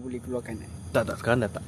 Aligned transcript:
boleh 0.00 0.18
keluarkan 0.18 0.64
eh? 0.64 0.70
Tak 0.90 1.04
tak 1.06 1.16
sekarang 1.20 1.44
dah 1.44 1.50
tak. 1.52 1.64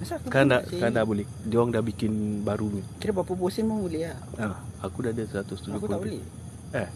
Masa 0.00 0.16
aku 0.16 0.26
Sekarang 0.32 0.48
pun 0.48 0.54
dah 0.56 0.62
sekarang 0.68 0.94
dah 0.96 1.04
boleh. 1.04 1.26
Dia 1.44 1.56
orang 1.60 1.72
dah 1.76 1.82
bikin 1.84 2.12
baru 2.40 2.66
ni. 2.72 2.82
Kira 3.00 3.12
berapa 3.12 3.32
bosen 3.36 3.68
pun 3.68 3.84
boleh 3.84 4.08
lah 4.08 4.16
Ha, 4.40 4.46
aku 4.84 5.04
dah 5.04 5.10
ada 5.12 5.24
170. 5.24 5.76
Aku 5.76 5.88
tak 5.88 6.00
boleh 6.00 6.22
Eh. 6.70 6.90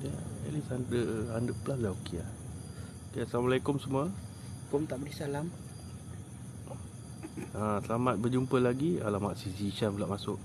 Ya, 0.00 0.14
at 0.16 0.50
least 0.56 0.68
100, 0.72 1.30
100 1.30 1.62
plus 1.62 1.78
dah 1.78 1.92
okey 2.00 2.16
lah. 2.18 2.30
Okay, 3.10 3.22
Assalamualaikum 3.26 3.76
semua. 3.78 4.08
Kau 4.70 4.78
tak 4.86 5.02
boleh 5.02 5.14
salam 5.14 5.50
Ha, 7.54 7.82
selamat 7.82 8.14
berjumpa 8.22 8.56
lagi. 8.62 9.02
Alamak 9.02 9.34
si 9.38 9.50
Zishan 9.54 9.94
pula 9.94 10.06
masuk. 10.06 10.38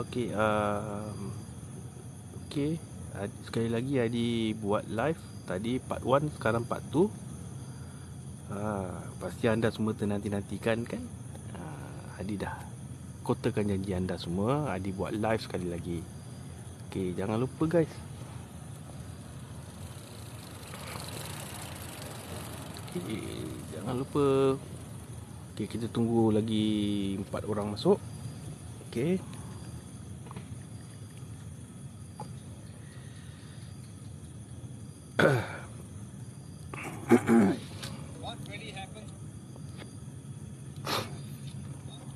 Okey, 0.00 0.32
um, 0.32 1.32
okey. 2.46 2.80
Sekali 3.44 3.68
lagi 3.68 3.98
Adi 3.98 4.54
buat 4.54 4.86
live 4.86 5.18
tadi 5.44 5.82
part 5.82 6.00
1 6.06 6.30
sekarang 6.38 6.64
part 6.64 6.84
2. 6.94 7.19
Ha, 8.50 8.90
pasti 9.22 9.46
anda 9.46 9.70
semua 9.70 9.94
ternanti-nantikan 9.94 10.82
kan? 10.82 11.02
Ha, 11.54 11.62
Adi 12.18 12.34
dah 12.34 12.54
kotakan 13.22 13.70
janji 13.70 13.94
anda 13.94 14.18
semua. 14.18 14.66
Adi 14.74 14.90
buat 14.90 15.14
live 15.14 15.42
sekali 15.42 15.70
lagi. 15.70 16.02
Okey, 16.90 17.14
jangan 17.14 17.38
lupa 17.38 17.64
guys. 17.70 17.92
Okey, 22.90 23.22
jangan 23.70 23.94
lupa 24.02 24.58
Okey, 25.60 25.76
kita 25.76 25.86
tunggu 25.92 26.32
lagi 26.32 26.66
empat 27.20 27.44
orang 27.44 27.76
masuk. 27.76 28.00
Okey. 28.88 29.20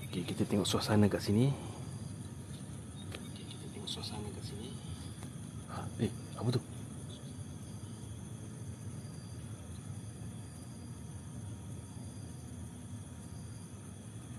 Okey, 0.09 0.23
kita 0.25 0.49
tengok 0.49 0.64
suasana 0.75 1.07
kat 1.07 1.23
sini. 1.23 1.55
Kita 3.15 3.55
tengok 3.71 3.87
suasana 3.87 4.27
kat 4.27 4.43
sini. 4.43 4.75
Ha, 5.71 5.87
eh, 6.03 6.11
apa 6.35 6.51
tu? 6.51 6.59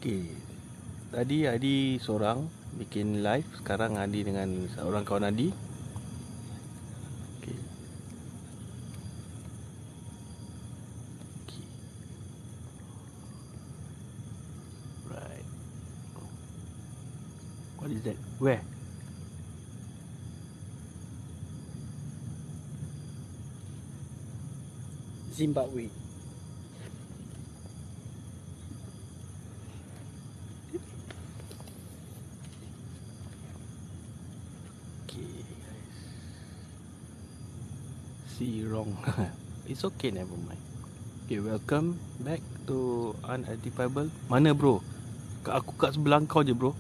Okey. 0.03 0.27
Tadi 1.15 1.37
Adi 1.47 2.03
seorang 2.03 2.43
bikin 2.83 3.23
live, 3.23 3.47
sekarang 3.63 3.95
Adi 3.95 4.27
dengan 4.27 4.67
seorang 4.75 5.07
kawan 5.07 5.31
Adi. 5.31 5.55
Okey. 7.39 7.57
Okey. 11.47 11.65
Right. 15.07 15.47
What 17.85 17.93
is 17.93 18.01
that? 18.01 18.17
Where? 18.41 18.61
Zimbabwe. 25.55 25.87
See 38.35 38.67
wrong. 38.67 38.91
It's 39.71 39.87
okay, 39.87 40.11
never 40.11 40.35
mind. 40.35 40.59
Okay, 41.23 41.39
welcome 41.39 41.95
back 42.19 42.43
to 42.67 43.15
Unidentifiable. 43.23 44.11
Mana 44.27 44.51
bro? 44.51 44.83
Kat 45.47 45.63
aku 45.63 45.71
kat 45.79 45.95
sebelah 45.95 46.19
kau 46.27 46.43
je 46.43 46.51
bro. 46.51 46.75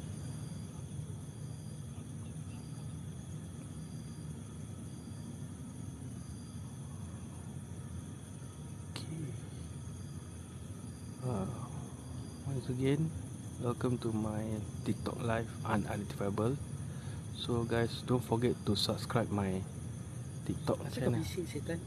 Okay. 8.91 9.31
Uh, 11.25 11.47
once 12.45 12.67
again, 12.69 13.09
welcome 13.85 14.01
to 14.01 14.17
my 14.17 14.41
TikTok 14.81 15.13
live 15.21 15.45
Unidentifiable. 15.61 16.57
So 17.37 17.61
guys, 17.69 18.01
don't 18.09 18.25
forget 18.25 18.57
to 18.65 18.73
subscribe 18.73 19.29
my 19.29 19.61
TikTok 20.49 20.81
kau 20.81 20.89
channel. 20.89 21.21
bising 21.21 21.45
setan 21.45 21.77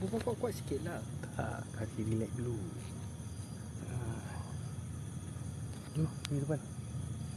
Berbual 0.00 0.24
kuat-kuat 0.24 0.56
sikit 0.56 0.88
lah 0.88 1.04
Tak, 1.36 1.68
kasih 1.76 2.16
relax 2.16 2.32
dulu. 2.32 2.56
Ah. 3.92 4.32
Jom, 5.92 6.08
pergi 6.08 6.40
depan. 6.48 6.60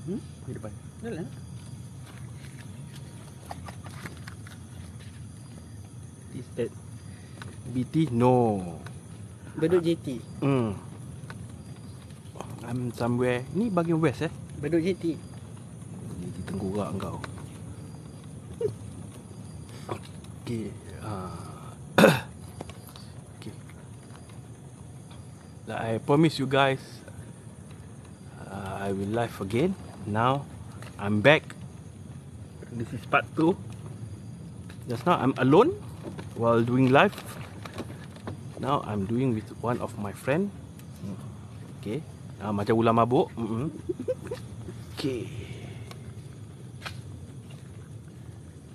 Hmm? 0.07 0.22
Pergi 0.23 0.53
depan. 0.56 0.72
Dah 1.03 1.12
lah 1.19 1.28
Is 6.31 6.47
at 6.63 6.72
BT? 7.75 8.07
No. 8.16 8.63
Bedok 9.59 9.84
JT 9.84 10.23
Hmm. 10.40 10.92
I'm 12.73 12.89
somewhere. 12.97 13.45
Ni 13.53 13.69
bahagian 13.69 14.01
west 14.01 14.25
eh? 14.25 14.34
Bedok 14.57 14.81
JT 14.81 15.13
Jadi 15.13 16.39
tenggorak 16.50 16.89
kau. 16.97 17.22
Okay. 20.41 20.73
Uh, 21.06 21.69
okay. 23.38 23.53
Like 25.69 25.81
I 25.85 25.91
promise 26.01 26.41
you 26.41 26.50
guys, 26.50 26.81
uh, 28.41 28.90
I 28.90 28.90
will 28.90 29.13
live 29.13 29.38
again. 29.38 29.78
Now, 30.09 30.41
I'm 30.97 31.22
back. 31.22 31.53
This 32.73 32.90
is 32.90 33.05
part 33.05 33.29
2. 33.38 33.53
Just 34.90 35.05
now, 35.05 35.22
I'm 35.22 35.38
alone 35.38 35.78
while 36.34 36.66
doing 36.66 36.90
live. 36.90 37.13
Now, 38.57 38.81
I'm 38.81 39.05
doing 39.05 39.38
with 39.38 39.45
one 39.61 39.78
of 39.78 39.94
my 40.01 40.09
friend. 40.09 40.50
Okay. 41.78 42.01
Uh, 42.43 42.51
macam 42.51 42.75
ular 42.75 42.91
mabuk. 42.91 43.31
Mm-mm. 43.39 43.71
Okay. 44.99 45.31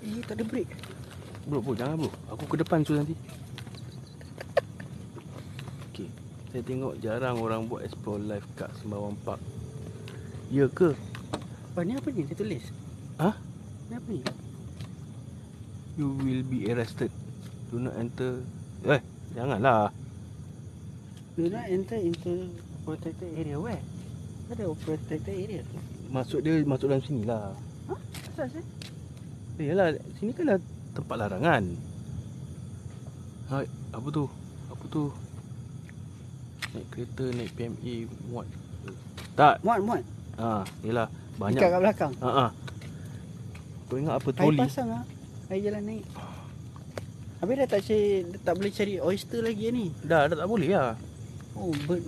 Eh 0.08 0.24
tak 0.24 0.40
ada 0.40 0.44
break 0.48 0.68
Bro, 1.44 1.60
bro, 1.60 1.76
jangan 1.76 2.00
bro. 2.00 2.10
Aku 2.32 2.44
ke 2.48 2.56
depan 2.64 2.80
tu 2.80 2.96
nanti. 2.96 3.12
Okey. 5.92 6.08
Saya 6.48 6.64
tengok 6.64 6.96
jarang 7.04 7.36
orang 7.44 7.68
buat 7.68 7.84
explore 7.84 8.20
live 8.24 8.48
kat 8.56 8.72
Sembawang 8.80 9.16
Park. 9.20 9.40
Ya 10.48 10.64
ke? 10.72 10.96
Wah 11.76 11.84
ni 11.84 11.92
apa 11.92 12.08
ni 12.08 12.24
dia 12.24 12.36
tulis 12.36 12.64
Ha? 13.20 13.36
Ni 13.92 13.94
apa 14.00 14.08
ni 14.08 14.20
You 16.00 16.16
will 16.24 16.40
be 16.44 16.72
arrested. 16.72 17.12
Do 17.68 17.84
not 17.84 18.00
enter. 18.00 18.40
Eh, 18.88 19.02
janganlah. 19.36 19.92
Do 21.36 21.52
not 21.52 21.68
enter 21.68 22.00
into 22.00 22.48
protected 22.88 23.28
area 23.36 23.56
Where? 23.60 23.82
Ada 24.48 24.64
protected 24.80 25.36
area 25.36 25.60
Masuk 26.08 26.40
dia 26.40 26.64
masuk 26.64 26.88
dalam 26.88 27.04
sini 27.04 27.28
lah. 27.28 27.52
Ha? 27.92 27.94
Asal 28.32 28.48
sih? 28.48 28.64
Eh, 29.60 29.68
yalah, 29.68 29.92
sini 30.16 30.32
kan 30.32 30.56
dah 30.56 30.58
tempat 30.96 31.16
larangan. 31.20 31.68
Hai, 33.52 33.68
apa 33.92 34.08
tu? 34.08 34.24
Apa 34.72 34.84
tu? 34.88 35.12
Naik 36.72 36.86
kereta, 36.88 37.24
naik 37.36 37.52
PMA, 37.60 38.08
muat. 38.32 38.48
Tak. 39.36 39.60
Muat 39.60 39.80
muat 39.84 40.02
Ha, 40.40 40.64
yalah. 40.80 41.12
Banyak. 41.36 41.60
Ikat 41.60 41.68
kat 41.70 41.80
belakang 41.84 42.12
Ha 42.24 42.30
ah. 42.48 42.50
Kau 43.86 43.96
ingat 44.00 44.14
apa 44.16 44.28
Air 44.32 44.36
troli? 44.40 44.58
pasang 44.58 44.88
lah 44.90 45.04
Air 45.52 45.60
jalan 45.70 45.82
naik 45.86 46.04
Habis 47.38 47.54
dah 47.54 47.68
tak 47.70 47.80
cari 47.86 48.08
dah 48.26 48.40
tak 48.42 48.54
boleh 48.58 48.72
cari 48.74 48.94
oyster 48.98 49.40
lagi 49.44 49.64
ni 49.70 49.86
Dah, 50.02 50.26
dah 50.26 50.36
tak 50.40 50.48
boleh 50.50 50.68
lah. 50.72 50.96
Oh 51.54 51.70
bird 51.86 52.02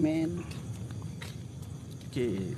Okay. 2.11 2.57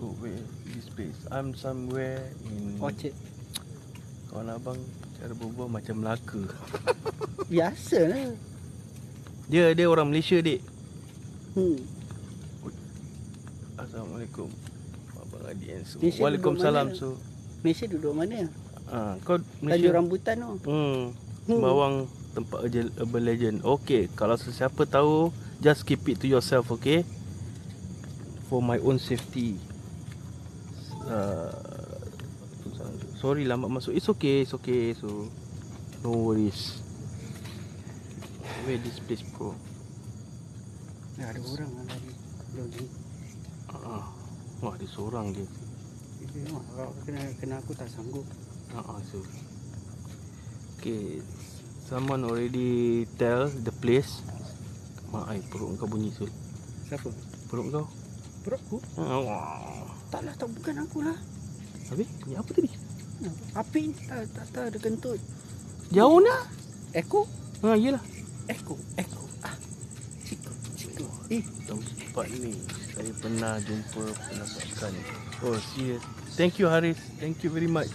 Oh, 0.00 0.12
where 0.18 0.40
this 0.72 0.88
place? 0.90 1.16
I'm 1.30 1.54
somewhere 1.54 2.20
in 2.50 2.76
Orchard 2.82 3.14
Kawan 4.28 4.50
abang 4.50 4.80
cara 5.14 5.30
berbual 5.30 5.70
macam 5.70 6.02
Melaka. 6.02 6.42
Biasa 7.52 7.98
lah 8.10 8.34
Dia 9.46 9.70
dia 9.76 9.86
orang 9.86 10.10
Malaysia, 10.10 10.40
Dik. 10.40 10.60
hmm. 11.54 11.78
Assalamualaikum. 13.76 14.48
Abang 15.14 15.44
Adi 15.46 15.66
and 15.70 15.84
Su. 15.86 16.00
Malaysia 16.00 16.20
Waalaikumsalam 16.24 16.86
Su. 16.96 17.14
Malaysia 17.62 17.86
duduk 17.86 18.12
mana? 18.16 18.48
Ha, 18.90 19.20
kau 19.22 19.38
Tanjung 19.38 19.62
Malaysia. 19.62 19.92
Rambutan 19.92 20.36
tu 20.40 20.50
Hmm. 20.66 21.12
Hmm. 21.46 21.60
Sembawang 21.60 21.94
tempat 22.34 22.66
urban 22.98 23.22
legend. 23.22 23.56
Okay, 23.62 24.10
kalau 24.18 24.34
sesiapa 24.34 24.84
tahu, 24.90 25.30
just 25.62 25.86
keep 25.86 26.02
it 26.10 26.18
to 26.18 26.26
yourself, 26.26 26.68
okay? 26.74 27.06
For 28.50 28.58
my 28.58 28.82
own 28.82 28.98
safety. 28.98 29.56
Uh, 31.06 31.74
Sorry 33.24 33.48
lambat 33.48 33.72
masuk. 33.72 33.96
It's 33.96 34.04
okay, 34.12 34.44
it's 34.44 34.52
okay. 34.52 34.92
So 34.92 35.32
no 36.04 36.12
worries. 36.12 36.84
Where 38.68 38.76
this 38.76 39.00
place 39.00 39.24
bro? 39.32 39.56
Dah 41.16 41.32
ada 41.32 41.40
orang 41.40 41.72
lah 41.72 41.84
tadi. 41.88 42.12
Jogging. 42.52 42.90
Ah, 43.72 44.12
wah 44.60 44.76
ada 44.76 44.84
seorang. 44.84 45.32
Dia 45.32 45.48
kalau 46.52 46.92
kena 47.08 47.24
kena 47.40 47.56
aku 47.64 47.72
tak 47.72 47.88
sanggup. 47.88 48.28
Ah, 48.76 49.00
so. 49.08 49.24
Okay, 50.76 51.24
someone 51.84 52.24
already 52.24 53.04
tell 53.20 53.48
the 53.48 53.72
place. 53.84 54.24
Mak 55.12 55.30
ai 55.30 55.40
perut 55.46 55.78
kau 55.78 55.86
bunyi 55.86 56.10
sul. 56.10 56.28
Siapa? 56.90 57.08
Perut 57.46 57.70
kau. 57.70 57.86
Perut 58.42 58.60
aku? 58.60 58.78
Ah, 58.98 59.20
wah. 59.22 59.86
Tak 60.10 60.20
lah, 60.26 60.34
tak 60.36 60.48
bukan 60.50 60.74
aku 60.82 60.98
lah. 61.04 61.16
Habis 61.92 62.08
ni 62.26 62.34
apa 62.34 62.50
tadi? 62.50 62.70
Api 63.54 63.80
ni 63.88 63.94
tak 64.04 64.26
tak 64.34 64.46
tak 64.50 64.64
ada 64.72 64.78
kentut. 64.82 65.20
Jauh 65.94 66.18
nak? 66.18 66.50
Echo? 66.90 67.24
Ha, 67.62 67.78
iyalah. 67.78 68.02
Echo, 68.50 68.74
echo. 68.98 69.22
Ah. 69.40 69.54
Ciko, 70.26 70.50
ciko. 70.76 71.06
Eh, 71.30 71.40
Tempat 71.64 72.26
ni 72.42 72.52
saya 72.92 73.10
pernah 73.18 73.54
jumpa 73.62 74.02
penampakan. 74.28 74.92
Oh, 75.46 75.56
serious. 75.72 76.02
Thank 76.34 76.58
you 76.58 76.66
Haris. 76.66 76.98
Thank 77.22 77.46
you 77.46 77.50
very 77.54 77.70
much. 77.70 77.90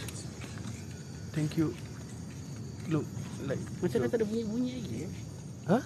Thank 1.35 1.59
you. 1.59 1.75
Look 2.89 3.06
like 3.47 3.63
macam 3.80 3.97
dah 4.03 4.09
tak 4.09 4.19
ada 4.19 4.27
bunyi-bunyi 4.27 4.71
lagi 4.80 4.95
ya? 5.06 5.09
Ha? 5.69 5.80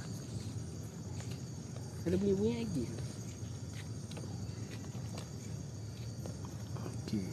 Tak 2.03 2.07
ada 2.07 2.17
bunyi-bunyi 2.17 2.53
lagi. 2.63 2.85
Okay. 7.03 7.27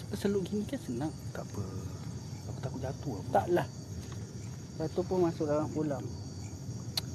Sebab 0.00 0.16
seluk 0.16 0.42
gini 0.46 0.64
kan 0.64 0.80
senang. 0.80 1.12
Tak 1.36 1.44
apa. 1.44 1.64
Aku 2.48 2.58
takut 2.62 2.80
jatuh 2.80 3.14
apa. 3.20 3.30
Taklah. 3.42 3.66
Satu 4.76 5.00
pun 5.08 5.24
masuk 5.24 5.48
dalam 5.48 5.68
kolam. 5.72 6.04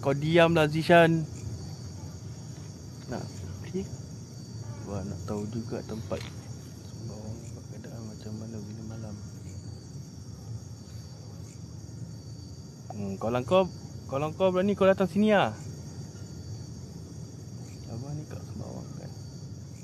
Kau 0.01 0.18
diam 0.18 0.57
lah 0.57 0.65
Zishan. 0.65 1.21
Nak 3.12 3.21
Ni 3.71 3.83
Wah 4.88 5.04
nak 5.04 5.19
tahu 5.24 5.44
juga 5.51 5.83
tempat 5.83 6.19
Sembawang 6.19 7.38
keadaan 7.71 8.01
macam 8.07 8.33
mana 8.39 8.57
bila 8.59 8.83
malam 8.92 9.15
hmm, 12.95 13.13
Kalau 13.31 13.48
kau 13.48 13.63
Kalau 14.12 14.28
kau 14.36 14.51
berani 14.51 14.75
kau 14.75 14.83
datang 14.83 15.07
sini 15.07 15.31
lah 15.31 15.56
Abang 17.88 18.12
ni 18.19 18.28
kat 18.28 18.44
Sembawang 18.44 18.88
kan 19.00 19.12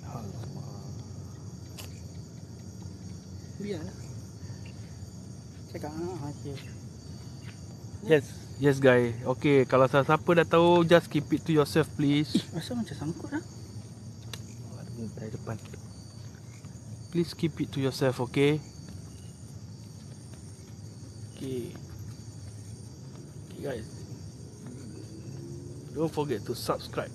Alamak 0.03 0.67
biarlah. 3.57 3.95
Cakap 5.71 5.91
ah 5.95 6.27
aja. 6.27 6.55
Yes 8.03 8.25
Yes 8.59 8.83
guys 8.83 9.15
Okay 9.23 9.63
kalau 9.63 9.87
siapa 9.87 10.27
dah 10.35 10.43
tahu 10.43 10.83
Just 10.83 11.07
keep 11.07 11.31
it 11.31 11.47
to 11.47 11.55
yourself 11.55 11.87
please 11.95 12.35
Ih, 12.35 12.43
rasa 12.51 12.75
macam 12.75 12.95
sangkut 12.99 13.31
lah. 13.31 13.43
Ada 15.23 15.31
depan 15.39 15.55
Please 17.15 17.31
keep 17.31 17.55
it 17.63 17.71
to 17.71 17.79
yourself 17.79 18.19
okay 18.19 18.59
Okay 21.31 21.71
Okay 23.57 23.61
guys 23.65 23.89
Don't 25.97 26.06
forget 26.17 26.41
to 26.41 26.57
subscribe 26.57 27.13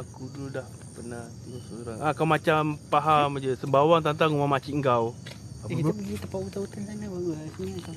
Aku 0.00 0.32
dulu 0.32 0.48
dah 0.48 0.64
pernah 0.96 1.28
tengok 1.44 1.62
seorang 1.68 1.96
Ah 2.00 2.16
kau 2.16 2.24
macam 2.24 2.80
faham 2.88 3.36
je 3.36 3.52
Sembawang 3.60 4.00
tantang 4.00 4.32
rumah 4.32 4.56
makcik 4.56 4.80
kau 4.80 5.12
Apa 5.60 5.68
Eh, 5.68 5.84
kita 5.84 5.92
pergi 5.92 6.14
tempat 6.16 6.40
hutan-hutan 6.40 6.82
sana 6.88 7.06
baru 7.10 7.28
lah. 7.36 7.42
Sini 7.58 7.80
kan. 7.84 7.96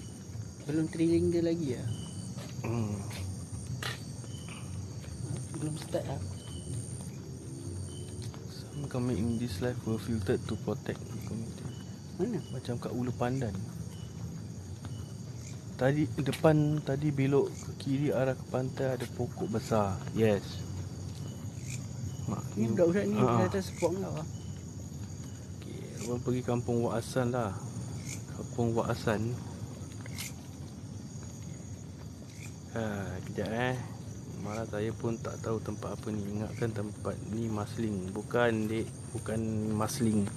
Belum 0.65 0.85
trailing 0.89 1.25
dia 1.29 1.43
lagi 1.45 1.67
lah. 1.77 1.87
Hmm. 2.65 2.97
Belum 5.59 5.75
start 5.77 6.05
lah. 6.07 6.21
Some 8.49 8.85
coming 8.89 9.17
in 9.21 9.29
this 9.37 9.61
life 9.61 9.77
were 9.85 10.01
filtered 10.01 10.41
to 10.49 10.55
protect 10.63 10.97
the 10.97 11.19
community 11.29 11.67
Mana? 12.19 12.39
Macam 12.51 12.75
kat 12.79 12.91
Ulu 12.91 13.11
Pandan 13.15 13.55
Tadi 15.79 16.03
depan 16.11 16.83
tadi 16.83 17.07
belok 17.07 17.47
ke 17.47 17.71
kiri 17.79 18.11
arah 18.11 18.35
ke 18.35 18.43
pantai 18.51 18.99
ada 18.99 19.07
pokok 19.15 19.47
besar. 19.47 19.95
Yes. 20.11 20.59
Mak 22.27 22.43
Ni 22.59 22.67
budak-budak 22.75 23.05
ni 23.07 23.15
Ha. 23.15 23.47
datang 23.47 23.63
support 23.63 23.95
kau 23.95 24.11
lah. 24.11 24.27
Okay, 25.55 25.79
orang 26.03 26.19
pergi 26.19 26.41
kampung 26.43 26.83
Wak 26.83 26.99
Asan 26.99 27.31
lah. 27.31 27.55
Kampung 28.35 28.75
Wak 28.75 28.91
Asan. 28.91 29.31
Ha, 32.75 32.83
kejap 33.31 33.47
eh. 33.47 33.79
Malah 34.43 34.67
saya 34.67 34.91
pun 34.91 35.15
tak 35.15 35.39
tahu 35.39 35.63
tempat 35.63 35.95
apa 35.95 36.11
ni. 36.11 36.27
Ingatkan 36.27 36.75
tempat 36.75 37.15
ni 37.31 37.47
Masling. 37.47 38.11
Bukan 38.11 38.67
dek, 38.67 38.87
bukan 39.15 39.39
Masling. 39.79 40.27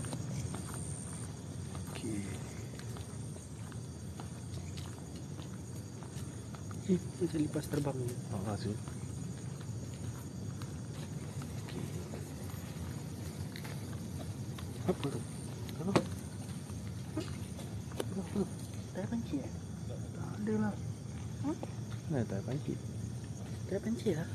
Okay. 1.90 2.41
Eh, 6.90 6.98
macam 6.98 7.38
lipas 7.38 7.70
terbang 7.70 7.94
ni. 7.94 8.10
Ha, 8.34 8.58
su. 8.58 8.74
Apa 14.82 15.04
tu? 15.06 15.20
Apa? 15.78 15.92
Apa 18.02 18.20
tu? 18.34 18.42
Tak 18.90 18.98
ada 18.98 19.08
panci 19.14 19.36
eh? 19.38 19.52
Tak 19.86 20.30
ada 20.42 20.54
lah. 20.58 20.74
Nah, 22.10 22.22
tak 22.26 22.42
pancit. 22.42 22.78
Tak 23.70 23.78
panci 23.78 24.10
lah. 24.18 24.26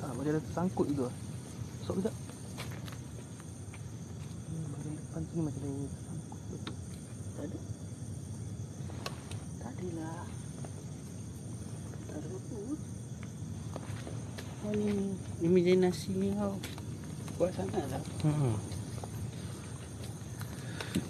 Ah, 0.00 0.10
macam 0.16 0.32
ada 0.32 0.40
tersangkut 0.40 0.88
gitu 0.88 1.04
lah. 1.04 1.14
Sok 1.84 2.00
kejap. 2.00 2.14
Hmm, 4.48 4.72
depan 4.88 5.22
sini 5.28 5.40
macam 5.44 5.60
ada 5.68 5.84
tersangkut. 5.84 6.60
Tak 7.36 7.44
ada 7.44 7.58
lah. 10.00 10.24
Tak 12.08 12.16
ada 12.18 12.26
apa 12.26 12.38
pun. 12.50 12.78
Oh 14.70 14.78
ni, 14.78 15.18
imaginasi 15.42 16.14
ni 16.14 16.30
kau 16.38 16.54
kuat 17.34 17.50
sangat 17.58 17.82
lah. 17.90 17.98
Hmm. 18.22 18.54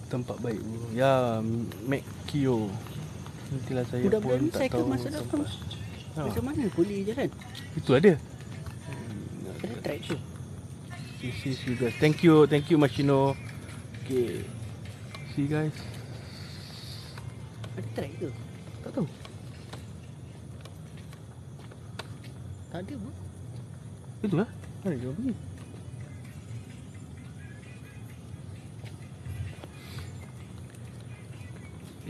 Tempat 0.08 0.40
baik 0.40 0.56
bro. 0.64 0.96
Ya, 0.96 1.44
Mac 1.84 2.00
Kio. 2.24 2.72
Nantilah 3.52 3.84
saya 3.84 4.08
Budak-budak 4.08 4.40
pun 4.40 4.48
tak 4.48 4.72
tahu 4.72 4.84
masa 4.88 5.08
tempat. 5.12 5.44
Ha, 6.16 6.20
Macam 6.24 6.44
mana 6.48 6.72
boleh 6.72 7.04
jalan? 7.04 7.28
itu 7.76 7.90
ada. 7.92 8.12
Ada 9.60 9.74
track 9.84 10.00
tu. 10.08 10.16
See, 11.20 11.32
see, 11.36 11.52
see 11.52 11.76
guys. 11.76 11.92
Thank 12.00 12.24
you, 12.24 12.48
thank 12.48 12.64
you 12.72 12.80
Machino. 12.80 13.36
Okay. 14.00 14.40
See 15.36 15.44
you 15.44 15.52
guys. 15.52 15.76
Ada 17.76 17.88
track 17.92 18.12
ke? 18.24 18.28
Tak 18.88 18.90
tahu. 18.96 19.06
Tak 22.72 22.80
ada 22.88 22.94
pun. 22.96 23.29
Itu 24.20 24.36
lah. 24.36 24.48
Mana 24.84 24.96
dia 25.00 25.08
pergi? 25.12 25.32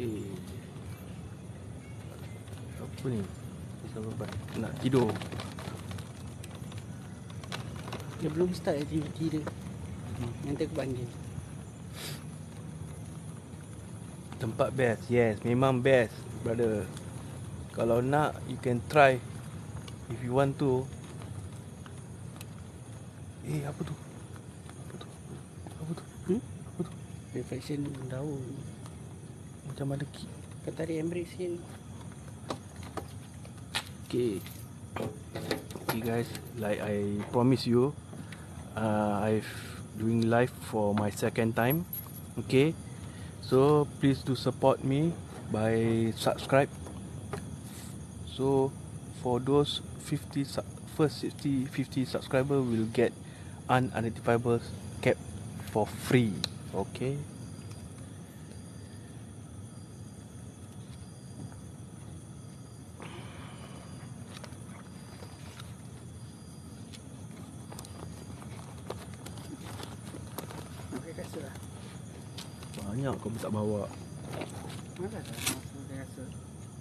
Eh. 0.01 0.33
Apa 2.83 3.05
ni? 3.11 3.23
Pasal 3.87 4.01
beban. 4.11 4.31
Nak 4.59 4.73
tidur. 4.83 5.11
Dia 8.19 8.29
belum 8.29 8.51
start 8.53 8.83
aktiviti 8.83 9.39
dia. 9.39 9.43
Hmm. 10.19 10.33
Nanti 10.45 10.67
aku 10.67 10.75
panggil. 10.75 11.09
Tempat 14.41 14.69
best. 14.75 15.03
Yes, 15.13 15.39
memang 15.47 15.79
best, 15.85 16.17
brother. 16.43 16.89
Kalau 17.77 18.03
nak, 18.03 18.35
you 18.51 18.59
can 18.59 18.83
try. 18.91 19.21
If 20.11 20.19
you 20.27 20.35
want 20.35 20.59
to. 20.59 20.85
Eh, 23.51 23.67
apa 23.67 23.81
tu? 23.83 23.95
Apa 24.79 24.95
tu? 24.95 25.09
Apa 25.83 25.91
tu? 25.99 26.05
Hmm? 26.31 26.41
Apa 26.71 26.81
tu? 26.87 26.93
Reflection 27.35 27.83
daun. 28.07 28.43
Macam 29.67 29.91
ada 29.91 30.07
ki. 30.07 30.27
Kau 30.63 30.71
tarik 30.71 31.03
handbrake 31.03 31.27
sikit. 31.35 31.59
Okay. 34.07 34.39
Okay 35.83 36.01
guys, 36.03 36.31
like 36.63 36.79
I 36.79 37.19
promise 37.35 37.67
you, 37.67 37.91
uh, 38.79 39.19
I've 39.19 39.51
doing 39.99 40.31
live 40.31 40.55
for 40.71 40.95
my 40.95 41.11
second 41.11 41.59
time. 41.59 41.83
Okay. 42.47 42.75
So 43.43 43.91
please 43.99 44.23
do 44.23 44.39
support 44.39 44.87
me 44.87 45.11
by 45.51 46.15
subscribe. 46.15 46.71
So 48.31 48.71
for 49.19 49.43
those 49.43 49.83
50 50.07 50.47
su- 50.47 50.71
first 50.95 51.27
50 51.27 51.67
50 51.67 52.07
subscriber 52.07 52.63
will 52.63 52.87
get 52.95 53.11
unidentifiable 53.71 54.59
cap 54.99 55.15
for 55.71 55.87
free. 55.87 56.35
Lah. 56.75 56.83
Banyak 72.91 73.15
kau 73.23 73.31
tak 73.39 73.55
bawa. 73.55 73.87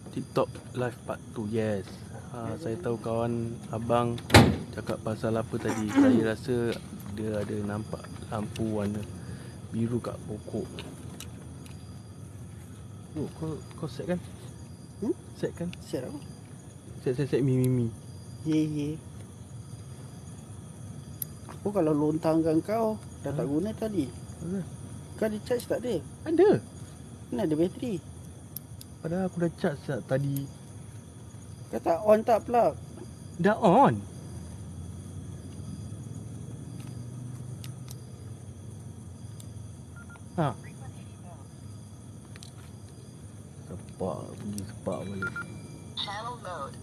TikTok 0.09 0.49
live 0.73 0.97
part 1.05 1.21
2 1.37 1.53
yes. 1.53 1.85
Ha, 2.33 2.57
saya 2.57 2.73
tahu 2.81 2.97
kawan 2.97 3.53
abang 3.69 4.17
cakap 4.73 4.97
pasal 5.01 5.37
apa 5.37 5.55
tadi. 5.57 5.89
saya 6.01 6.33
rasa 6.35 6.55
dia 7.13 7.29
ada 7.35 7.55
nampak 7.65 8.03
lampu 8.29 8.79
warna 8.79 9.01
biru 9.73 9.97
kat 10.01 10.15
pokok. 10.25 10.67
Oh, 13.17 13.27
kau 13.41 13.57
kau 13.75 13.89
set 13.89 14.05
kan? 14.05 14.19
Hmm? 15.01 15.15
Set 15.33 15.51
kan? 15.57 15.69
Set 15.81 16.05
apa? 16.05 16.19
Set 17.01 17.17
set 17.17 17.27
set 17.27 17.41
mi 17.41 17.57
mi 17.57 17.67
mi. 17.67 17.87
Ye 18.45 18.61
ye. 18.63 18.89
Aku 21.59 21.75
kalau 21.75 21.91
lontangkan 21.91 22.63
kau 22.63 22.95
dah 23.25 23.35
tak 23.35 23.43
Ha? 23.43 23.51
guna 23.51 23.69
tadi. 23.75 24.07
Mana? 24.39 24.63
Kau 25.19 25.27
ada 25.27 25.37
charge 25.43 25.67
tak 25.67 25.83
ada? 25.83 25.99
Ada. 26.23 26.49
Mana 27.27 27.43
ada 27.43 27.55
bateri? 27.59 27.99
Padahal 29.03 29.27
aku 29.27 29.37
dah 29.43 29.51
charge 29.59 29.83
tadi. 30.07 30.47
Kau 31.67 31.81
tak 31.83 31.99
on 32.07 32.19
tak 32.23 32.39
plug? 32.47 32.73
Dah 33.43 33.59
on. 33.59 33.99
Ha. 40.39 40.55
Sepak 43.67 44.23
balik. 44.89 45.33
Channel 45.93 46.35
mode. 46.41 46.77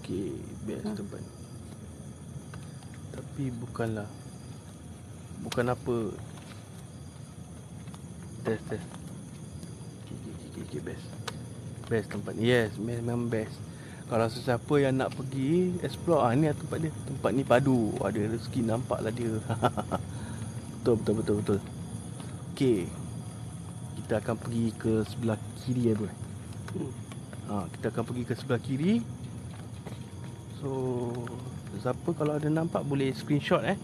Okey, 0.00 0.32
best 0.64 0.84
Ha. 0.88 0.96
tempat 0.96 1.20
ni. 1.20 1.32
Tapi 3.12 3.44
bukanlah 3.60 4.08
bukan 5.44 5.66
apa 5.68 5.96
test 8.42 8.62
test. 8.72 8.86
Okey, 10.08 10.16
okey, 10.16 10.32
okey, 10.32 10.62
okey, 10.64 10.80
best. 10.80 11.06
Best 11.88 12.08
tempat 12.08 12.32
ni. 12.36 12.48
Yes, 12.48 12.72
memang 12.80 13.28
best. 13.28 13.52
Kalau 14.08 14.24
sesiapa 14.32 14.74
yang 14.80 14.96
nak 14.96 15.12
pergi 15.12 15.76
explore 15.84 16.24
ah 16.24 16.32
ni 16.32 16.48
lah 16.48 16.56
tempat 16.56 16.78
dia. 16.80 16.92
Tempat 17.04 17.30
ni 17.36 17.42
padu. 17.44 17.92
Ada 18.00 18.32
rezeki 18.32 18.60
nampaklah 18.64 19.12
dia. 19.12 19.36
betul 20.80 20.94
betul 20.96 21.14
betul 21.20 21.34
betul. 21.44 21.58
Okey. 22.56 22.88
Kita 24.00 24.24
akan 24.24 24.36
pergi 24.40 24.66
ke 24.72 25.04
sebelah 25.04 25.36
kiri 25.60 25.92
ya, 25.92 25.94
bro. 25.94 26.08
Ha, 27.48 27.64
kita 27.74 27.88
akan 27.88 28.04
pergi 28.04 28.22
ke 28.28 28.34
sebelah 28.36 28.60
kiri. 28.60 29.00
So, 30.60 30.68
siapa 31.80 32.12
kalau 32.12 32.36
ada 32.36 32.50
nampak 32.50 32.84
boleh 32.84 33.14
screenshot 33.14 33.62
eh. 33.64 33.78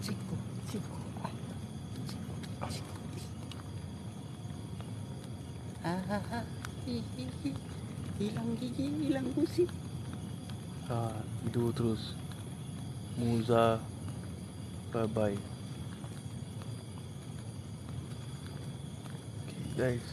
Ciku, 0.00 0.36
ciku. 0.70 0.98
Ah, 2.62 2.70
ciku, 2.70 2.94
ciku. 3.20 3.36
Ah, 5.84 6.02
ah, 6.08 6.24
ah. 6.40 6.44
Hi, 6.86 7.02
hi, 7.18 7.24
hi. 7.42 7.50
Hilang 8.16 8.54
gigi, 8.56 8.86
hilang 9.02 9.28
gusi. 9.34 9.66
Ha, 10.86 11.10
tidur 11.56 11.72
terus. 11.72 12.12
Muza 13.16 13.80
bye 14.92 15.08
bye. 15.08 15.32
Okay, 19.48 19.64
guys. 19.72 20.04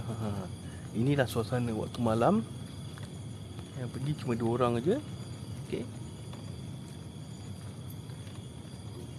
Ha, 0.00 0.48
inilah 0.96 1.28
suasana 1.28 1.76
waktu 1.76 2.00
malam. 2.00 2.40
Yang 3.76 3.92
pergi 3.92 4.12
cuma 4.24 4.32
dua 4.40 4.56
orang 4.56 4.80
aja. 4.80 4.96
Okey. 5.68 5.84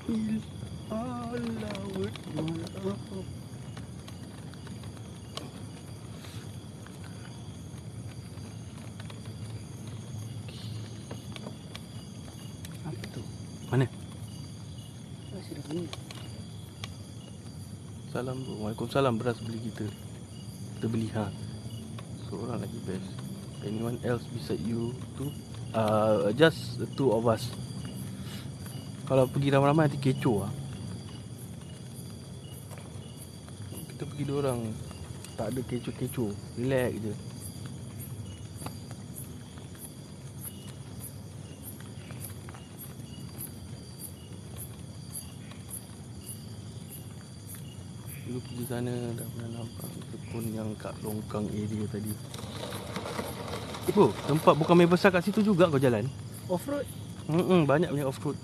Il 0.09 0.41
Allah 0.89 1.37
Akbar. 1.77 2.09
Apa 12.87 13.03
tu? 13.11 13.19
Mana? 13.67 13.83
Masih 15.35 15.59
dah 15.59 15.63
bunyi. 15.67 15.91
Salam 18.27 18.43
bro. 18.43 18.59
Waalaikumsalam 18.59 19.15
beras 19.23 19.39
beli 19.39 19.55
kita. 19.71 19.87
Kita 20.75 20.85
beli 20.91 21.07
ha. 21.15 21.31
Seorang 22.27 22.59
lagi 22.59 22.75
best. 22.83 23.07
Anyone 23.63 23.95
else 24.03 24.27
beside 24.35 24.59
you 24.67 24.91
tu? 25.15 25.31
Uh, 25.71 26.35
just 26.35 26.75
the 26.75 26.83
two 26.99 27.07
of 27.15 27.23
us. 27.23 27.47
Kalau 29.07 29.31
pergi 29.31 29.47
ramai-ramai 29.47 29.87
nanti 29.87 29.95
kecoh 30.03 30.43
lah. 30.43 30.51
Kita 33.95 34.03
pergi 34.03 34.23
dua 34.27 34.37
orang. 34.43 34.75
Tak 35.39 35.47
ada 35.47 35.61
kecoh-kecoh. 35.63 36.31
Relax 36.59 36.91
je. 36.99 37.13
Pergi 48.47 48.63
sana 48.65 48.93
dah 49.13 49.27
pernah 49.35 49.49
nampak 49.59 49.89
Kebun 50.07 50.45
yang 50.55 50.69
kat 50.79 50.95
longkang 51.03 51.45
area 51.51 51.83
tadi. 51.91 52.11
Bro, 53.91 54.11
tempat 54.27 54.53
bukan 54.55 54.75
main 54.75 54.91
besar 54.91 55.11
kat 55.11 55.23
situ 55.23 55.39
juga 55.43 55.71
kau 55.71 55.79
jalan? 55.79 56.07
Off-road? 56.51 56.87
Hmm, 57.27 57.67
banyak 57.67 57.91
punya 57.91 58.07
off-road. 58.07 58.35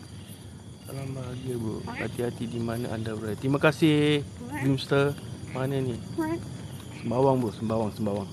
Salam 0.84 1.16
bahagia 1.16 1.56
bro 1.56 1.80
Hati-hati 1.88 2.44
di 2.48 2.60
mana 2.60 2.92
anda 2.92 3.16
berada. 3.16 3.40
Terima 3.40 3.60
kasih 3.60 4.22
Dreamster 4.52 5.16
Mana 5.54 5.78
ni? 5.80 5.96
Sembawang 7.00 7.44
bro, 7.44 7.52
sembawang, 7.54 7.92
sembawang. 7.94 8.30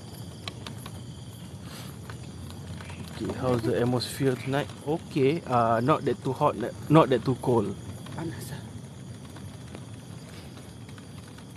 Okay, 3.21 3.29
how's 3.37 3.61
the 3.61 3.77
atmosphere 3.77 4.33
tonight? 4.33 4.65
Okay, 4.81 5.45
uh, 5.45 5.77
not 5.85 6.01
that 6.09 6.17
too 6.25 6.33
hot, 6.33 6.57
not 6.89 7.05
that 7.13 7.21
too 7.21 7.37
cold. 7.37 7.69
Panas 8.17 8.49
lah. 8.49 8.70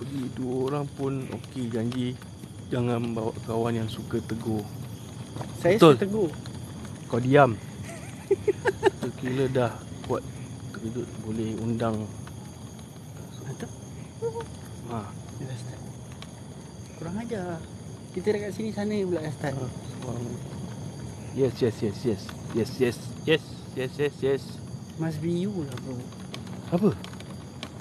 Pergi 0.04 0.28
dua 0.36 0.54
orang 0.68 0.84
pun 0.90 1.12
okey 1.32 1.72
janji 1.72 2.12
Jangan 2.68 3.16
bawa 3.16 3.32
kawan 3.44 3.72
yang 3.74 3.88
suka 3.88 4.20
tegur 4.20 4.60
Saya 5.58 5.80
Betul. 5.80 5.96
suka 5.96 6.02
tegur. 6.04 6.30
Kau 7.08 7.16
diam 7.16 7.56
Terkira 9.00 9.48
dah 9.48 9.72
kuat 10.04 10.20
Terkejut 10.68 11.08
boleh 11.24 11.56
undang 11.56 12.04
Mantap. 13.40 13.70
ha. 14.88 15.00
Kurang 16.94 17.16
ajar. 17.18 17.60
Kita 18.12 18.28
dekat 18.30 18.52
sini 18.52 18.70
sana 18.70 18.96
pula 19.00 19.20
dah 19.20 19.32
start. 19.32 19.54
ha. 19.56 19.66
Yes 21.32 21.56
yes 21.60 21.76
yes 21.80 21.98
yes 22.04 22.22
Yes 22.52 22.70
yes 22.76 22.96
yes 23.24 23.42
Yes 23.74 23.92
yes 23.96 24.14
yes 24.20 24.42
Must 24.96 25.18
be 25.18 25.44
you 25.44 25.50
lah 25.50 25.76
bro. 25.80 25.96
Apa? 26.70 26.90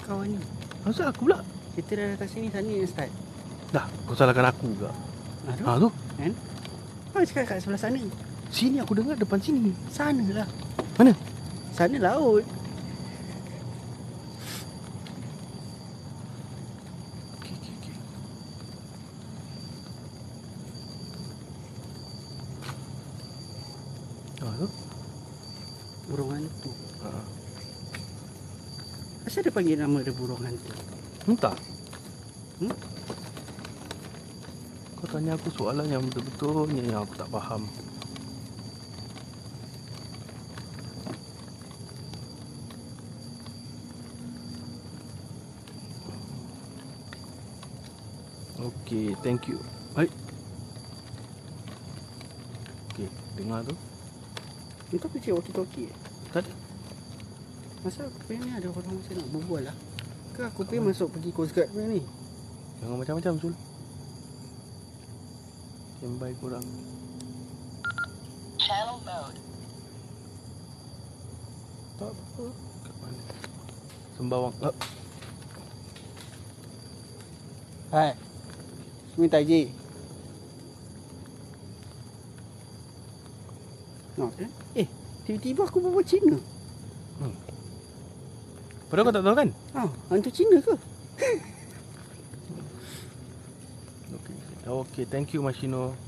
Kawan 0.02 0.32
ni. 0.32 0.40
Masa 0.82 1.08
aku 1.08 1.28
pula? 1.28 1.40
Kita 1.74 1.90
dah 1.98 2.06
dekat 2.14 2.28
sini 2.30 2.46
sana 2.54 2.70
yang 2.70 2.86
start. 2.86 3.10
Dah 3.74 3.86
kau 4.06 4.14
salahkan 4.14 4.46
aku 4.46 4.70
juga 4.70 4.94
Aduh. 5.50 5.66
Ha 5.66 5.82
tu 5.82 5.88
Kau 7.10 7.22
cakap 7.22 7.44
kat 7.50 7.58
sebelah 7.62 7.80
sana. 7.82 7.98
Sini 8.54 8.78
aku 8.78 8.94
dengar 8.94 9.18
depan 9.18 9.42
sini 9.42 9.74
Sana 9.90 10.22
lah. 10.30 10.46
Mana? 10.94 11.10
Sana 11.74 11.98
laut. 11.98 12.46
Okay, 17.42 17.54
okay, 17.58 17.74
okay. 17.82 17.94
Tu 24.38 24.66
Burung 26.04 26.30
hantu. 26.36 26.70
ha. 27.02 27.10
Asal 29.24 29.40
dia 29.40 29.50
panggil 29.50 29.80
nama 29.80 29.98
dia 30.04 30.12
burung 30.12 30.38
hantu? 30.44 30.68
Entah 31.24 31.56
Hmm? 32.60 32.70
Kau 35.00 35.08
tanya 35.10 35.34
aku 35.34 35.48
soalan 35.56 35.88
yang 35.88 36.04
betul-betulnya 36.06 36.84
yang 36.84 37.02
aku 37.02 37.14
tak 37.18 37.28
faham 37.32 37.64
Okay, 48.84 49.16
thank 49.24 49.48
you 49.48 49.58
Hai 49.96 50.06
Okey, 52.94 53.10
dengar 53.34 53.66
tu. 53.66 53.74
Kau 54.94 55.10
pergi 55.10 55.34
walkie-talkie? 55.34 55.90
Tak 56.30 56.46
ada. 56.46 56.52
Masa 57.82 58.06
aku 58.06 58.30
ni 58.38 58.54
ada 58.54 58.70
orang 58.70 58.94
macam 58.94 59.14
nak 59.18 59.28
berbual 59.34 59.62
lah 59.66 59.76
Ke 60.34 60.50
aku 60.50 60.66
pergi 60.66 60.82
masuk 60.82 61.14
pergi 61.14 61.30
Coast 61.30 61.54
Guard 61.54 61.70
punya 61.70 61.94
ni 61.94 62.02
Jangan 62.82 62.98
macam-macam 62.98 63.32
Sul. 63.38 63.54
Standby 65.94 66.32
korang. 66.42 66.66
Channel 68.58 68.98
mode. 69.06 69.38
Tak 71.94 72.10
apa 72.10 72.44
Kat 72.82 72.94
mana? 72.98 73.22
Sembawang. 74.18 74.54
Ah, 74.58 74.74
Hai 77.94 78.18
Minta 79.14 79.38
je 79.38 79.70
No, 84.18 84.30
eh? 84.38 84.50
eh, 84.82 84.86
tiba-tiba 85.26 85.66
aku 85.66 85.78
berbual 85.78 86.06
Cina 86.06 86.38
padahal 88.94 89.10
kau 89.10 89.16
tak 89.18 89.26
tahu 89.26 89.34
kan? 89.34 89.50
Ah, 89.74 89.90
hantu 90.14 90.30
Cina 90.30 90.62
ke? 90.62 90.74
Okey. 94.14 94.36
Okey, 94.70 95.04
thank 95.10 95.34
you 95.34 95.42
Mashino. 95.42 95.98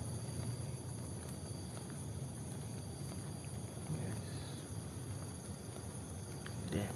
Yes. 3.91 4.23
Damn. 6.71 6.95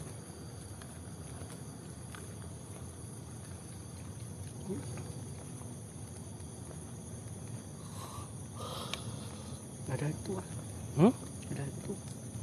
Ada 9.91 10.07
hantu 10.07 10.39
lah 10.39 10.47
Hmm? 10.95 11.13
Ada 11.51 11.63
hantu 11.67 11.93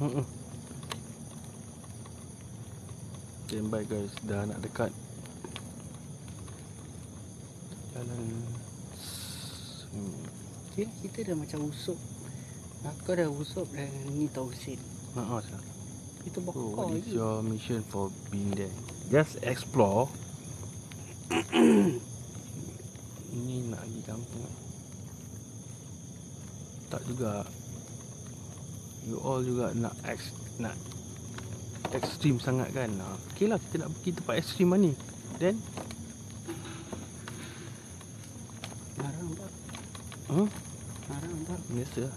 Hmm. 0.04 0.26
Standby 3.48 3.77
guys, 3.88 4.12
dah 4.28 4.44
nak 4.44 4.60
dekat. 4.60 4.92
Jalan 7.96 8.20
hmm. 9.96 10.22
Okay, 10.70 10.86
kita 11.02 11.32
dah 11.32 11.36
macam 11.40 11.66
usup 11.66 11.98
Aku 12.84 13.16
dah 13.16 13.26
usup 13.26 13.66
dan 13.74 13.90
ni 14.14 14.30
tausin 14.30 14.78
Maaf 15.18 15.42
lah. 15.50 15.62
Itu 16.22 16.38
So, 16.44 16.52
bakar 16.52 16.62
what 16.76 16.94
is 16.94 17.08
lagi 17.08 17.16
your 17.16 17.40
mission 17.40 17.80
for 17.88 18.12
being 18.28 18.52
there? 18.52 18.70
Just 19.08 19.40
explore. 19.40 20.12
Ini 23.34 23.72
nak 23.72 23.82
pergi 23.82 24.02
kampung. 24.04 24.52
Tak 26.92 27.02
juga. 27.08 27.48
You 29.08 29.16
all 29.24 29.40
juga 29.40 29.72
nak 29.72 29.96
ex, 30.04 30.28
nak 30.60 30.76
ekstrim 31.96 32.36
sangat 32.42 32.68
kan? 32.76 32.90
Ah, 33.00 33.16
Okay 33.34 33.46
lah, 33.48 33.56
kita 33.56 33.86
nak 33.86 33.90
pergi 33.98 34.10
tempat 34.20 34.34
ekstrim 34.36 34.68
mana 34.68 34.88
ni? 34.88 34.92
Then, 35.38 35.56
Marang 38.98 39.30
tak? 39.38 39.50
hmm? 40.34 40.48
Marang 41.06 41.36
tak? 41.46 41.60
Biasa 41.70 41.98
lah. 42.02 42.14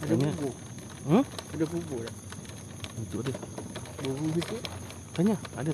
Ada 0.00 0.12
Tanya. 0.16 0.28
bubur 0.32 0.54
Hmm? 1.04 1.24
Ada 1.52 1.64
bubur 1.68 2.00
tak? 2.00 2.16
Untuk 2.96 3.20
dia. 3.28 3.34
Bubur 4.00 4.28
biskut 4.32 4.62
Tanya, 5.14 5.36
ada. 5.54 5.72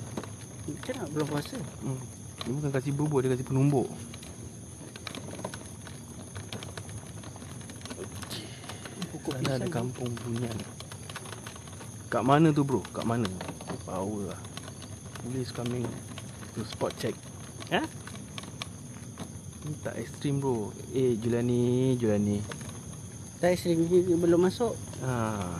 Macam 0.61 0.93
nak 0.93 1.07
belum 1.09 1.27
puasa 1.27 1.57
Hmm. 1.81 1.99
Dia 2.41 2.51
bukan 2.57 2.71
kasih 2.73 2.93
bubur, 2.93 3.19
dia 3.21 3.29
kasih 3.33 3.47
penumbuk. 3.47 3.87
Pokok 9.11 9.33
Sana 9.37 9.61
ada 9.61 9.67
kampung 9.69 10.09
bunyan. 10.25 10.57
Kat 12.11 12.27
mana 12.27 12.51
tu 12.51 12.67
bro? 12.67 12.83
Kat 12.91 13.07
mana? 13.07 13.23
Power 13.87 14.35
lah. 14.35 14.41
Police 15.23 15.55
coming 15.55 15.87
to 16.51 16.67
spot 16.67 16.91
check. 16.99 17.15
Ha? 17.71 17.87
Ni 19.63 19.71
tak 19.79 19.95
ekstrim 19.95 20.43
bro. 20.43 20.75
Eh 20.91 21.15
Julani, 21.15 21.95
Julani. 21.95 22.43
Tak 23.39 23.55
sering 23.55 23.87
ni 23.87 24.11
belum 24.11 24.43
masuk 24.43 24.75
Ah. 24.99 25.55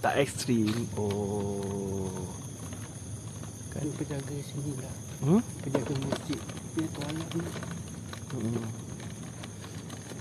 Tak 0.00 0.22
ekstrim. 0.22 0.86
Oh. 0.94 2.30
Kan 3.74 3.90
penjaga 3.98 4.36
sini 4.38 4.72
lah 4.78 4.94
Hmm? 5.20 5.42
Penjaga 5.62 5.92
masjid 6.08 6.40
Dia 6.74 6.86
tualah 6.90 7.12
ni 7.12 7.42
Hmm. 8.30 8.66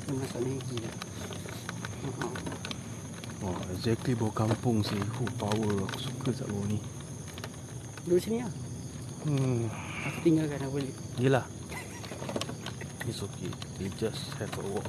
Dia 0.06 0.14
masak 0.18 0.42
Maggi 0.44 0.78
lah 0.84 0.96
Haa 2.04 2.79
Oh, 3.39 3.56
exactly 3.71 4.19
bau 4.19 4.32
kampung 4.36 4.84
sih. 4.84 4.99
Oh, 4.99 5.32
power. 5.39 5.88
Aku 5.88 5.97
suka 5.99 6.30
tak 6.36 6.47
bau 6.52 6.63
ni. 6.67 6.80
Duduk 8.04 8.19
sini 8.19 8.43
lah. 8.43 8.52
Hmm. 9.23 9.67
Aku 10.08 10.17
tinggalkan 10.23 10.60
aku 10.63 10.80
balik 10.80 10.95
Yelah. 11.19 11.45
It's 13.08 13.19
okay. 13.23 13.52
We 13.80 13.91
just 13.99 14.36
have 14.39 14.52
a 14.60 14.63
walk. 14.69 14.88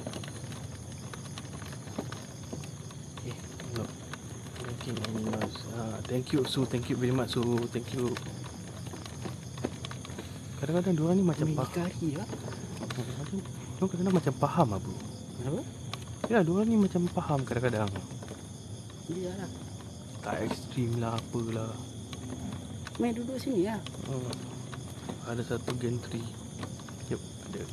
Ah, 5.77 6.01
Thank 6.09 6.33
you 6.33 6.41
Su 6.43 6.65
Thank 6.65 6.89
you 6.89 6.97
very 6.97 7.13
much 7.13 7.37
Su 7.37 7.43
Thank 7.69 7.93
you. 7.93 8.11
Kadang-kadang 10.57 10.93
diorang 10.97 11.17
ni 11.17 11.25
macam 11.25 11.47
faham 11.53 11.69
kari 11.73 12.09
lah. 12.17 12.27
Diorang 13.77 13.89
kadang-kadang 13.89 14.15
macam 14.17 14.33
faham 14.37 14.67
lah 14.73 14.79
bro 14.81 14.95
Kenapa? 15.37 15.61
Ya 16.29 16.39
diorang 16.45 16.67
ni 16.69 16.77
macam 16.77 17.01
faham 17.09 17.39
kadang-kadang 17.45 17.89
Dia 19.11 19.31
lah 19.35 19.51
Tak 20.23 20.35
ekstrim 20.47 20.91
lah 21.03 21.19
apalah 21.19 21.75
Main 22.95 23.11
duduk 23.11 23.35
sini 23.35 23.67
lah 23.67 23.81
hmm. 24.07 24.31
Ada 25.27 25.41
satu 25.43 25.75
gantry 25.75 26.23
Yep 27.11 27.21
ada 27.51 27.63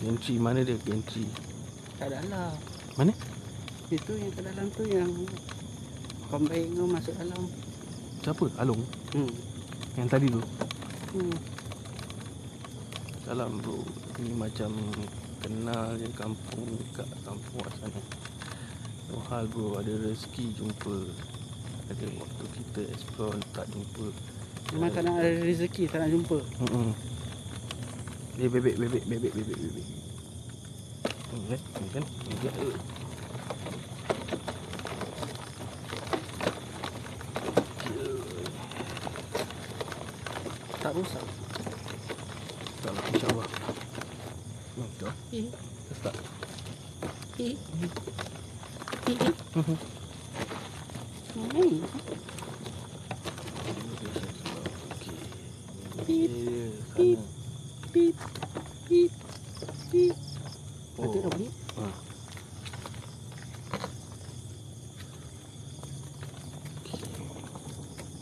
Gantry 0.00 0.34
mana 0.38 0.62
dia 0.62 0.78
gantry 0.86 1.26
Kat 1.98 2.14
dalam 2.14 2.54
Mana? 2.94 3.12
Itu 3.90 4.12
yang 4.14 4.30
kat 4.38 4.44
dalam 4.54 4.66
tu 4.70 4.82
yang 4.86 5.10
Combine 6.30 6.70
kau 6.78 6.86
masuk 6.86 7.14
dalam 7.18 7.42
Siapa? 8.22 8.46
Along? 8.62 8.80
Hmm 9.18 9.32
Yang 9.98 10.08
tadi 10.14 10.26
tu? 10.30 10.42
Hmm 11.18 11.36
Salam 13.26 13.58
bro 13.58 13.82
Ini 14.22 14.32
macam 14.38 14.70
Kenal 15.40 15.96
je 15.96 16.08
kampung 16.14 16.68
Kat 16.92 17.08
kampung 17.24 17.60
kat 17.64 17.74
sana 17.80 18.00
No 19.10 19.18
hal 19.28 19.44
bro 19.48 19.80
Ada 19.80 19.92
rezeki 20.04 20.54
jumpa 20.54 20.96
Ada 21.90 22.06
waktu 22.20 22.44
kita 22.56 22.80
explore 22.92 23.38
Tak 23.56 23.66
jumpa 23.72 24.06
Memang 24.76 24.90
tak 24.94 25.02
nak 25.08 25.18
ada 25.18 25.30
rezeki 25.42 25.88
Tak 25.90 25.98
nak 26.04 26.10
jumpa 26.12 26.38
Mm-mm. 26.62 26.90
Eh 28.40 28.48
bebek 28.48 28.76
bebek 28.78 29.04
bebek 29.04 29.32
bebek 29.34 29.58
bebek 29.58 29.86
Hmm, 31.30 31.46
kan? 31.46 31.60
Ni 31.78 31.88
kan? 31.94 32.04
Ni 32.26 32.34
kan? 32.42 32.54
Tak 40.80 40.92
rosak 40.96 41.24
Tak 42.80 42.92
lah 42.96 43.04
insyaAllah 43.12 43.48
Hmm, 44.70 44.88
tu 45.40 45.48
lah 45.48 45.48
Eh 45.48 45.48
Dah 45.88 45.96
start 45.96 46.16
Eh 47.40 47.54
Eh 49.08 49.16
Eh 49.16 49.18
Main 51.54 51.80
Okay 55.00 55.16
Pip, 56.04 56.30
Area 56.30 56.68
pip. 56.96 57.18
sana. 57.18 57.22
Pip 57.92 58.16
Pip 58.88 59.12
Pip 59.90 60.14
Oh. 61.00 61.08
Patut 61.08 61.20
dah 61.24 61.30
bunyi 61.32 61.48
Ha. 61.80 61.86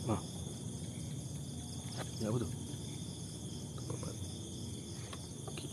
Ha. 0.07 0.15
Ya 2.23 2.27
apa 2.31 2.37
tu? 2.39 2.47
Tempat. 3.83 4.15
Okey. 5.51 5.67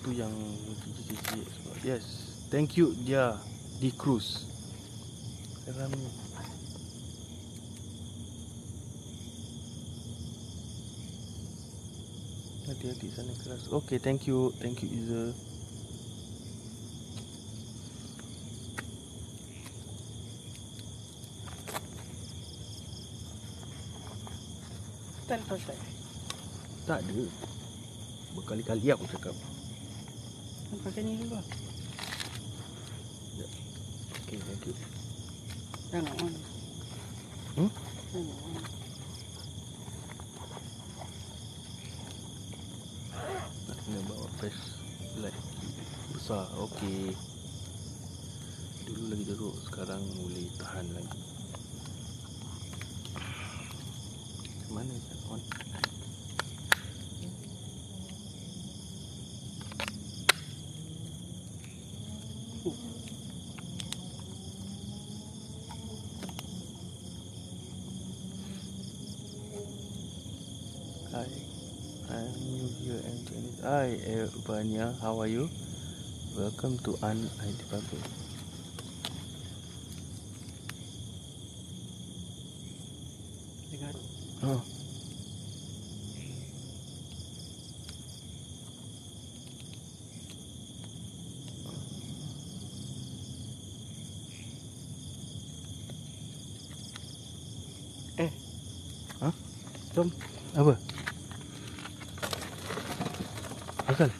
Tu 0.00 0.10
yang 0.14 0.34
cici-cici 0.78 1.42
sebab. 1.42 1.74
Yes. 1.82 2.06
Thank 2.70 2.86
you 2.86 2.94
dia 3.02 3.34
di 3.82 3.90
cruise. 3.90 4.46
Ni. 5.66 6.06
Hati-hati 12.70 13.10
sana 13.10 13.34
keras. 13.42 13.66
Okay, 13.74 13.98
thank 13.98 14.30
you. 14.30 14.54
Thank 14.62 14.86
you 14.86 14.88
Iza. 14.94 15.34
Tak 25.26 25.42
ada 25.42 25.44
pasal 25.50 25.74
Tak 26.86 27.02
ada. 27.02 27.22
Berkali-kali 28.38 28.94
aku 28.94 29.10
cakap. 29.10 29.34
Pakai 30.86 31.02
ni 31.02 31.18
dulu 31.18 31.34
lah. 31.34 31.46
Okay, 34.30 34.38
thank 34.46 34.62
you. 34.62 34.74
Jangan 35.90 36.14
on. 36.22 36.34
Hmm? 37.58 37.70
Jangan 38.14 38.36
on. 38.46 38.62
Nak 43.66 43.76
kena 43.82 44.00
bawa 44.06 44.26
fresh 44.38 44.78
light 45.18 45.34
besar. 46.14 46.46
Okey. 46.62 47.10
Dulu 48.86 49.02
lagi 49.10 49.24
teruk, 49.34 49.58
sekarang 49.66 50.06
boleh 50.14 50.46
tahan 50.62 50.86
lagi. 50.94 51.18
Mana 54.70 54.94
kan 54.94 55.18
on? 55.34 55.42
Hi, 71.10 71.26
I'm 72.06 72.30
new 72.38 72.70
here 72.78 73.02
and 73.02 73.18
Chinese. 73.26 73.49
Hi, 73.62 74.00
Evania. 74.08 74.94
How 75.02 75.20
are 75.20 75.26
you? 75.26 75.50
Welcome 76.34 76.78
to 76.78 76.96
Public. 77.68 78.00
Dengar. 83.68 83.94
Oh. 84.48 84.64
Eh. 98.16 98.32
Hah? 99.20 99.34
Jom. 99.92 100.08
Apa? 100.56 100.80
Asal? 103.90 104.10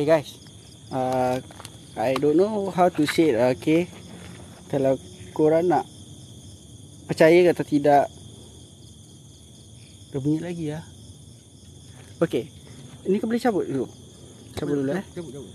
Okay 0.00 0.08
guys. 0.08 0.32
Uh, 0.88 1.44
I 1.92 2.16
don't 2.16 2.40
know 2.40 2.72
how 2.72 2.88
to 2.88 3.04
say 3.04 3.28
it. 3.28 3.36
uh, 3.36 3.52
Okay. 3.52 3.84
Kalau 4.72 4.96
korang 5.36 5.68
nak 5.68 5.84
percaya 7.04 7.44
atau 7.52 7.60
tidak. 7.68 8.08
Dah 10.08 10.16
bunyi 10.24 10.40
lagi 10.40 10.72
ya. 10.72 10.80
Okay. 12.16 12.48
Ini 13.04 13.20
kau 13.20 13.28
boleh 13.28 13.44
cabut 13.44 13.68
dulu. 13.68 13.92
Cabut 14.56 14.80
dulu 14.80 14.96
eh. 14.96 15.04
Cabut, 15.12 15.36
cabut. 15.36 15.52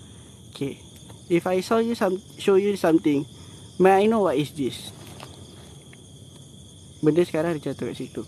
Okay. 0.54 0.78
If 1.26 1.50
I 1.50 1.66
saw 1.66 1.82
you 1.82 1.98
some 1.98 2.22
show 2.38 2.54
you 2.54 2.78
something, 2.78 3.26
may 3.82 3.98
I 3.98 4.06
know 4.06 4.30
what 4.30 4.38
is 4.38 4.54
this? 4.54 4.94
Benda 7.02 7.26
sekarang 7.26 7.58
dia 7.58 7.74
jatuh 7.74 7.90
kat 7.90 7.98
situ. 7.98 8.22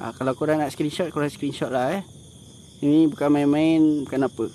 Ha, 0.00 0.16
kalau 0.16 0.32
korang 0.32 0.56
nak 0.56 0.72
screenshot, 0.72 1.12
korang 1.12 1.28
screenshot 1.28 1.68
lah 1.68 2.00
eh. 2.00 2.04
Ini 2.82 3.06
bukan 3.06 3.30
main-main, 3.30 4.02
bukan 4.02 4.26
apa. 4.26 4.46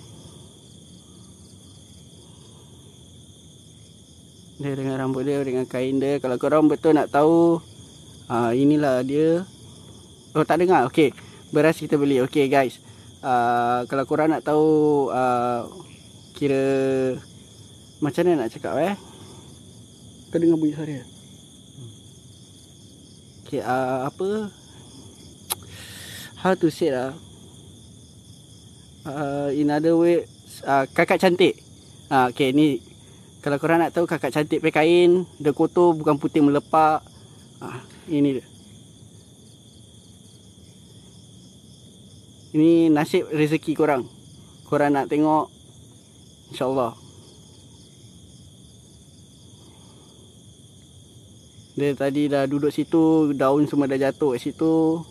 Dia 4.60 4.76
dengan 4.76 5.00
rambut 5.00 5.24
dia, 5.24 5.40
dengan 5.42 5.63
kain 5.63 5.96
dia. 5.96 6.20
Kalau 6.20 6.36
korang 6.36 6.68
betul 6.68 7.00
nak 7.00 7.08
tahu, 7.08 7.63
ha, 8.28 8.52
inilah 8.52 9.00
dia. 9.08 9.48
Oh 10.36 10.44
tak 10.44 10.60
dengar, 10.60 10.84
okay. 10.84 11.16
Beras 11.56 11.80
kita 11.80 11.96
beli, 11.96 12.20
okay 12.20 12.52
guys. 12.52 12.84
Uh, 13.24 13.88
kalau 13.88 14.04
korang 14.04 14.30
nak 14.30 14.44
tahu 14.44 15.08
uh, 15.10 15.66
kira 16.38 16.62
macam 17.98 18.22
mana 18.30 18.46
nak 18.46 18.54
cakap 18.54 18.78
eh 18.78 18.94
kau 20.30 20.38
dengar 20.38 20.62
bunyi 20.62 20.78
suara 20.78 21.02
okay, 23.42 23.62
uh, 23.66 24.06
apa 24.06 24.54
how 26.46 26.54
to 26.54 26.70
say 26.70 26.94
lah 26.94 27.18
uh, 27.18 27.27
in 29.56 29.72
other 29.72 29.96
way 29.96 30.28
uh, 30.67 30.84
kakak 30.91 31.20
cantik 31.22 31.56
uh, 32.12 32.30
okay 32.30 32.52
ni 32.52 32.84
kalau 33.39 33.58
korang 33.62 33.80
nak 33.80 33.96
tahu 33.96 34.04
kakak 34.04 34.34
cantik 34.34 34.60
pakai 34.60 34.88
kain 34.88 35.24
dia 35.39 35.56
kotor 35.56 35.96
bukan 35.96 36.20
putih 36.20 36.43
melepak 36.43 37.04
uh, 37.63 37.80
ini 38.12 38.41
dia 38.41 38.46
Ini 42.58 42.89
nasib 42.89 43.30
rezeki 43.30 43.78
korang. 43.78 44.10
Korang 44.65 44.96
nak 44.96 45.13
tengok 45.13 45.52
InsyaAllah. 46.50 46.98
Dia 51.78 51.93
tadi 51.93 52.26
dah 52.26 52.50
duduk 52.50 52.74
situ, 52.74 53.36
daun 53.38 53.70
semua 53.70 53.86
dah 53.86 54.02
jatuh 54.02 54.34
kat 54.34 54.41
situ. 54.41 55.06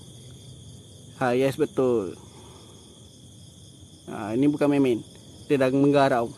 Ha, 1.23 1.39
yes 1.39 1.55
betul. 1.55 2.19
Ha, 4.07 4.39
ini 4.39 4.47
bukan 4.47 4.71
main-main. 4.71 5.03
Dia 5.51 5.59
dah 5.59 5.71
menggarau. 5.71 6.31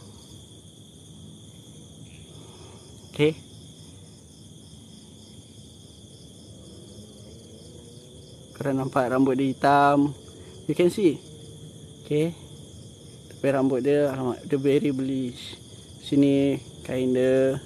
Okay. 3.13 3.35
Korang 8.57 8.79
nampak 8.79 9.11
rambut 9.11 9.35
dia 9.37 9.53
hitam. 9.53 10.15
You 10.65 10.75
can 10.79 10.89
see. 10.89 11.21
Okay. 12.05 12.33
Tapi 13.31 13.47
rambut 13.55 13.85
dia 13.85 14.11
alamak 14.15 14.43
dia 14.49 14.59
very 14.59 14.91
bleach. 14.95 15.59
Sini 16.01 16.63
kain 16.89 17.13
dia. 17.13 17.61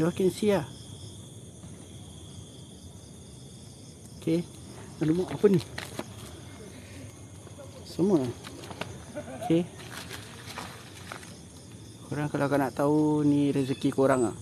You 0.00 0.10
can 0.10 0.34
see 0.34 0.56
lah. 0.56 0.66
Okay. 4.18 4.42
Alamak 4.98 5.36
apa 5.36 5.46
ni? 5.46 5.60
Semua. 7.84 8.43
Okay. 9.44 9.60
Korang 12.08 12.32
kalau 12.32 12.48
kau 12.48 12.56
nak 12.56 12.72
tahu 12.72 13.20
ni 13.28 13.52
rezeki 13.52 13.92
korang 13.92 14.32
ah. 14.32 14.36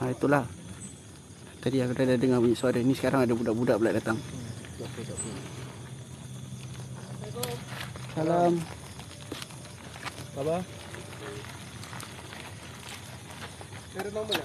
Ha 0.00 0.08
itulah. 0.08 0.48
Tadi 1.60 1.84
aku 1.84 1.92
dah, 1.92 2.16
dengar 2.16 2.40
bunyi 2.40 2.56
suara 2.56 2.80
ni 2.80 2.96
sekarang 2.96 3.28
ada 3.28 3.36
budak-budak 3.36 3.76
pula 3.76 3.92
datang. 3.92 4.16
Salam. 8.16 8.56
Khabar? 14.00 14.40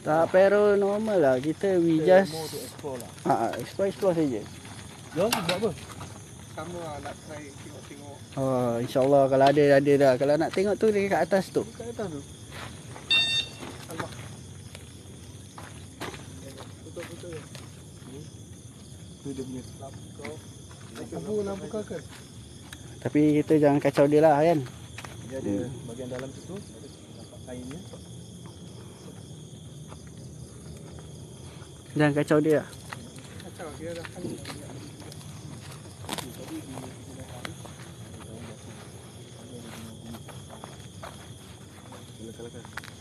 Tak 0.00 0.22
paranormal 0.32 1.18
lah. 1.18 1.36
Kita 1.42 1.76
we 1.82 2.00
just 2.06 2.30
More 2.32 2.46
to 2.46 2.58
explore 2.62 2.96
lah. 3.02 3.10
ha 3.26 3.34
ah, 3.34 3.52
explore 3.58 3.88
explore 3.90 4.14
saja. 4.14 4.40
Jom, 5.18 5.28
buat 5.28 5.56
apa? 5.58 5.70
Sama 6.54 6.78
lah 6.78 6.94
nak 7.02 7.14
try 7.26 7.44
tengok-tengok 7.50 8.16
Oh, 8.38 8.78
insyaAllah 8.78 9.22
kalau 9.26 9.46
ada 9.50 9.64
ada 9.76 9.92
dah. 9.98 10.12
Kalau 10.14 10.34
nak 10.38 10.50
tengok 10.54 10.74
tu 10.78 10.86
dekat 10.94 11.20
atas 11.20 11.50
tu. 11.50 11.66
Kat 11.74 11.90
atas 11.90 12.08
tu. 12.14 12.20
Dia 19.30 19.44
punya 19.44 19.62
kau. 20.16 20.34
Lampu, 21.10 21.34
lampu 21.44 21.66
kakak. 21.68 22.02
Tapi 23.00 23.20
kita 23.42 23.52
jangan 23.60 23.78
kacau 23.82 24.04
dia 24.08 24.20
lah 24.24 24.40
kan. 24.40 24.58
Dia 25.28 25.38
ada 25.38 25.54
bahagian 25.86 26.08
dalam 26.10 26.30
situ, 26.32 26.56
ada 26.56 26.88
nampak 27.20 27.40
kainnya. 27.46 27.78
Jangan 31.90 32.14
kacau 32.14 32.38
dia 32.38 32.62
lah. 32.62 32.68
Kacau 33.42 33.68
dia 33.82 33.90
dah 33.90 34.06
kan. 34.06 34.22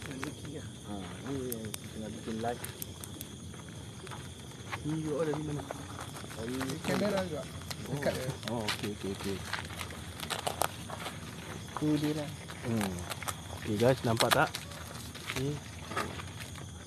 Rezeki 0.09 0.51
lah. 0.57 0.67
Ha, 0.89 0.93
ni 1.29 1.35
yang 1.53 1.65
tengah 1.69 2.09
bikin 2.17 2.35
live. 2.41 2.63
Ni 4.89 4.93
you 5.05 5.11
all 5.13 5.25
dari 5.29 5.43
mana? 5.45 5.63
Dari 6.39 6.55
Kamera 6.81 7.19
juga 7.29 7.43
Dekat 7.89 8.13
dia 8.15 8.31
Oh, 8.49 8.65
okey 8.65 8.89
okey 8.97 9.11
okey. 9.13 9.37
Tu 11.77 11.87
dia 12.01 12.11
lah. 12.17 12.29
Hmm. 12.65 12.93
Okay 13.61 13.75
guys, 13.77 14.01
nampak 14.01 14.33
tak? 14.33 14.49
Okey. 15.29 15.53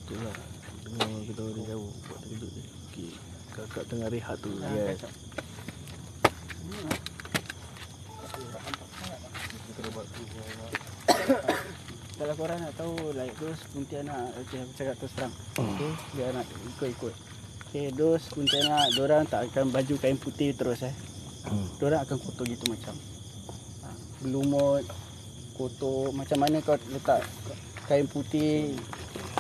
Itulah. 0.03 0.62
Dengar 0.93 1.25
kita 1.25 1.41
dari 1.41 1.63
jauh 1.65 1.89
buat 2.05 2.21
terkejut 2.21 2.51
dia. 2.53 2.65
Okey. 2.69 3.11
Kakak 3.53 3.85
tengah 3.89 4.09
rehat 4.13 4.37
tu. 4.41 4.53
Jangan 4.53 4.77
Yes. 4.77 5.01
kalau 12.19 12.35
korang 12.39 12.59
nak 12.61 12.73
tahu 12.77 12.95
like 13.15 13.35
those 13.39 13.61
Pontianak 13.73 14.31
okay 14.39 14.59
aku 14.63 14.73
cakap 14.79 14.95
terus 15.01 15.13
terang 15.17 15.35
okay 15.59 15.93
dia 16.15 16.31
nak 16.31 16.47
ikut-ikut 16.47 17.15
okay 17.67 17.87
those 17.95 18.25
Pontianak 18.31 18.95
orang 18.99 19.25
tak 19.27 19.51
akan 19.51 19.71
baju 19.71 19.95
kain 19.99 20.17
putih 20.17 20.55
terus 20.55 20.83
eh 20.83 20.95
Hmm. 21.43 21.67
orang 21.83 22.07
akan 22.07 22.23
kotor 22.23 22.47
gitu 22.47 22.63
macam 22.71 22.95
ha, 23.83 23.91
berlumut 24.23 24.87
kotor 25.59 26.15
macam 26.15 26.39
mana 26.39 26.63
kau 26.63 26.79
letak 26.87 27.27
kain 27.91 28.07
putih 28.07 28.79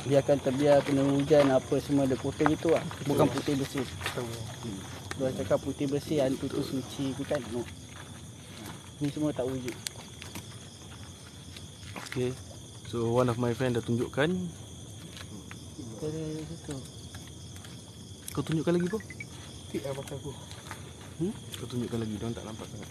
dia 0.08 0.18
akan 0.24 0.36
terbiar 0.42 0.82
kena 0.82 1.02
hujan 1.06 1.46
apa 1.52 1.74
semua 1.78 2.08
dia 2.08 2.18
kotor 2.18 2.46
gitu 2.50 2.74
lah 2.74 2.82
bukan 3.06 3.26
putih 3.30 3.54
bersih 3.58 3.84
hmm. 3.84 4.80
Diorang 5.12 5.36
cakap 5.36 5.58
putih 5.60 5.86
bersih 5.86 6.24
hantu 6.24 6.48
tu 6.48 6.64
suci 6.64 7.12
bukan 7.14 7.40
no 7.52 7.62
ni 8.98 9.08
semua 9.12 9.30
tak 9.30 9.46
wujud 9.46 9.74
Okay. 12.12 12.28
So 12.92 13.08
one 13.08 13.32
of 13.32 13.40
my 13.40 13.56
friend 13.56 13.72
dah 13.72 13.80
tunjukkan. 13.80 14.28
dari 15.96 16.44
situ 16.44 16.76
Kau 18.36 18.44
tunjukkan 18.44 18.76
lagi 18.76 18.84
bro. 18.92 19.00
Tik 19.72 19.80
lah 19.80 19.96
pakai 19.96 20.20
aku. 20.20 20.32
Kau 21.56 21.66
tunjukkan 21.72 22.04
lagi. 22.04 22.12
Diorang 22.20 22.36
tak 22.36 22.44
nampak 22.44 22.68
sangat. 22.68 22.88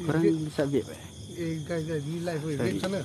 Korang 0.00 0.22
bisa 0.48 0.64
vape 0.64 0.88
eh 0.88 1.12
Eh 1.32 1.64
guys 1.64 1.88
guys 1.88 2.04
di 2.04 2.20
live 2.20 2.44
weh. 2.44 2.56
Vape 2.60 2.76
sana. 2.76 3.00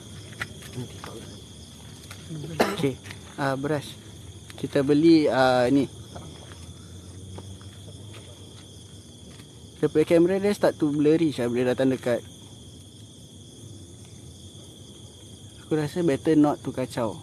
Okay, 2.76 3.00
uh, 3.40 3.56
brush. 3.56 3.96
Kita 4.60 4.84
beli 4.84 5.32
uh, 5.32 5.64
ni. 5.72 5.88
Dia 9.78 9.88
punya 9.88 10.06
kamera 10.10 10.42
dia 10.42 10.52
start 10.52 10.76
to 10.76 10.92
blurry 10.92 11.32
saya 11.32 11.48
boleh 11.48 11.72
datang 11.72 11.94
dekat. 11.94 12.20
Aku 15.64 15.78
rasa 15.78 16.04
better 16.04 16.36
not 16.36 16.60
to 16.66 16.76
kacau. 16.76 17.16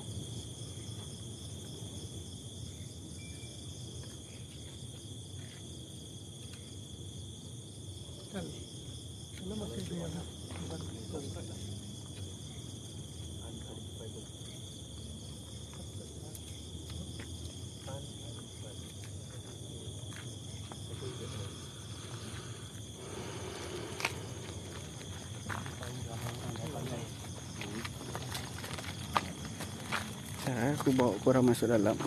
Bawa 30.94 31.18
korang 31.20 31.44
masuk 31.46 31.66
dalam. 31.66 31.98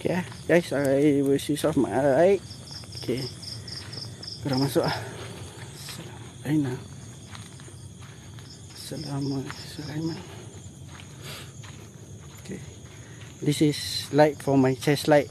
Okay 0.00 0.16
ah, 0.16 0.24
guys, 0.48 0.72
I 0.72 1.20
will 1.20 1.36
switch 1.36 1.64
off 1.68 1.76
my 1.76 1.92
light. 1.92 2.40
Okay. 3.00 3.20
Korang 4.40 4.64
masuk 4.64 4.80
ah. 4.84 4.96
Salam. 8.90 9.24
Aina. 9.84 10.39
This 13.50 13.62
is 13.62 14.06
light 14.14 14.38
for 14.40 14.56
my 14.56 14.78
chest 14.78 15.10
light. 15.10 15.26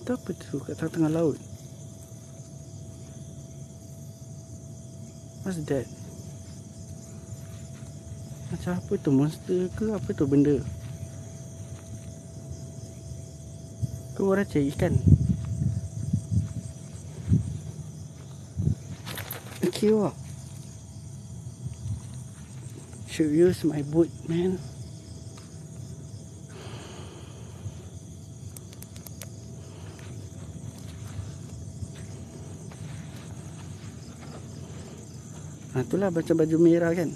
Itu 0.00 0.16
apa 0.16 0.32
tu 0.32 0.64
kat 0.64 0.80
tengah-tengah 0.80 1.12
laut? 1.12 1.45
What's 5.56 5.72
that? 5.72 5.88
Macam 8.52 8.76
apa 8.76 8.92
tu 9.00 9.08
monster 9.08 9.72
ke 9.72 9.88
apa 9.88 10.12
tu 10.12 10.28
benda? 10.28 10.60
Ke 14.12 14.20
orang 14.20 14.44
cari 14.44 14.68
ikan? 14.76 15.00
Okay 19.64 19.96
wah. 19.96 20.12
Should 23.08 23.32
use 23.32 23.64
my 23.64 23.80
boat 23.80 24.12
man. 24.28 24.60
Ha, 35.76 35.84
itulah 35.84 36.08
baca 36.08 36.32
baju 36.32 36.56
merah 36.56 36.88
kan. 36.96 37.12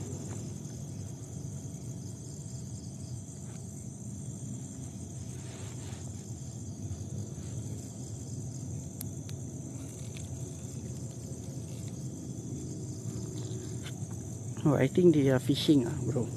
Oh, 14.69 14.77
I 14.77 14.93
think 14.93 15.17
are 15.17 15.41
fishing 15.41 15.89
ah, 15.89 15.97
bro. 16.05 16.29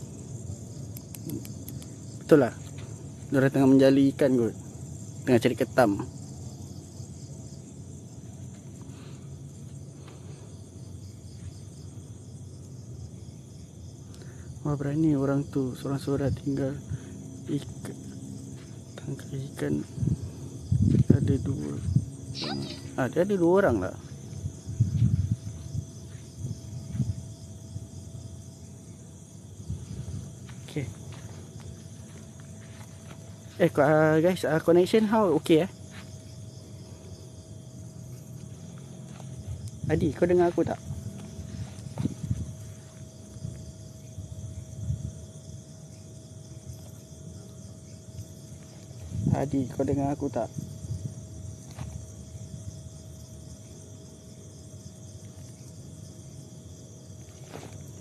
Betul 2.24 2.48
lah. 2.48 2.56
Diorang 3.36 3.52
tengah 3.52 3.68
menjali 3.68 4.16
ikan 4.16 4.40
kot. 4.40 4.56
Tengah 5.28 5.40
cari 5.44 5.56
ketam. 5.60 6.23
Wah 14.74 14.82
berani 14.82 15.14
orang 15.14 15.46
tu 15.54 15.78
seorang-seorang 15.78 16.34
tinggal 16.34 16.74
ikan 17.46 17.98
tangkap 18.98 19.30
ikan. 19.30 19.86
Ada 21.14 21.36
dua. 21.46 21.78
Ah 22.98 23.06
dia 23.06 23.22
ada 23.22 23.38
dua 23.38 23.54
orang 23.62 23.86
lah. 23.86 23.94
Okay. 30.66 30.90
Eh 33.62 33.70
uh, 33.70 34.18
guys 34.26 34.42
uh, 34.42 34.58
connection 34.58 35.06
how? 35.06 35.30
Okay 35.38 35.70
eh. 35.70 35.72
Adi 39.86 40.10
kau 40.18 40.26
dengar 40.26 40.50
aku 40.50 40.66
tak 40.66 40.82
Adi, 49.54 49.70
kau 49.70 49.86
dengar 49.86 50.10
aku 50.10 50.34
tak? 50.34 50.50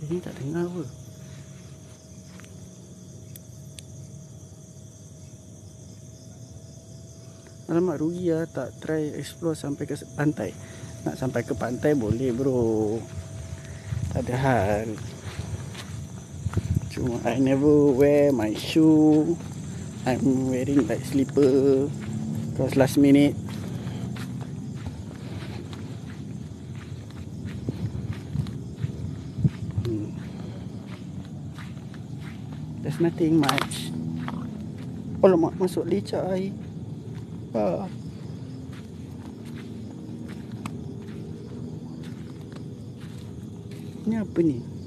Dia 0.01 0.05
ni 0.09 0.17
tak 0.25 0.33
dengar 0.41 0.65
apa? 0.65 0.85
Alamak 7.69 8.01
rugi 8.01 8.33
lah 8.33 8.49
tak 8.49 8.73
try 8.81 9.13
explore 9.13 9.53
sampai 9.53 9.85
ke 9.85 9.93
pantai 10.17 10.57
Nak 11.05 11.21
sampai 11.21 11.45
ke 11.45 11.53
pantai 11.53 11.93
boleh 11.93 12.33
bro 12.33 12.97
Tak 14.17 14.25
ada 14.25 14.37
hal 14.41 14.89
Cuma 16.97 17.21
I 17.29 17.37
never 17.37 17.93
wear 17.93 18.33
my 18.33 18.57
shoe 18.57 19.37
I'm 20.03 20.51
wearing 20.51 20.83
like 20.89 20.99
slipper 21.07 21.87
cause 22.59 22.75
last 22.75 22.99
minute. 22.99 23.39
Hmm. 29.87 30.11
There's 32.83 32.99
nothing 32.99 33.39
much. 33.39 33.95
Alamak 35.23 35.55
masuk 35.63 35.87
licak 35.87 36.27
air. 36.35 36.51
Wah 37.55 37.87
Ini 44.03 44.19
apa 44.19 44.39
ni? 44.43 44.82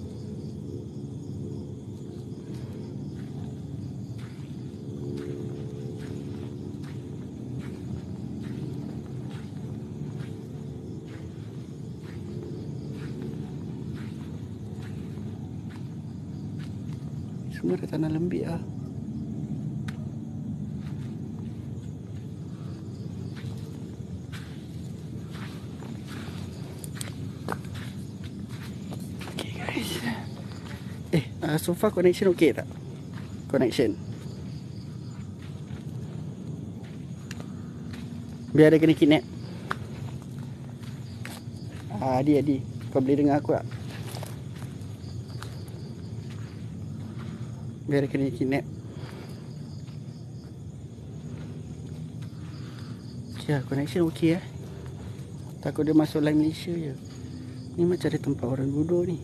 Semua 17.65 17.81
dah 17.81 17.89
tanah 17.97 18.13
lembik 18.13 18.45
ah. 18.45 18.61
Okay 29.33 29.57
guys. 29.57 29.97
Eh, 31.09 31.25
uh, 31.41 31.57
so 31.57 31.73
far 31.73 31.89
connection 31.89 32.29
okay 32.29 32.53
tak? 32.53 32.69
Connection. 33.49 33.97
Biar 38.53 38.69
dia 38.69 38.77
kena 38.77 38.93
kidnap. 38.93 39.25
Ah, 41.97 42.21
Adi, 42.21 42.37
Adi. 42.37 42.61
Kau 42.93 43.01
boleh 43.01 43.25
dengar 43.25 43.41
aku 43.41 43.57
tak? 43.57 43.84
Dia 47.85 48.01
kena 48.09 48.33
kidnap. 48.33 48.65
Lah, 53.45 53.61
connection 53.69 54.09
okay 54.09 54.41
eh. 54.41 54.43
Takut 55.61 55.85
dia 55.85 55.93
masuk 55.93 56.17
line 56.25 56.33
Malaysia 56.33 56.73
je. 56.73 56.97
Ni 57.77 57.85
macam 57.85 58.09
ada 58.09 58.17
tempat 58.17 58.41
orang 58.49 58.73
duduk 58.73 59.05
ni. 59.05 59.17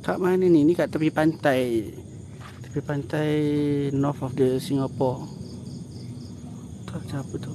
Kat 0.00 0.16
mana 0.16 0.48
ni? 0.48 0.64
Ni 0.64 0.72
kat 0.72 0.88
tepi 0.88 1.12
pantai. 1.12 2.07
Tepi 2.68 2.84
pantai 2.84 3.32
north 3.96 4.20
of 4.20 4.36
the 4.36 4.60
Singapore. 4.60 5.24
Tak 6.84 7.00
macam 7.00 7.18
apa 7.24 7.34
tu. 7.40 7.52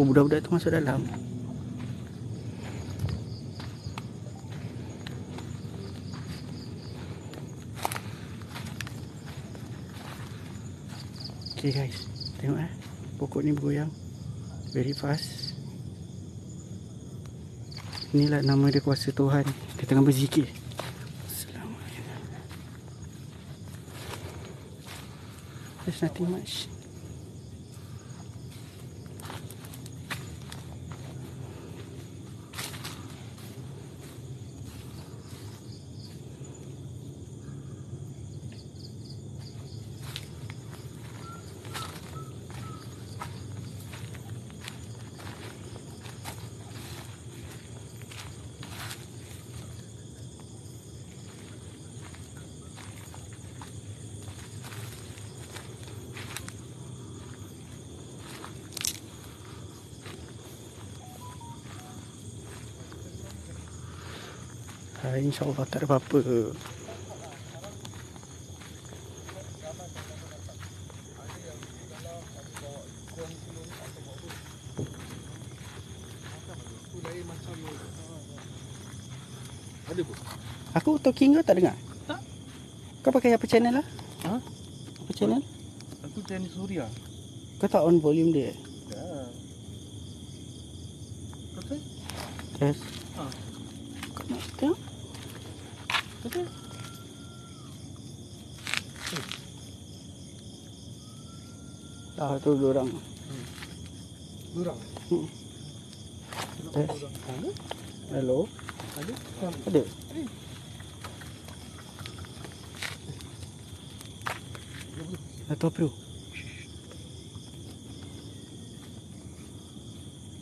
Oh, 0.00 0.08
budak-budak 0.08 0.48
tu 0.48 0.56
masuk 0.56 0.72
dalam. 0.72 1.04
Okay 11.52 11.68
guys, 11.76 12.08
tengok 12.40 12.64
eh. 12.64 12.72
Pokok 13.20 13.44
ni 13.44 13.52
bergoyang. 13.52 13.92
Very 14.72 14.96
fast. 14.96 15.52
Inilah 18.16 18.40
nama 18.40 18.72
dia 18.72 18.80
kuasa 18.80 19.12
Tuhan. 19.12 19.44
Dia 19.76 19.84
tengah 19.84 20.00
berzikir. 20.00 20.61
Nothing 26.02 26.30
much. 26.32 26.66
InsyaAllah 65.32 65.64
tak 65.64 65.80
ada 65.80 65.96
apa-apa. 65.96 66.20
Aku 80.76 81.00
talking 81.00 81.32
kau 81.32 81.40
tak 81.40 81.56
dengar? 81.56 81.76
Tak. 82.04 82.20
Kau 83.00 83.08
pakai 83.08 83.32
apa 83.32 83.48
channel 83.48 83.80
lah? 83.80 83.86
Ha? 84.28 84.36
Apa 85.00 85.12
channel? 85.16 85.40
Aku 86.12 86.20
tanya 86.28 86.48
Suria. 86.52 86.84
Kau 87.56 87.72
tak 87.72 87.80
on 87.80 87.96
volume 88.04 88.36
dia? 88.36 88.52
Ya. 88.92 89.08
Betul? 91.56 91.80
Yes. 92.60 92.76
Ha. 93.16 93.24
Kau 94.12 94.24
nak 94.28 94.44
tengok? 94.60 94.80
Betul? 96.22 96.46
Ah, 102.16 102.38
tu 102.40 102.56
dua 102.56 102.70
orang. 102.72 102.88
Durang. 104.56 104.80
Hmm. 105.08 105.26
Yes. 106.72 107.04
Ada? 107.28 107.50
Hello? 108.12 108.48
Ada? 108.96 109.14
Ada? 109.68 109.82
Apa 115.52 115.68
tu? 115.68 115.92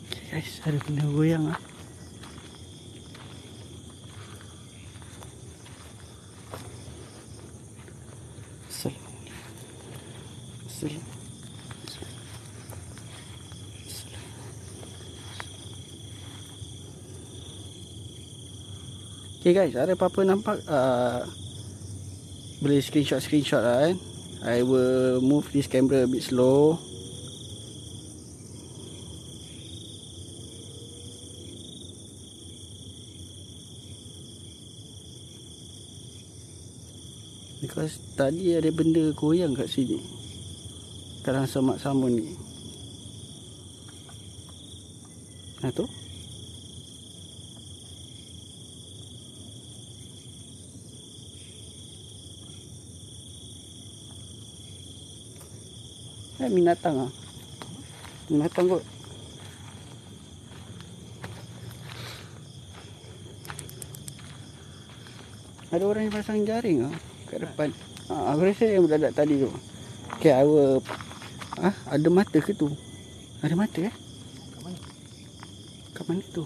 Okay 0.07 0.23
guys, 0.31 0.63
ada 0.63 0.79
benda 0.87 1.03
goyang 1.11 1.51
ah. 1.51 1.59
Assalamualaikum. 8.71 9.35
Assalamualaikum. 10.67 11.11
Okay 19.51 19.67
guys, 19.67 19.75
ada 19.75 19.99
apa-apa 19.99 20.23
nampak? 20.23 20.63
Uh, 20.63 21.27
Boleh 22.63 22.79
screenshot-screenshot 22.79 23.59
lah 23.59 23.83
kan? 23.83 23.99
I 24.47 24.63
will 24.63 25.19
move 25.19 25.51
this 25.51 25.67
camera 25.67 26.07
a 26.07 26.07
bit 26.07 26.23
slow. 26.23 26.79
Because 37.59 37.99
tadi 38.15 38.55
ada 38.55 38.71
benda 38.71 39.11
goyang 39.11 39.51
kat 39.51 39.67
sini. 39.67 39.99
Dalam 41.27 41.43
semak 41.43 41.83
samun 41.83 42.23
ni. 42.23 42.39
Nah 45.59 45.75
tu 45.75 45.83
Eh, 56.41 56.49
binatang 56.49 57.05
ah. 57.05 57.11
Binatang 58.25 58.65
kot. 58.65 58.83
Ada 65.71 65.87
orang 65.87 66.03
yang 66.09 66.15
pasang 66.17 66.43
jaring 66.43 66.89
ah 66.89 66.95
kat 67.31 67.47
depan. 67.47 67.71
Ah, 68.11 68.35
aku 68.35 68.43
rasa 68.43 68.67
yang 68.67 68.83
budak 68.83 69.15
tadi 69.15 69.39
tu. 69.39 69.47
Okay, 70.19 70.35
will... 70.43 70.83
Ah, 71.55 71.71
ada 71.87 72.07
mata 72.11 72.43
ke 72.43 72.51
tu? 72.51 72.67
Ada 73.39 73.55
mata 73.55 73.79
eh? 73.79 73.95
Kat 74.51 74.61
mana? 74.67 74.77
Kat 75.95 76.03
mana 76.11 76.23
tu? 76.35 76.43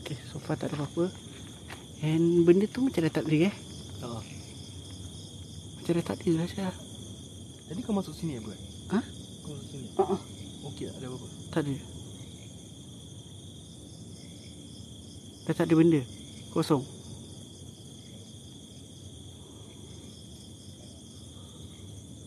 Okay, 0.00 0.16
so 0.24 0.40
apa-apa. 0.98 1.14
And 2.02 2.42
benda 2.42 2.66
tu 2.66 2.82
macam 2.82 3.06
dah 3.06 3.12
tak 3.14 3.26
ada 3.30 3.38
eh. 3.50 3.54
Ha. 4.02 4.08
Macam 5.78 5.92
dah 5.94 6.04
tak 6.06 6.16
ada 6.18 6.30
lah 6.34 6.46
saya. 6.50 6.70
Tadi 7.70 7.80
kau 7.86 7.94
masuk 7.94 8.14
sini 8.14 8.38
apa? 8.42 8.52
Ha? 8.94 8.98
Kau 9.46 9.50
masuk 9.54 9.68
sini. 9.70 9.86
Ha 9.94 10.02
ah, 10.02 10.20
Okey 10.66 10.90
tak 10.90 10.98
ada 10.98 11.06
apa-apa. 11.10 11.26
tak 11.54 11.60
ada. 11.66 11.74
Dah 15.46 15.54
tak 15.54 15.66
ada 15.70 15.74
benda. 15.78 16.00
Kosong. 16.50 16.82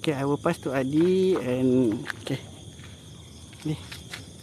Okay, 0.02 0.18
I 0.18 0.26
will 0.26 0.42
pass 0.42 0.58
to 0.66 0.74
Adi 0.74 1.38
and 1.38 1.94
okay. 2.26 2.42
Ni. 3.62 3.78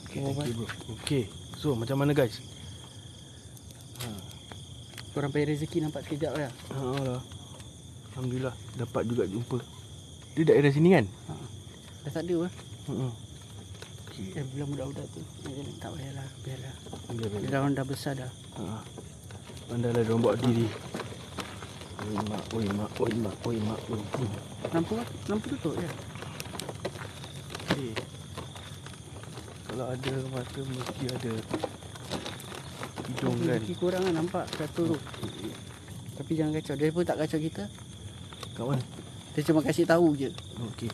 Okay, 0.07 0.23
bro. 0.23 0.71
Okay. 1.03 1.27
So 1.59 1.75
macam 1.75 1.99
mana 1.99 2.15
guys? 2.15 2.39
Korang 5.19 5.35
payah 5.35 5.51
rezeki 5.51 5.83
nampak 5.83 6.07
sekejap 6.07 6.31
lah. 6.31 6.47
Ha 6.47 6.79
lah. 7.03 7.19
Alhamdulillah 8.15 8.55
dapat 8.79 9.03
juga 9.03 9.27
jumpa. 9.27 9.59
Dia 10.39 10.47
daerah 10.47 10.71
sini 10.71 10.95
kan? 10.95 11.11
Dah 12.07 12.11
tak 12.15 12.23
ada 12.31 12.47
lah. 12.47 12.53
Hmm. 12.87 13.11
Eh, 14.15 14.47
bilang 14.55 14.71
budak-budak 14.71 15.07
tu. 15.11 15.19
Eh, 15.51 15.75
tak 15.83 15.91
payahlah. 15.91 16.29
Biarlah. 16.47 16.75
Boleh 17.11 17.19
Dia 17.19 17.29
boleh. 17.35 17.49
dah 17.51 17.59
orang 17.59 17.75
dah 17.75 17.87
besar 17.91 18.15
dah. 18.15 18.31
Ha. 18.63 18.79
Pandailah 19.67 20.03
dia 20.07 20.13
orang 20.15 20.23
buat 20.23 20.37
diri. 20.39 20.67
Oi 21.99 22.15
mak, 22.31 22.43
oi 22.55 22.67
mak, 22.79 22.91
oi 23.03 23.15
mak, 23.19 23.37
oi 23.43 23.59
mak, 23.59 23.81
oi. 23.91 23.99
Hmm. 24.23 24.31
Lampu 24.71 24.95
lampu 25.27 25.47
tutup 25.51 25.75
je. 25.83 25.91
Okay. 27.67 27.91
Kalau 29.67 29.87
ada 29.91 30.13
mata 30.31 30.61
mesti 30.63 31.05
ada 31.11 31.33
hidung 33.09 33.37
kan. 33.41 33.59
Rezeki 33.59 33.75
korang 33.81 34.03
lah 34.05 34.13
nampak 34.13 34.45
satu 34.55 34.95
tu. 34.95 34.99
Tapi 36.19 36.33
jangan 36.37 36.53
kacau. 36.61 36.75
Dia 36.77 36.93
pun 36.93 37.05
tak 37.07 37.19
kacau 37.25 37.39
kita. 37.41 37.65
Kat 38.55 38.65
mana? 38.65 38.83
Dia 39.35 39.43
cuma 39.47 39.61
kasih 39.63 39.87
tahu 39.87 40.19
je. 40.19 40.31
Okey. 40.75 40.91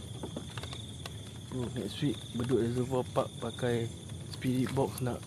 Bro, 1.54 1.70
next 1.78 2.02
week 2.02 2.18
Bedok 2.34 2.60
Reservoir 2.60 3.04
Park 3.14 3.30
pakai 3.38 3.86
spirit 4.34 4.66
box 4.74 4.98
nak 4.98 5.22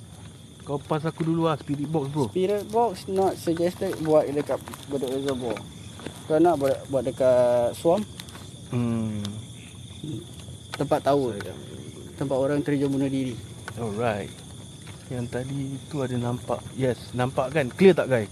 kau 0.68 0.76
pas 0.76 1.00
aku 1.00 1.24
dulu 1.24 1.48
lah 1.48 1.56
spirit 1.56 1.88
box 1.88 2.12
bro. 2.12 2.28
Spirit 2.28 2.68
box 2.68 3.08
not 3.08 3.40
suggested 3.40 3.96
buat 4.04 4.28
dekat 4.28 4.60
Bedok 4.92 5.16
Reservoir. 5.16 5.56
Kau 6.28 6.36
nak 6.44 6.60
buat, 6.60 6.76
buat 6.92 7.08
dekat 7.08 7.72
Swamp, 7.72 8.04
Hmm. 8.68 9.24
tempat 10.76 11.00
tahu. 11.00 11.32
Tempat 12.20 12.36
orang 12.36 12.60
terjun 12.60 12.92
bunuh 12.92 13.08
diri. 13.08 13.32
Alright. 13.80 14.28
Yang 15.08 15.26
tadi 15.32 15.80
tu 15.88 16.04
ada 16.04 16.20
nampak. 16.20 16.60
Yes, 16.76 17.00
nampak 17.16 17.56
kan? 17.56 17.72
Clear 17.72 17.96
tak 17.96 18.12
guys? 18.12 18.28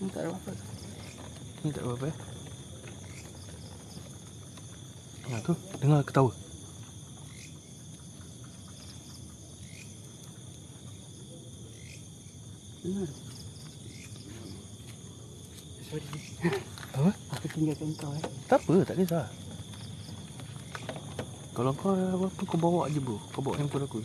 Hmm, 0.00 0.08
tak 0.12 0.24
ada 0.24 0.32
apa-apa. 0.32 0.52
Ni 1.60 1.68
tak 1.76 1.84
apa-apa 1.84 2.06
eh. 2.08 2.16
Ha 5.28 5.44
tu, 5.44 5.52
dengar 5.80 6.00
ketawa. 6.08 6.32
Benar. 12.80 13.08
Sorry. 15.84 16.04
Apa? 16.96 17.12
Aku 17.12 17.46
kau 18.00 18.16
eh. 18.16 18.24
Tak 18.48 18.64
apa, 18.64 18.74
tak 18.88 18.96
kisah. 18.96 19.28
Kalau 21.52 21.76
kau 21.76 21.92
ada 21.92 22.16
apa-apa 22.16 22.42
kau 22.48 22.56
bawa 22.56 22.88
je 22.88 22.96
bro. 23.04 23.20
Kau 23.36 23.44
bawa 23.44 23.60
handphone 23.60 23.84
aku. 23.84 24.00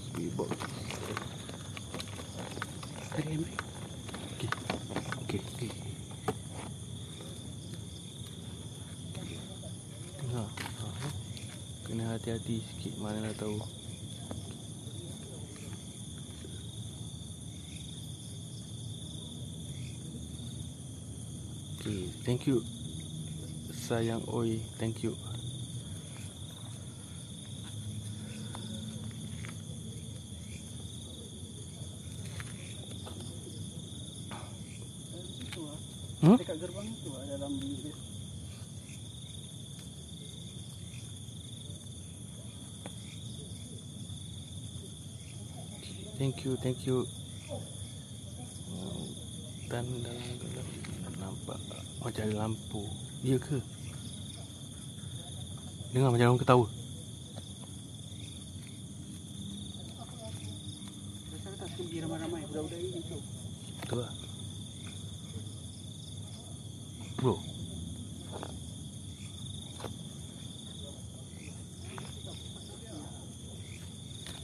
Okey, 5.23 5.39
okey. 5.39 5.71
Dengar. 10.19 10.51
Ha. 10.51 11.07
Kena 11.87 12.03
hati-hati 12.11 12.59
sikit 12.59 12.99
mana 12.99 13.23
nak 13.23 13.39
tahu. 13.39 13.55
Okay, 21.79 22.11
thank 22.27 22.43
you. 22.49 22.74
Sayang 23.85 24.25
oi, 24.33 24.57
thank 24.81 25.05
you. 25.05 25.13
Hmm? 36.17 36.33
Dekat 36.33 36.57
gerbang 36.65 36.89
tu 37.05 37.13
ada 37.13 37.37
dalam 37.37 37.53
bilik. 37.61 37.93
Thank 46.17 46.41
you, 46.41 46.57
thank 46.57 46.89
you. 46.89 47.05
Dan 49.69 49.85
dalam 50.01 50.25
gelap 50.41 50.67
nampak 51.21 51.61
macam 52.01 52.25
ada 52.25 52.33
lampu. 52.33 52.81
Ya 53.21 53.37
ke? 53.37 53.74
Dengar 55.95 56.11
macam 56.11 56.35
orang 56.35 56.43
ketawa. 56.43 56.67
Betul 63.79 63.97
lah. 64.03 64.11
Bro. 67.15 67.39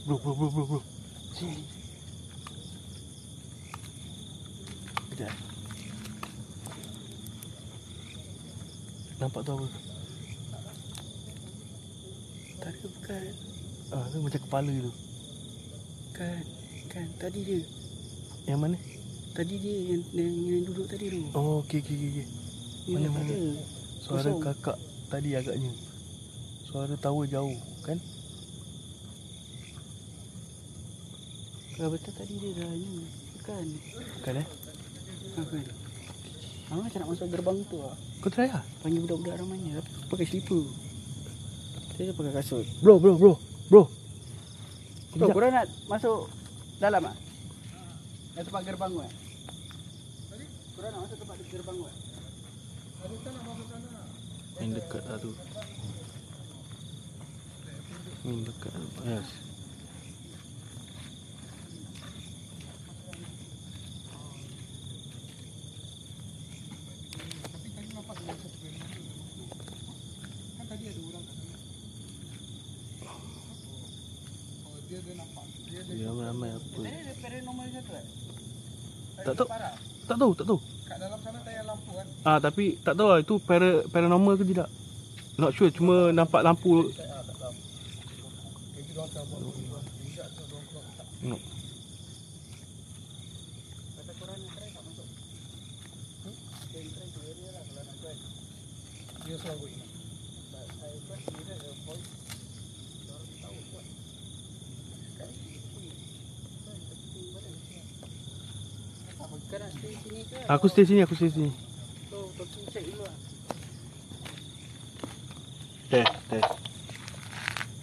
Bro, 0.08 0.16
bro, 0.24 0.32
bro, 0.32 0.48
bro, 0.48 0.64
bro. 0.64 0.80
Sini. 1.36 1.60
Sekejap. 5.12 5.36
Nampak 9.20 9.44
tu 9.44 9.52
apa? 9.52 9.91
Tak 12.62 12.70
ada 12.70 12.86
bukan. 12.86 13.30
Ah, 13.90 14.04
tu 14.06 14.16
macam 14.22 14.40
kepala 14.46 14.70
tu. 14.70 14.92
Kan. 16.14 16.42
Kan. 16.86 17.06
Tadi 17.18 17.40
dia. 17.42 17.60
Yang 18.46 18.60
mana? 18.62 18.76
Tadi 19.32 19.54
dia 19.58 19.76
yang, 19.90 20.02
yang, 20.14 20.32
yang 20.46 20.62
duduk 20.70 20.86
tadi 20.86 21.10
tu. 21.10 21.20
Oh, 21.34 21.58
okey, 21.66 21.82
okey, 21.82 21.96
okey. 21.98 22.26
Ni 22.86 22.94
Mana, 22.94 23.08
mana? 23.10 23.34
Suara 24.02 24.30
Kosong. 24.30 24.42
kakak 24.46 24.78
tadi 25.10 25.30
agaknya. 25.34 25.72
Suara 26.70 26.94
tawa 26.98 27.26
jauh, 27.26 27.56
kan? 27.82 27.98
Kalau 31.74 31.90
betul 31.90 32.12
tadi 32.14 32.34
dia 32.38 32.50
dah 32.62 32.70
ni. 32.70 33.02
Bukan. 33.40 33.64
Kan 34.22 34.34
eh? 34.38 34.46
Ha, 35.34 35.40
kan. 35.42 35.64
Ha, 36.70 36.72
macam 36.78 36.98
nak 37.02 37.08
masuk 37.10 37.26
gerbang 37.26 37.58
tu 37.66 37.76
lah. 37.82 37.94
Kau 38.22 38.30
try 38.30 38.46
lah. 38.46 38.62
Panggil 38.86 39.02
budak-budak 39.02 39.34
ramainya. 39.42 39.82
Tapi 39.82 39.90
pakai 40.14 40.26
slipper. 40.30 40.62
Saya 42.02 42.18
pakai 42.18 42.34
kasut. 42.34 42.66
Bro, 42.82 42.98
bro, 42.98 43.14
bro. 43.14 43.38
Bro. 43.70 43.86
Bro, 43.86 43.86
Sekejap. 45.14 45.34
korang 45.38 45.54
nak 45.54 45.70
masuk 45.86 46.26
dalam 46.82 47.02
ah? 47.06 47.14
Yang 48.34 48.44
tempat 48.50 48.62
gerbang 48.66 48.90
tu 48.90 49.00
eh? 49.06 49.12
Korang 50.74 50.90
nak 50.90 51.00
masuk 51.06 51.18
tempat 51.22 51.36
gerbang 51.46 51.76
tu 51.78 51.84
eh? 51.86 51.96
Main 54.58 54.70
dekat 54.74 55.02
lah 55.06 55.18
tu. 55.22 55.30
Main 58.26 58.38
dekat. 58.50 58.72
Yes. 59.06 59.30
Dia 75.92 76.12
ramai 76.12 76.52
apa? 76.52 76.80
ada 76.84 77.12
paranormal 77.20 77.66
satu 77.72 77.92
eh? 77.96 78.06
Tak 79.22 79.34
tahu. 79.38 79.48
Tak 80.02 80.16
tahu, 80.18 80.32
tak 80.34 80.46
tahu. 80.50 80.58
Kat 80.82 80.98
dalam 80.98 81.18
sana 81.22 81.38
tak 81.46 81.54
ada 81.54 81.62
lampu 81.70 81.90
kan? 81.94 82.06
Ah, 82.26 82.38
tapi 82.42 82.64
tak 82.82 82.94
tahu 82.98 83.08
lah 83.08 83.18
itu 83.22 83.34
para, 83.38 83.86
paranormal 83.86 84.34
ke 84.34 84.44
tidak. 84.50 84.68
Not 85.38 85.54
sure, 85.54 85.70
cuma 85.70 86.10
nampak 86.10 86.42
lampu. 86.42 86.90
No. 91.22 91.38
Kata 93.94 94.12
korang 94.18 94.38
nak 94.42 94.50
try 94.58 94.68
tak 94.74 94.82
masuk? 94.82 95.06
Hmm? 96.26 96.34
Then 96.74 96.86
try 96.90 97.06
to 97.06 97.20
area 97.22 97.48
lah 97.54 97.62
kalau 97.62 97.82
nak 97.86 97.96
try. 98.02 98.16
Dia 99.22 99.36
selalu 99.38 99.66
ingat. 99.70 99.88
But 100.50 100.66
I 100.82 100.98
first 101.06 101.32
Kau 109.52 109.60
nak 109.60 109.68
stay 109.76 109.92
sini 110.00 110.24
ke? 110.32 110.41
Aku 110.52 110.68
stay 110.68 110.84
sini, 110.84 111.00
aku 111.00 111.16
stay 111.16 111.32
sini. 111.32 111.48
Test, 115.88 116.12
test. 116.28 116.52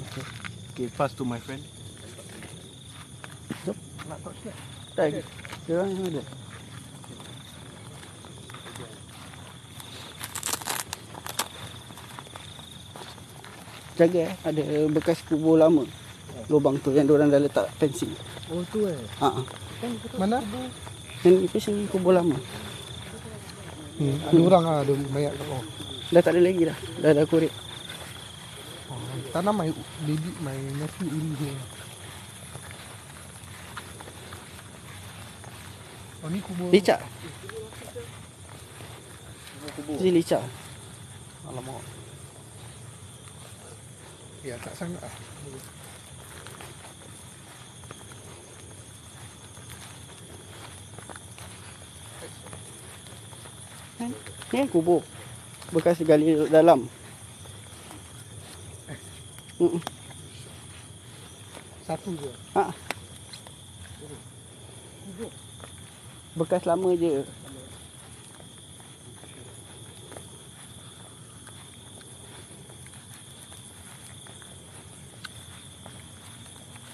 Okay. 0.06 0.26
Okay, 0.70 0.88
pass 0.94 1.18
to 1.18 1.26
my 1.26 1.42
friend. 1.42 1.66
Nak 4.06 4.18
torchlight. 4.22 4.58
Tak, 4.94 5.26
dia 5.66 5.74
orang 5.78 5.90
yang 5.98 6.10
ada. 6.14 6.24
Jaga 13.98 14.22
eh, 14.24 14.32
ada 14.46 14.64
bekas 14.94 15.20
kubur 15.26 15.58
lama. 15.58 15.90
Lubang 16.54 16.78
tu 16.82 16.94
yang 16.94 17.10
orang 17.10 17.34
dah 17.34 17.42
letak 17.42 17.66
fencing. 17.82 18.14
Oh 18.54 18.62
tu 18.70 18.86
eh. 18.86 18.98
Ha 19.20 19.42
ah. 19.42 19.46
Mana? 20.22 20.38
Yang 21.22 21.52
itu 21.52 21.58
sini 21.60 21.84
kubur 21.92 22.16
lama. 22.16 22.38
Hmm. 24.00 24.16
Ada 24.32 24.40
orang 24.40 24.64
ah, 24.64 24.80
ada 24.80 24.94
mayat 25.12 25.36
kat 25.36 25.44
bawah. 25.44 25.66
Dah 26.16 26.22
tak 26.24 26.32
ada 26.32 26.40
lagi 26.40 26.64
dah. 26.64 26.78
Dah 27.04 27.12
dah 27.12 27.26
korek. 27.28 27.52
Oh, 28.88 29.00
tanam 29.36 29.60
my 29.60 29.68
baby 30.08 30.32
my 30.40 30.56
nephew 30.80 31.12
uri 31.12 31.32
dia. 31.36 31.56
Oh 36.24 36.28
ni 36.32 36.40
kubur. 36.40 36.72
Licak. 36.72 37.04
kubur. 39.76 39.96
Sini 40.00 40.24
licak. 40.24 40.44
Alamak. 41.52 41.84
Ya 44.48 44.56
tak 44.64 44.80
sangat 44.80 45.04
ah. 45.04 45.16
Ni 54.50 54.66
kan 54.66 54.70
kubur. 54.70 55.06
Bekas 55.70 56.02
gali 56.02 56.34
dalam. 56.50 56.90
Mm-mm. 59.62 59.82
Satu 61.86 62.10
je. 62.18 62.32
Ha. 62.58 62.74
Bekas 66.34 66.66
lama 66.66 66.98
je. 66.98 67.22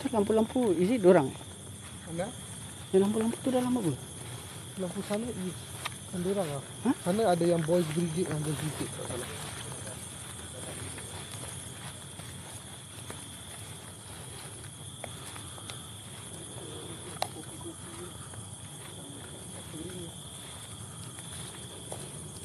Tu 0.02 0.14
lampu-lampu 0.14 0.70
Is 0.78 0.94
it 0.94 1.02
dorang 1.02 1.34
Mana? 2.06 2.30
Yang 2.94 3.10
lampu-lampu 3.10 3.38
tu 3.42 3.50
dalam 3.50 3.74
apa 3.74 3.94
Lampu 4.78 5.02
sana 5.10 5.26
is 5.26 5.75
kan 6.16 6.32
orang 6.32 6.48
ah. 6.48 6.64
Ha? 6.88 6.92
Sana 7.04 7.22
ada 7.28 7.44
yang 7.44 7.60
boys 7.68 7.84
brigade 7.92 8.24
yang 8.32 8.40
boys 8.40 8.56
brigade 8.56 8.88
kat 8.88 9.06
sana. 9.12 9.28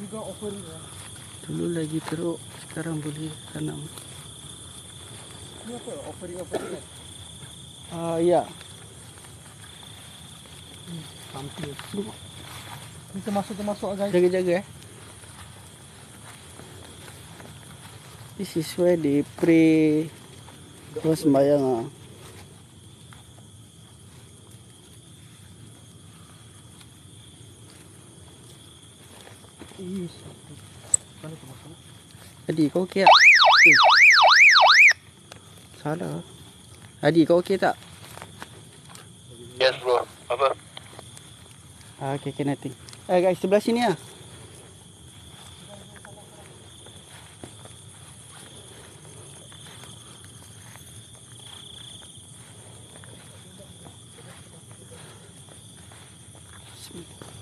Juga 0.00 0.18
offering 0.18 0.64
ya. 0.66 0.78
Dulu 1.44 1.64
lagi 1.76 1.98
teruk 2.08 2.38
Sekarang 2.66 2.98
boleh 3.04 3.30
tanam 3.52 3.80
Ni 5.68 5.72
apa? 5.76 5.90
Offering 6.08 6.38
offering 6.40 6.68
kan? 6.72 6.84
Ah 7.92 8.18
ya 8.18 8.42
Hampir. 11.30 11.70
Ni 13.10 13.20
termasuk 13.26 13.58
ah, 13.58 13.94
guys. 13.98 14.12
Jaga-jaga 14.14 14.62
eh 14.62 14.66
This 18.38 18.56
is 18.56 18.70
where 18.78 18.96
they 18.96 19.26
pray 19.36 20.08
Kau 20.96 21.12
ah. 21.12 21.82
Yes. 29.80 30.12
Mana 31.24 31.34
termasuk? 31.34 31.72
Adi 32.50 32.64
kau 32.68 32.82
okey 32.88 33.06
tak? 33.06 33.12
Eh. 33.68 33.78
Salah 35.78 36.20
Adi 37.00 37.22
kau 37.28 37.38
okey 37.44 37.56
tak? 37.58 37.74
Yes 39.60 39.76
bro. 39.84 40.00
Apa? 40.32 40.56
Ah, 42.00 42.16
okay, 42.16 42.32
okay, 42.32 42.48
nothing. 42.48 42.89
Eh 43.10 43.18
guys, 43.18 43.42
sebelah 43.42 43.58
sini 43.58 43.82
ah. 43.82 43.98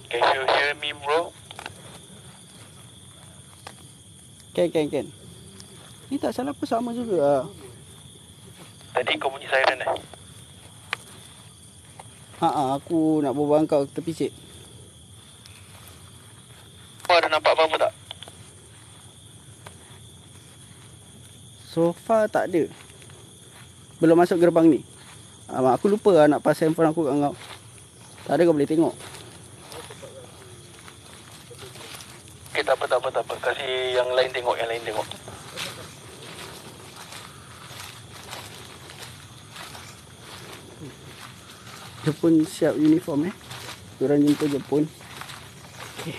Can 0.08 0.24
you 0.24 0.44
hear 0.48 0.72
me 0.80 0.96
bro? 0.96 1.36
Can, 4.56 4.72
can, 4.72 4.88
can. 4.88 5.06
Ni 6.08 6.16
tak 6.16 6.32
salah 6.32 6.56
pun 6.56 6.64
sama 6.64 6.96
juga 6.96 7.20
ah. 7.20 7.44
Tadi 8.96 9.20
kau 9.20 9.28
bunyi 9.28 9.44
siren 9.44 9.84
eh? 9.84 10.00
Ha 12.40 12.48
ah, 12.48 12.68
aku 12.80 13.20
nak 13.20 13.36
berbual 13.36 13.68
kau 13.68 13.84
tepi 13.84 14.16
cik. 14.16 14.32
Kau 17.08 17.16
ada 17.16 17.32
nampak 17.32 17.56
apa-apa 17.56 17.88
tak? 17.88 17.92
So 21.78 21.94
far 21.94 22.26
tak 22.26 22.50
ada. 22.50 22.66
Belum 24.02 24.18
masuk 24.18 24.42
gerbang 24.42 24.66
ni. 24.66 24.82
Ah, 25.46 25.78
aku 25.78 25.86
lupa 25.86 26.10
lah 26.10 26.26
nak 26.26 26.42
pass 26.42 26.58
handphone 26.58 26.90
aku 26.90 27.06
kat 27.06 27.14
kau. 27.14 27.34
Tak 28.26 28.34
ada 28.34 28.42
kau 28.42 28.50
boleh 28.50 28.66
tengok. 28.66 28.90
Okay, 32.50 32.66
tak 32.66 32.74
apa, 32.74 32.84
tak 32.90 32.98
apa, 32.98 33.08
tak 33.14 33.22
apa. 33.22 33.34
Kasih 33.38 33.94
yang 33.94 34.10
lain 34.10 34.26
tengok, 34.34 34.58
yang 34.58 34.66
lain 34.66 34.82
tengok. 34.82 35.06
Dia 42.02 42.12
pun 42.18 42.42
siap 42.42 42.74
uniform 42.74 43.30
eh. 43.30 43.34
Diorang 44.02 44.26
jumpa 44.26 44.50
Jepun. 44.50 44.82
Okay. 46.02 46.18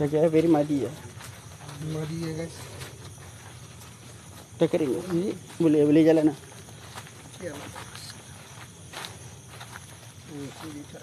Jaga 0.00 0.24
eh, 0.24 0.32
very 0.32 0.48
muddy 0.48 0.88
lah. 0.88 0.96
Madi 1.92 2.16
ya 2.24 2.32
guys. 2.32 2.67
Dah 4.58 4.66
kering 4.66 4.90
it? 4.90 5.38
Boleh, 5.62 5.86
boleh 5.86 6.02
jalan 6.02 6.34
lah. 6.34 6.38
Ya. 7.38 7.54
Sini 10.34 10.82
tak. 10.90 11.02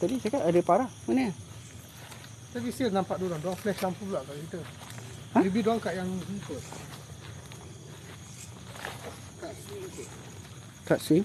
Tadi 0.00 0.16
cakap 0.16 0.48
ada 0.48 0.60
parah. 0.64 0.88
Mana? 1.04 1.28
Tapi 2.56 2.72
still 2.72 2.88
nampak 2.88 3.20
dia 3.20 3.28
orang. 3.28 3.44
Dia 3.44 3.52
flash 3.60 3.80
lampu 3.84 4.08
pula 4.08 4.24
kat 4.24 4.40
kita. 4.48 4.64
Ha? 5.36 5.44
Maybe 5.44 5.60
dia 5.60 5.76
kat 5.76 5.92
yang 5.92 6.08
ni. 6.08 6.40
Kat 9.44 9.52
sini. 9.60 10.04
Kat 10.88 10.98
swing. 11.04 11.24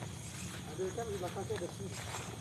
Ada 0.76 0.84
kan 0.92 1.06
di 1.08 1.16
belakang 1.24 1.44
tu 1.48 1.56
ada 1.56 1.68
sini. 1.72 2.35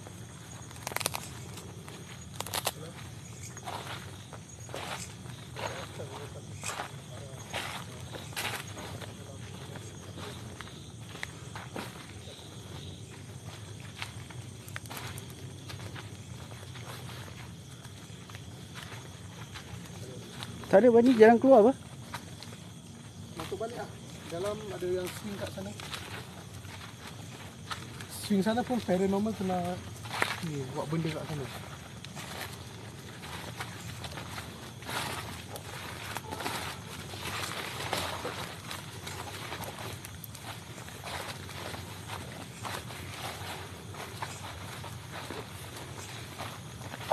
Tak 20.75 20.83
ada 20.83 20.91
bani 20.91 21.15
jarang 21.15 21.39
keluar 21.39 21.63
apa? 21.63 21.73
Masuk 23.39 23.63
balik 23.63 23.79
ah. 23.79 23.87
Dalam 24.27 24.59
ada 24.75 24.87
yang 24.91 25.07
swing 25.07 25.39
kat 25.39 25.47
sana. 25.55 25.71
Swing 28.27 28.43
sana 28.43 28.59
pun 28.67 28.83
paranormal 28.83 29.31
kena 29.39 29.79
ni 30.51 30.67
buat 30.75 30.91
benda 30.91 31.15
kat 31.15 31.23
sana. 31.31 31.47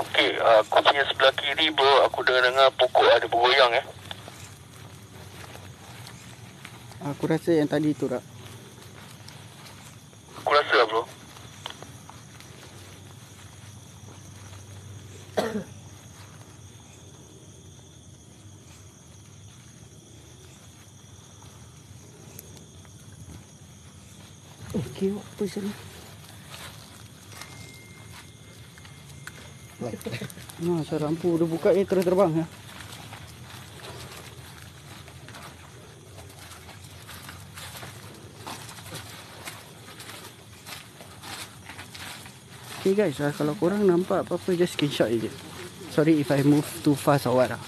Okey, 0.01 0.33
aku 0.41 0.81
punya 0.81 1.03
sebelah 1.05 1.33
kiri 1.37 1.67
bro, 1.69 2.09
aku 2.09 2.25
dengar-dengar 2.25 2.73
pokok 2.79 3.05
ada 3.05 3.27
bergoyang 3.27 3.73
eh. 3.75 3.85
Aku 7.21 7.29
rasa 7.29 7.53
yang 7.53 7.69
tadi 7.69 7.93
tu 7.93 8.09
tak. 8.09 8.17
Aku 10.41 10.49
rasa 10.57 10.73
lah 10.73 10.89
bro. 10.89 11.05
Okay, 24.73 25.13
apa 25.13 25.43
sana? 25.45 25.69
Nah, 30.65 30.81
saya 30.89 31.05
lampu 31.05 31.37
dah 31.37 31.45
buka 31.45 31.69
ni 31.69 31.85
terus 31.85 32.01
terbang 32.01 32.33
ya. 32.41 32.60
Guys, 42.93 43.17
uh, 43.23 43.31
kalau 43.31 43.55
korang 43.55 43.83
nampak 43.85 44.27
apa-apa 44.27 44.57
just 44.57 44.75
screenshot 44.75 45.07
je. 45.11 45.31
Sorry 45.91 46.23
if 46.23 46.31
I 46.31 46.43
move 46.43 46.67
too 46.83 46.95
fast 46.95 47.27
or 47.27 47.35
what 47.39 47.51
lah. 47.51 47.61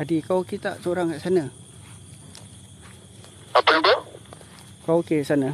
Adik 0.00 0.24
kau 0.24 0.40
okey 0.40 0.56
tak 0.56 0.80
seorang 0.80 1.12
kat 1.12 1.20
sana? 1.20 1.44
Apa 3.52 3.68
ni 3.68 3.84
bro? 3.84 3.96
Kau 4.88 5.04
okey 5.04 5.20
sana? 5.20 5.52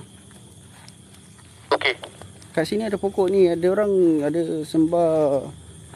Okey. 1.75 1.99
Kat 2.55 2.63
sini 2.63 2.87
ada 2.87 2.95
pokok 2.95 3.27
ni, 3.27 3.51
ada 3.51 3.67
orang 3.75 4.23
ada 4.23 4.63
sembah 4.63 5.43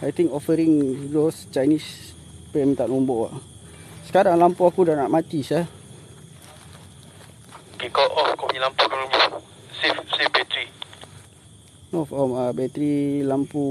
I 0.03 0.11
think 0.11 0.35
offering 0.35 1.07
those 1.15 1.47
Chinese 1.55 2.11
pay 2.51 2.67
minta 2.67 2.91
nombor 2.91 3.31
lah. 3.31 3.39
Sekarang 4.03 4.35
lampu 4.35 4.67
aku 4.67 4.83
dah 4.83 4.99
nak 4.99 5.15
mati 5.15 5.47
sah. 5.47 5.63
Okey 7.79 7.87
kau 7.95 8.03
off 8.19 8.35
kau 8.35 8.51
punya 8.51 8.67
lampu 8.67 8.83
dulu. 8.83 9.07
Save 9.79 10.03
save 10.11 10.33
bateri. 10.35 10.67
No, 11.95 12.03
om 12.03 12.35
uh, 12.35 12.51
bateri 12.51 13.23
lampu 13.23 13.63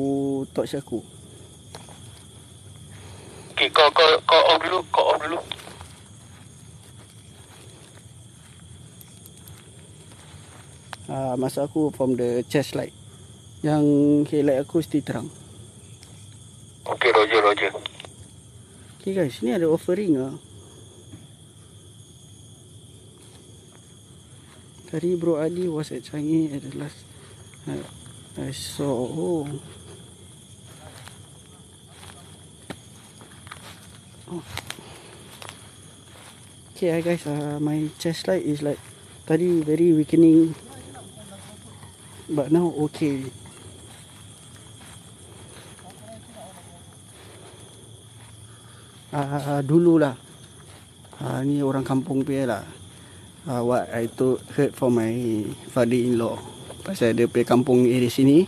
torch 0.55 0.80
aku. 0.80 1.03
Okey 3.57 3.67
kau 3.75 3.91
kau 3.91 4.07
kau 4.23 4.41
off 4.53 4.57
dulu, 4.63 4.80
kau 4.88 5.03
off 5.11 5.19
dulu. 5.19 5.39
Uh, 11.09 11.34
masa 11.50 11.66
aku 11.66 11.89
from 11.89 12.14
the 12.14 12.45
chest 12.45 12.78
light. 12.78 12.93
Yang 13.66 13.86
headlight 14.30 14.62
aku 14.62 14.86
still 14.86 15.02
terang. 15.02 15.34
Okey 16.86 17.10
Roger 17.10 17.41
Roger. 17.41 17.74
Okay 19.02 19.18
guys, 19.18 19.41
ni 19.41 19.50
ada 19.50 19.66
offering 19.66 20.14
ah. 20.22 20.38
Tadi 24.93 25.18
bro 25.18 25.41
Adi 25.41 25.66
was 25.66 25.89
at 25.89 26.06
Changi 26.06 26.54
at 26.54 26.62
the 26.66 26.74
last 26.78 27.02
I, 27.66 27.82
I 28.38 28.50
saw 28.54 28.89
oh. 28.89 29.45
oh. 34.34 34.45
Okay 36.74 37.02
guys, 37.02 37.26
uh, 37.26 37.58
my 37.58 37.89
chest 37.97 38.30
light 38.30 38.45
is 38.45 38.62
like 38.62 38.82
tadi 39.30 39.62
very 39.62 39.93
weakening 39.93 40.58
but 42.30 42.53
now 42.53 42.69
okay. 42.89 43.25
uh, 49.13 49.61
dululah. 49.65 50.15
Uh, 51.19 51.43
ni 51.43 51.59
orang 51.59 51.84
kampung 51.84 52.23
punya 52.23 52.47
lah. 52.47 52.63
Uh, 53.43 53.61
what 53.65 53.91
I 53.91 54.07
told, 54.07 54.39
heard 54.55 54.71
from 54.71 54.95
my 54.95 55.43
father-in-law. 55.73 56.39
Pasal 56.86 57.11
dia 57.17 57.27
punya 57.27 57.43
kampung 57.43 57.84
area 57.84 58.07
sini. 58.07 58.47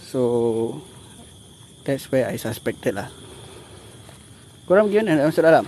So 0.00 0.80
that's 1.84 2.08
where 2.08 2.30
I 2.30 2.40
suspected 2.40 2.96
lah. 2.96 3.12
Korang 4.64 4.88
pergi 4.88 5.04
mana? 5.04 5.22
Nak 5.22 5.30
masuk 5.30 5.44
dalam 5.46 5.66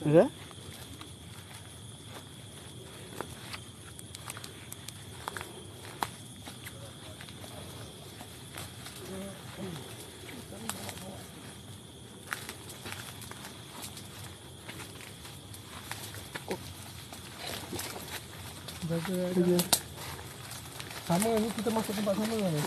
Okay. 0.00 0.26
Jaga 18.90 19.54
Sama 21.06 21.30
ni 21.38 21.46
kita 21.54 21.70
masuk 21.70 21.94
tempat 21.94 22.14
sama. 22.18 22.34
Ni 22.34 22.62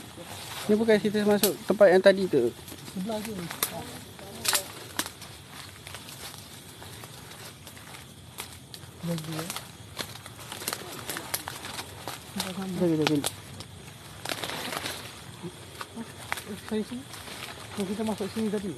Ni 0.72 0.74
bukan 0.80 0.96
kita 0.96 1.20
masuk 1.28 1.52
tempat 1.68 1.88
yang 1.92 2.00
tadi 2.00 2.24
tu 2.32 2.48
Sebelah 2.96 3.20
eh. 3.20 3.48
Tempat 12.32 12.54
sama 12.56 12.72
Jom 12.72 12.88
kita 12.88 13.04
pergi. 13.04 13.32
Saya 16.72 16.84
sini 16.88 17.04
kita 17.84 18.04
masuk 18.08 18.28
sini 18.32 18.48
tadi. 18.48 18.72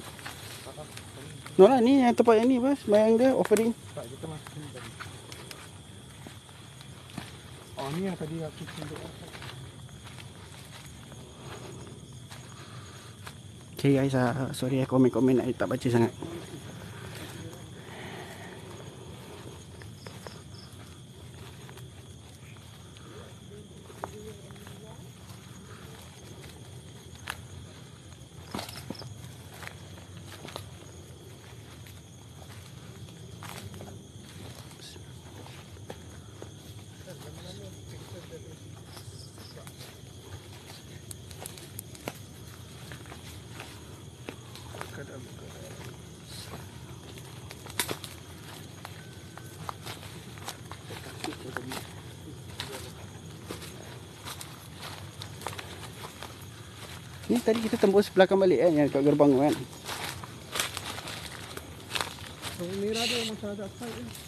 No 1.54 1.70
lah 1.70 1.78
ni 1.78 2.02
yang 2.02 2.10
tempat 2.10 2.42
yang 2.42 2.50
ni 2.50 2.58
bos. 2.58 2.82
Bayang 2.90 3.22
dia 3.22 3.30
offering. 3.38 3.70
Tak, 3.94 4.02
kita 4.10 4.26
masuk 4.26 4.48
sini 4.50 4.66
tadi 4.74 4.90
Oh, 7.86 7.94
ni 7.94 8.02
yang 8.02 8.18
tadi 8.18 8.42
aku 8.42 8.66
tunjuk 8.66 8.98
Okay 13.78 13.94
guys 13.94 14.18
uh, 14.18 14.50
Sorry 14.50 14.82
eh 14.82 14.90
komen-komen 14.90 15.38
I 15.38 15.54
tak 15.54 15.70
baca 15.70 15.86
sangat 15.86 16.10
tadi 57.46 57.62
kita 57.62 57.78
tembus 57.78 58.10
belakang 58.10 58.42
balik 58.42 58.58
kan 58.58 58.72
Yang 58.74 58.88
kat 58.90 59.02
gerbang 59.06 59.30
tu 59.30 59.38
kan. 59.38 59.54
Oh, 62.56 62.72
merah 62.82 63.04
dia 63.06 63.20
macam 63.30 63.48
ada 63.54 63.66
side 63.78 64.00
ni 64.02 64.26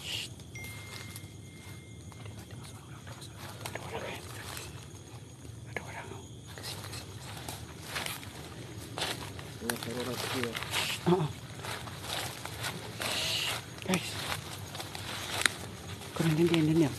orang 9.89 10.19
suka. 10.21 10.53
Ah. 11.09 11.27
Guys. 13.89 14.09
Korang 16.14 16.35
diam 16.37 16.49
diam 16.49 16.64
diam. 16.69 16.77
diam. 16.77 16.95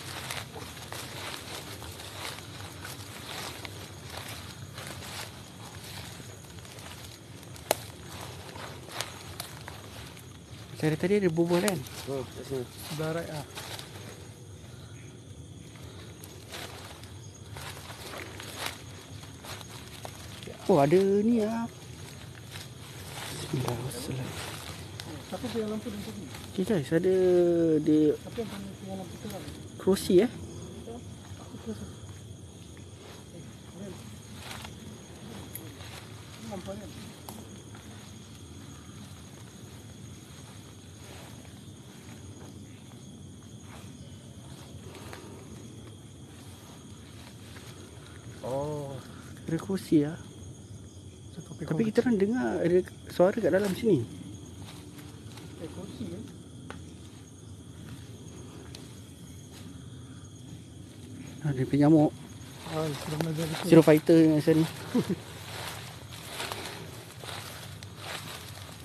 Dari 10.80 10.89
tadi 11.00 11.14
ada 11.18 11.30
berbual 11.32 11.64
kan? 11.64 11.80
Oh, 12.12 12.22
kat 12.28 12.44
sini. 12.46 12.66
Sebelah 12.92 13.12
right 13.16 13.32
ah. 13.32 13.46
Oh 20.70 20.78
ada 20.78 21.00
ni 21.26 21.42
lah. 21.42 21.66
Bismillahirrahmanirrahim. 23.50 24.48
Tu 25.30 25.58
yang 25.58 25.70
lampu 25.72 25.88
dan 25.90 26.02
tadi? 26.06 26.22
Okay 26.54 26.64
guys, 26.66 26.90
ada 26.94 27.16
dia 27.82 28.14
Siapa 28.18 28.38
yang 28.44 28.50
yang 28.86 28.98
lampu 29.02 29.16
terang? 29.24 29.44
kerusi 29.80 30.14
eh. 30.26 30.32
Oh 48.44 48.96
Ada 49.48 49.58
kerusi 49.58 50.06
lah. 50.06 50.18
Tapi 51.60 51.92
kita 51.92 52.00
orang 52.06 52.16
dengar 52.16 52.64
ada 52.64 52.80
suara 53.12 53.36
kat 53.36 53.52
dalam 53.52 53.74
sini. 53.76 54.00
Eh, 55.60 55.70
kursi 55.76 56.08
kan? 56.08 56.24
Ada 61.52 61.64
penyamuk. 61.68 62.12
Ah, 62.70 62.86
belajar 63.18 63.44
itu. 63.50 63.66
Zero 63.68 63.82
fighter 63.84 64.16
ni 64.24 64.38
asal 64.40 64.56
ni. 64.62 64.66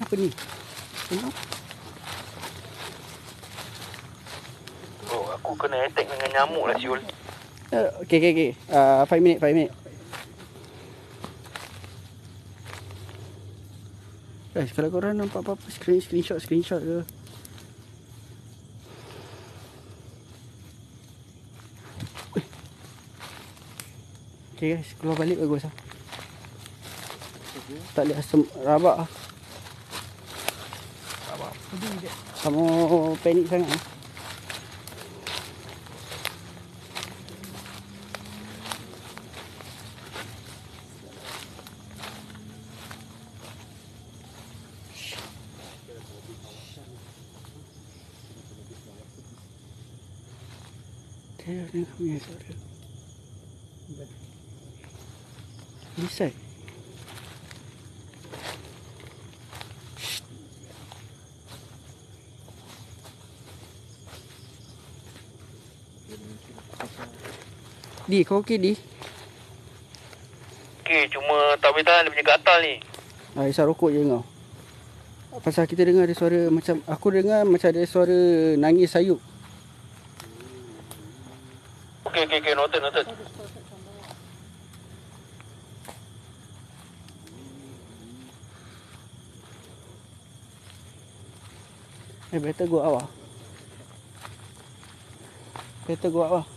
Apa 0.03 0.15
ni? 0.19 0.29
Tengok. 1.13 1.35
Bro, 5.05 5.19
aku 5.37 5.51
kena 5.61 5.85
attack 5.85 6.09
dengan 6.11 6.31
nyamuk 6.33 6.65
lah 6.73 6.77
siul. 6.81 6.99
Uh, 7.75 7.91
okay, 8.07 8.23
okay, 8.23 8.31
okay. 8.31 8.51
Uh, 8.71 9.03
five 9.11 9.19
minute, 9.19 9.43
five 9.43 9.51
minute. 9.51 9.75
Guys, 14.55 14.71
kalau 14.71 14.95
korang 14.95 15.19
nampak 15.19 15.43
apa-apa, 15.43 15.67
screen, 15.75 15.99
screenshot, 15.99 16.39
screenshot 16.39 16.79
ke. 16.79 17.03
Okay 24.55 24.79
guys, 24.79 24.95
keluar 24.95 25.19
balik 25.19 25.43
bagus 25.43 25.67
lah. 25.67 25.75
Tak 27.99 28.07
boleh 28.07 28.23
asam 28.23 28.47
rabak 28.63 29.03
lah. 29.03 29.11
Tak 32.39 32.51
mau 32.55 33.19
panik 33.19 33.51
sangat 33.51 33.67
lah. 33.67 33.83
Dia 51.45 51.61
ada 51.61 51.81
punya 51.95 52.17
suara. 52.25 52.51
This 55.95 56.11
side. 56.11 56.35
Di, 68.15 68.23
kau 68.23 68.47
okey 68.47 68.63
Di? 68.63 68.73
Okay, 70.87 71.11
cuma 71.11 71.59
tak 71.59 71.75
boleh 71.75 71.83
tahan 71.83 72.07
dia 72.07 72.15
punya 72.15 72.27
gatal 72.31 72.63
ni. 72.63 72.79
Ah, 73.35 73.51
isap 73.51 73.67
rokok 73.67 73.91
je 73.91 74.07
kau. 74.07 74.23
Pasal 75.43 75.67
kita 75.67 75.83
dengar 75.83 76.07
ada 76.07 76.15
suara 76.15 76.47
macam 76.47 76.79
aku 76.87 77.11
dengar 77.11 77.43
macam 77.43 77.75
ada 77.75 77.83
suara 77.83 78.15
nangis 78.55 78.95
sayup. 78.95 79.19
Okay, 82.07 82.23
okay, 82.23 82.39
okay, 82.39 82.55
noted, 82.55 82.87
noted. 82.87 83.03
Eh, 92.31 92.39
better 92.39 92.71
go 92.71 92.79
out 92.79 92.95
lah. 93.03 93.09
Better 95.91 96.15
go 96.15 96.23
out 96.23 96.33
lah. 96.39 96.54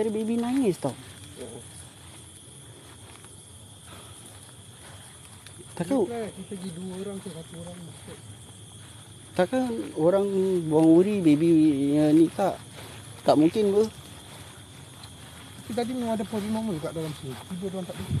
Ada 0.00 0.08
baby 0.08 0.40
nangis 0.40 0.80
tau. 0.80 0.96
Takkan 5.76 6.08
Kita 6.08 6.40
pergi 6.48 6.70
dua 6.72 6.92
orang 7.04 7.16
tu, 7.20 7.28
satu 7.28 7.52
orang 7.60 7.76
masuk. 7.84 8.16
Takkan 9.36 9.68
orang 10.00 10.24
buang 10.72 10.88
uri 10.88 11.20
baby 11.20 11.48
ni 12.16 12.32
tak 12.32 12.56
tak 13.28 13.36
mungkin 13.36 13.76
ber. 13.76 13.92
Tapi 15.60 15.72
tadi 15.76 15.92
memang 15.92 16.16
ada 16.16 16.24
paranormal 16.24 16.76
kat 16.80 16.92
dalam 16.96 17.12
sini. 17.20 17.36
Tiba 17.36 17.64
orang 17.68 17.84
tak 17.84 17.96
boleh. 18.00 18.20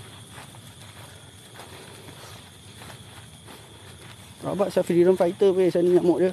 Rabak 4.40 4.68
saya 4.68 4.84
freedom 4.84 5.16
fighter 5.16 5.52
pe 5.56 5.72
saya 5.72 5.80
ni 5.80 5.96
nyamuk 5.96 6.28
dia. 6.28 6.32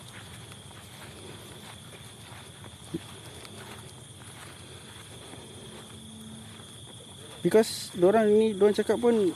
Because 7.48 7.96
orang 7.96 8.28
ni 8.28 8.52
orang 8.60 8.76
cakap 8.76 9.00
pun 9.00 9.32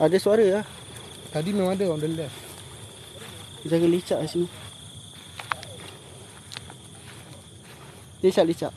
ada 0.00 0.16
suara 0.16 0.48
lah. 0.48 0.64
Tadi 1.28 1.52
memang 1.52 1.76
ada 1.76 1.92
on 1.92 2.00
the 2.00 2.08
left. 2.08 2.32
Jaga 3.68 3.84
licak 3.84 4.18
kat 4.24 4.28
sini. 4.32 4.48
Licak 8.24 8.72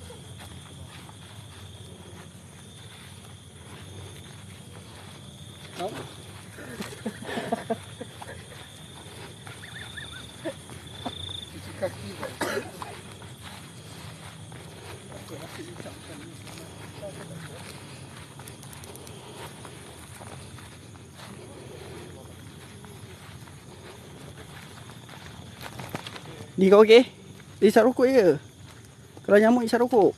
Ni 26.57 26.73
kau 26.73 26.81
okey? 26.81 27.05
Dia 27.61 27.69
isap 27.69 27.85
rokok 27.85 28.09
je. 28.09 28.41
Kalau 29.21 29.37
nyamuk 29.37 29.61
isap 29.61 29.85
rokok. 29.85 30.09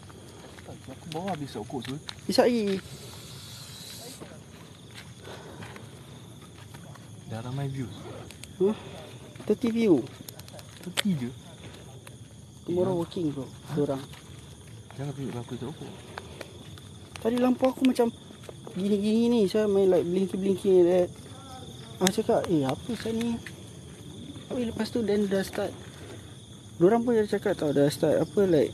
Aku 0.72 1.06
bawa 1.12 1.36
habis 1.36 1.52
rokok 1.52 1.84
tu 1.84 1.96
Isap 2.32 2.48
lagi. 2.48 2.80
Dah 7.28 7.44
ramai 7.44 7.68
views 7.68 7.92
30 8.58 9.76
view. 9.76 10.00
Tepi 10.80 11.12
je 11.14 11.30
Tomorrow 12.64 13.04
working 13.04 13.36
bro. 13.36 13.46
Diorang. 13.76 14.04
Jangan 14.96 15.12
tunjuk 15.12 15.36
aku 15.36 15.52
isap 15.60 15.68
rokok 15.76 15.92
Tadi 17.20 17.36
lampu 17.36 17.68
aku 17.68 17.84
macam 17.84 18.08
gini-gini 18.80 19.28
ni. 19.28 19.42
Saya 19.52 19.68
main 19.68 19.92
like 19.92 20.08
blinky-blinky 20.08 20.72
like 20.72 20.88
that. 20.88 21.10
Ah 22.00 22.08
cakap, 22.08 22.48
eh 22.48 22.64
apa 22.64 22.92
saya 22.96 23.12
ni? 23.12 23.36
Tapi 24.48 24.72
lepas 24.72 24.88
tu 24.88 25.04
then 25.04 25.28
dah 25.28 25.44
start. 25.44 25.76
Diorang 26.80 27.04
pun 27.04 27.12
dah 27.12 27.28
cakap 27.28 27.60
tau 27.60 27.76
dah 27.76 27.92
start 27.92 28.24
apa 28.24 28.40
like 28.48 28.72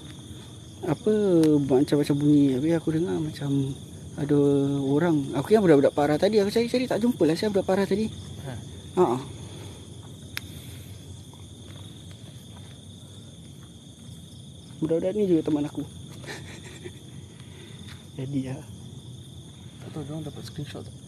apa 0.85 1.13
macam-macam 1.57 2.15
bunyi. 2.21 2.53
Habis 2.53 2.77
aku 2.77 2.89
dengar 2.93 3.17
macam 3.17 3.73
Ada 4.15 4.37
orang 4.85 5.33
Aku 5.35 5.51
yang 5.51 5.65
budak-budak 5.65 5.91
parah 5.91 6.15
tadi 6.15 6.39
Aku 6.39 6.47
cari-cari 6.47 6.87
tak 6.87 7.03
jumpa 7.03 7.27
lah 7.27 7.35
Saya 7.35 7.51
budak 7.51 7.67
parah 7.67 7.83
tadi 7.83 8.07
Ha. 8.45 8.53
Ha. 9.01 9.17
Budak-budak 14.79 15.11
ni 15.17 15.27
juga 15.27 15.41
teman 15.49 15.65
aku 15.67 15.83
Jadi 18.21 18.39
ya 18.45 18.55
Tak 19.83 19.89
tahu 19.91 20.03
dia 20.05 20.29
dapat 20.29 20.43
screenshot 20.47 20.85
tak? 20.85 21.04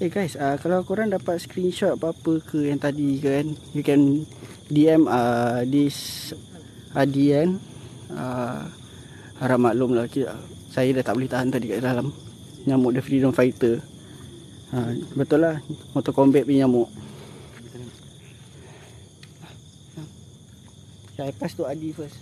Eh 0.00 0.08
guys, 0.08 0.32
uh, 0.32 0.56
kalau 0.56 0.80
korang 0.80 1.12
dapat 1.12 1.44
screenshot 1.44 1.92
apa-apa 1.92 2.40
ke 2.40 2.72
yang 2.72 2.80
tadi 2.80 3.20
kan, 3.20 3.52
you 3.76 3.84
can 3.84 4.24
DM 4.72 5.04
uh, 5.04 5.60
this 5.68 6.32
Adian. 6.96 7.60
Uh, 8.08 8.64
harap 9.44 9.60
maklum 9.60 9.92
lah, 9.92 10.08
saya 10.72 10.96
dah 10.96 11.04
tak 11.04 11.20
boleh 11.20 11.28
tahan 11.28 11.52
tadi 11.52 11.68
kat 11.68 11.84
dalam. 11.84 12.16
Nyamuk 12.64 12.96
the 12.96 13.04
freedom 13.04 13.28
fighter. 13.36 13.84
Uh, 14.72 15.04
betul 15.12 15.44
lah, 15.44 15.60
motor 15.92 16.16
combat 16.16 16.48
punya 16.48 16.64
nyamuk. 16.64 16.88
Saya 21.12 21.28
pass 21.36 21.52
tu 21.52 21.68
Adi 21.68 21.92
first. 21.92 22.16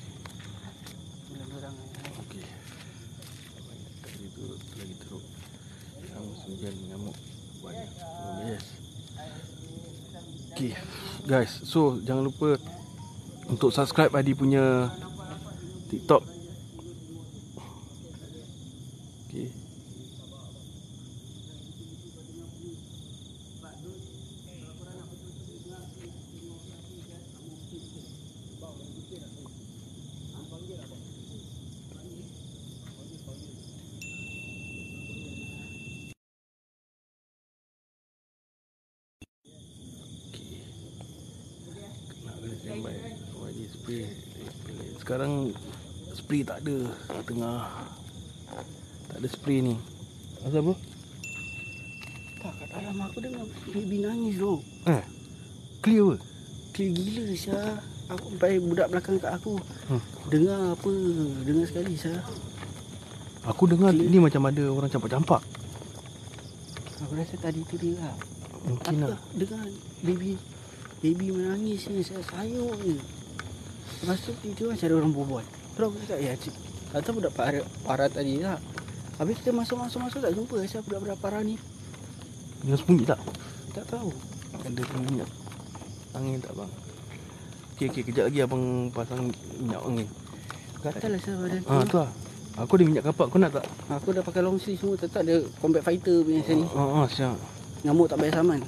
Orang-orang, 1.30 1.74
Okey. 2.26 2.42
Tadi 4.02 4.26
tu 4.34 4.44
lagi 4.50 4.94
teruk. 4.98 5.22
Yang 6.02 6.26
sembilan 6.42 6.74
nyamuk 6.90 7.18
banyak. 7.68 7.88
Oh, 8.00 8.40
yes. 8.48 8.66
Okey. 10.54 10.72
Guys, 11.28 11.60
so 11.60 12.00
jangan 12.08 12.24
lupa 12.24 12.56
untuk 13.52 13.68
subscribe 13.68 14.16
Adi 14.16 14.32
punya 14.32 14.88
TikTok. 15.92 16.37
Spray 43.88 44.04
Sekarang 45.00 45.32
Spray 46.12 46.44
tak 46.44 46.60
ada 46.60 46.76
tengah. 47.24 47.64
Tak 49.08 49.16
ada 49.16 49.28
spray 49.32 49.64
ni. 49.64 49.80
Asal 50.44 50.60
bro? 50.60 50.76
Tak, 52.38 52.52
kat 52.52 52.68
dalam 52.68 52.96
aku 53.00 53.18
dengar 53.24 53.44
baby 53.72 53.96
nangis 54.04 54.36
tu. 54.36 54.60
Eh 54.84 55.02
Clear 55.80 56.04
ke? 56.04 56.16
Clear 56.76 56.90
gila 56.92 57.24
Syah. 57.32 57.80
Aku 58.12 58.24
sampai 58.36 58.60
budak 58.60 58.92
belakang 58.92 59.16
kat 59.16 59.32
aku. 59.32 59.56
Hmm. 59.88 60.02
Dengar 60.28 60.76
apa? 60.76 60.92
Dengar 61.48 61.64
sekali 61.64 61.92
Syah. 61.96 62.20
Aku 63.48 63.64
dengar 63.64 63.96
ni 63.96 64.18
macam 64.20 64.44
ada 64.52 64.64
orang 64.68 64.92
campak-campak. 64.92 65.40
Aku 67.08 67.12
rasa 67.16 67.36
tadi 67.40 67.64
tu 67.64 67.80
dia 67.80 67.96
lah. 67.96 68.14
Mungkin 68.68 68.96
Aku 69.00 69.10
lah. 69.16 69.20
dengar 69.32 69.64
baby 70.04 70.36
Baby 70.98 71.26
menangis 71.32 71.88
ni. 71.88 72.04
Saya 72.04 72.20
sayur 72.26 72.76
ni 72.84 73.17
Lepas 73.98 74.18
tu 74.22 74.30
tiba 74.54 74.70
macam 74.70 74.86
ada 74.86 74.94
orang 74.94 75.12
berbual. 75.12 75.44
Terus 75.74 75.86
aku 75.90 75.96
cakap 76.06 76.20
Ya 76.22 76.34
cik 76.38 76.54
Kata 76.88 77.08
budak 77.12 77.32
parah, 77.36 77.66
parah 77.84 78.08
tadi 78.08 78.40
tak 78.40 78.60
Habis 79.18 79.34
kita 79.42 79.50
masuk-masuk-masuk 79.50 80.18
tak 80.22 80.32
jumpa. 80.32 80.56
Saya 80.70 80.82
budak-budak 80.86 81.18
parah 81.18 81.42
ni? 81.42 81.58
Dengar 82.62 82.78
sembunyi 82.78 83.04
tak? 83.06 83.20
Tak 83.74 83.84
tahu. 83.90 84.10
Ada 84.62 84.82
minyak 85.02 85.28
Angin 86.16 86.40
tak 86.40 86.54
bang? 86.56 86.70
Okey 87.74 87.86
okey 87.94 88.02
kejap 88.10 88.24
lagi 88.26 88.38
abang 88.42 88.90
pasang 88.90 89.30
minyak 89.60 89.82
angin. 89.86 90.08
Gatal 90.82 91.10
lah 91.14 91.20
saya 91.22 91.36
badan 91.38 91.60
Ah 91.66 91.82
tu 91.86 91.96
lah. 91.98 92.10
Aku 92.58 92.72
ada 92.74 92.84
minyak 92.86 93.04
kapak 93.06 93.26
kau 93.30 93.38
nak 93.38 93.50
tak? 93.54 93.66
Aku 93.90 94.10
dah 94.10 94.22
pakai 94.22 94.42
long 94.42 94.58
sleeve 94.58 94.82
semua 94.82 94.98
Tetap 94.98 95.22
ada 95.22 95.46
combat 95.62 95.82
fighter 95.86 96.26
punya 96.26 96.42
sini. 96.42 96.66
Ah 96.74 97.02
ah 97.02 97.06
siap. 97.06 97.38
Nyamuk 97.86 98.10
tak 98.10 98.18
bayar 98.18 98.42
saman 98.42 98.62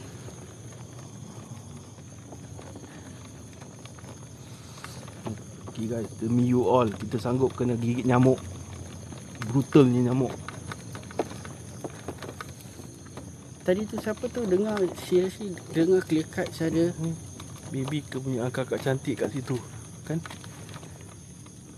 Okay 5.81 5.97
guys, 5.97 6.13
demi 6.21 6.45
you 6.45 6.69
all 6.69 6.85
Kita 6.93 7.17
sanggup 7.17 7.57
kena 7.57 7.73
gigit 7.73 8.05
nyamuk. 8.05 8.37
Brutalnya 9.49 10.13
nyamuk. 10.13 10.29
Tadi 13.65 13.89
tu 13.89 13.97
siapa 13.97 14.29
tu? 14.29 14.45
Dengar 14.45 14.77
Seriously 15.09 15.57
Dengar 15.73 16.05
clear 16.05 16.29
cut 16.29 16.53
saya 16.53 16.93
hmm. 16.93 17.17
Baby 17.73 18.05
ke 18.05 18.21
punya 18.21 18.53
kakak 18.53 18.85
cantik 18.85 19.25
kat 19.25 19.33
situ 19.33 19.57
Kan? 20.05 20.21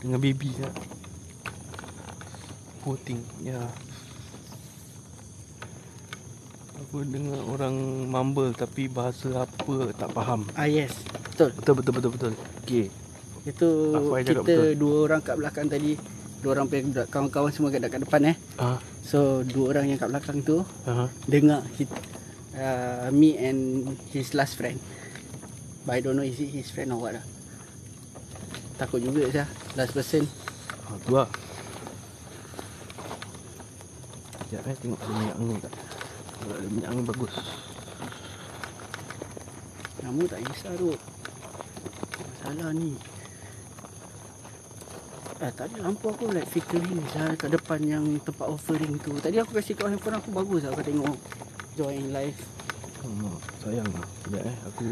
Dengan 0.03 0.19
baby 0.19 0.51
kan 0.51 0.75
Poor 2.83 2.99
thing 3.07 3.23
Ya. 3.39 3.63
Aku 6.83 7.07
dengar 7.07 7.39
orang 7.47 8.11
mumble 8.11 8.51
Tapi 8.51 8.91
bahasa 8.91 9.47
apa 9.47 9.95
tak 9.95 10.11
faham? 10.11 10.51
Ah 10.59 10.67
yes. 10.67 10.91
Betul. 11.31 11.55
Betul 11.55 11.75
betul 11.79 11.93
betul 11.95 12.11
betul. 12.19 12.35
Okay 12.67 12.91
Itu 13.43 13.71
Afai 13.91 14.23
kita 14.23 14.43
betul. 14.47 14.79
dua 14.79 14.97
orang 15.11 15.21
kat 15.23 15.35
belakang 15.35 15.67
tadi. 15.67 15.99
Dua 16.43 16.59
orang 16.59 16.67
punya 16.67 17.07
kawan-kawan 17.07 17.51
semua 17.55 17.71
kat, 17.71 17.87
kat 17.87 18.03
depan 18.03 18.35
eh. 18.35 18.37
Ah, 18.59 18.79
So 19.03 19.47
dua 19.47 19.75
orang 19.75 19.95
yang 19.95 19.99
kat 19.99 20.11
belakang 20.11 20.43
tu 20.43 20.63
uh, 20.63 21.07
Dengar 21.31 21.63
hit, 21.79 21.87
uh, 22.59 23.11
Me 23.15 23.39
and 23.39 23.95
his 24.11 24.35
last 24.35 24.59
friend. 24.59 24.79
But 25.87 25.99
I 25.99 26.01
don't 26.03 26.15
know 26.19 26.27
is 26.27 26.39
it 26.39 26.51
his 26.51 26.71
friend 26.71 26.95
or 26.95 26.99
what 27.03 27.19
lah. 27.19 27.25
Takut 28.79 29.03
juga 29.03 29.27
saya 29.31 29.47
Last 29.75 29.95
person. 29.95 30.27
Ah, 30.87 30.99
tu 31.03 31.15
lah. 31.15 31.29
Sekejap 34.47 34.67
eh 34.67 34.77
tengok 34.83 34.99
ada 34.99 35.13
minyak 35.15 35.37
angin 35.39 35.57
tak? 35.63 35.73
Kalau 36.43 36.55
ada 36.59 36.69
minyak 36.71 36.89
angin 36.91 37.05
bagus. 37.07 37.35
Namun 40.03 40.25
tak 40.27 40.41
kisah 40.47 40.73
tu. 40.75 40.91
Masalah 42.43 42.71
ni 42.75 42.95
Ah, 45.43 45.51
tadi 45.51 45.75
lampu 45.83 46.07
aku 46.07 46.31
like 46.31 46.47
flickering 46.47 47.03
saya 47.11 47.35
kat 47.35 47.51
depan 47.51 47.83
yang 47.83 48.05
tempat 48.23 48.47
offering 48.47 48.95
tu. 49.03 49.11
Tadi 49.19 49.43
aku 49.43 49.59
kasi 49.59 49.75
kau 49.75 49.91
handphone 49.91 50.15
aku 50.23 50.31
bagus 50.31 50.63
lah 50.63 50.71
kau 50.71 50.87
tengok. 50.87 51.19
Join 51.75 52.15
live. 52.15 52.39
hmm, 53.03 53.35
Sayang 53.65 53.89
lah 53.91 54.05
Sekejap 54.23 54.45
eh 54.45 54.57
Aku 54.71 54.85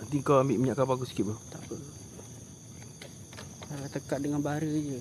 nanti 0.00 0.22
kau 0.24 0.40
ambil 0.40 0.56
minyak 0.56 0.76
kapal 0.80 0.96
aku 0.96 1.04
sikit 1.04 1.28
bro 1.28 1.36
Tak 1.52 1.60
apa. 1.66 1.76
Ah, 3.66 3.86
tekat 3.92 4.18
dengan 4.22 4.40
bara 4.40 4.64
je. 4.64 4.98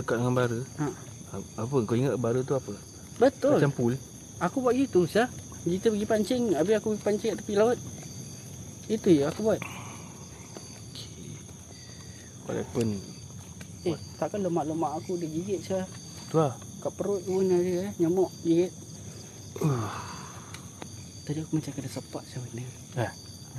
Tekat 0.00 0.16
dengan 0.22 0.32
bara 0.32 0.60
Ha. 0.80 1.11
Apa 1.32 1.74
kau 1.88 1.96
ingat 1.96 2.20
bara 2.20 2.44
tu 2.44 2.52
apa? 2.52 2.76
Betul. 3.16 3.56
Macam 3.56 3.72
pool 3.72 3.94
Aku 4.42 4.60
buat 4.60 4.74
gitu 4.76 5.06
sah. 5.08 5.30
Kita 5.62 5.94
pergi 5.94 6.06
pancing, 6.10 6.42
habis 6.58 6.74
aku 6.76 6.98
pergi 6.98 7.04
pancing 7.06 7.28
kat 7.32 7.38
tepi 7.40 7.54
laut. 7.54 7.78
Itu 8.90 9.08
je 9.14 9.22
aku 9.22 9.40
buat. 9.46 9.60
Okay 9.62 11.38
What 12.44 12.58
happened? 12.58 12.98
Eh, 13.86 13.98
takkan 14.18 14.42
lemak-lemak 14.42 14.98
aku 14.98 15.14
dia 15.16 15.30
gigit 15.30 15.62
sah. 15.62 15.86
Tu 16.28 16.36
lah 16.36 16.58
Kat 16.82 16.90
perut 16.98 17.22
tu 17.22 17.38
pun 17.38 17.46
ada 17.46 17.62
eh, 17.62 17.90
nyamuk 18.02 18.34
gigit. 18.42 18.74
Tadi 21.24 21.38
aku 21.38 21.52
macam 21.62 21.72
kena 21.78 21.88
sepak 21.88 22.22
sah 22.26 22.42
benda. 22.42 22.66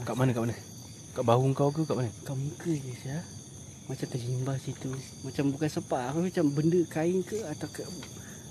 Kat 0.03 0.15
mana 0.19 0.35
kat 0.35 0.43
mana? 0.43 0.55
Kat 1.15 1.23
bahu 1.23 1.55
kau 1.55 1.71
ke 1.71 1.87
kat 1.87 1.95
mana? 1.95 2.11
Kat 2.27 2.35
muka 2.35 2.71
je 2.75 2.93
sah. 2.99 3.23
Macam 3.83 4.07
terlimbas 4.07 4.63
situ. 4.63 4.91
Macam 5.27 5.51
bukan 5.51 5.69
sepak, 5.69 6.03
aku 6.11 6.23
macam 6.23 6.45
benda 6.55 6.79
kain 6.87 7.19
ke 7.23 7.35
atau 7.51 7.67
ke 7.67 7.83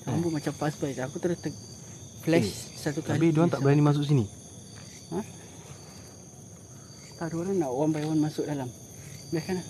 rambut 0.04 0.30
macam 0.34 0.52
pas 0.60 0.74
by. 0.76 0.92
Aku 1.08 1.16
terus 1.22 1.40
ter 1.40 1.52
flash 2.22 2.50
satu 2.78 3.00
kali. 3.00 3.18
Habis 3.18 3.30
diorang 3.34 3.50
tak 3.50 3.62
berani 3.64 3.82
masuk 3.82 4.06
sini 4.06 4.24
Tak 7.18 7.30
ada 7.30 7.34
orang 7.38 7.54
nak 7.54 7.70
one 7.70 7.92
by 7.94 8.02
one 8.02 8.18
masuk 8.18 8.42
dalam. 8.46 8.66
Biarkan 9.30 9.62
lah. 9.62 9.66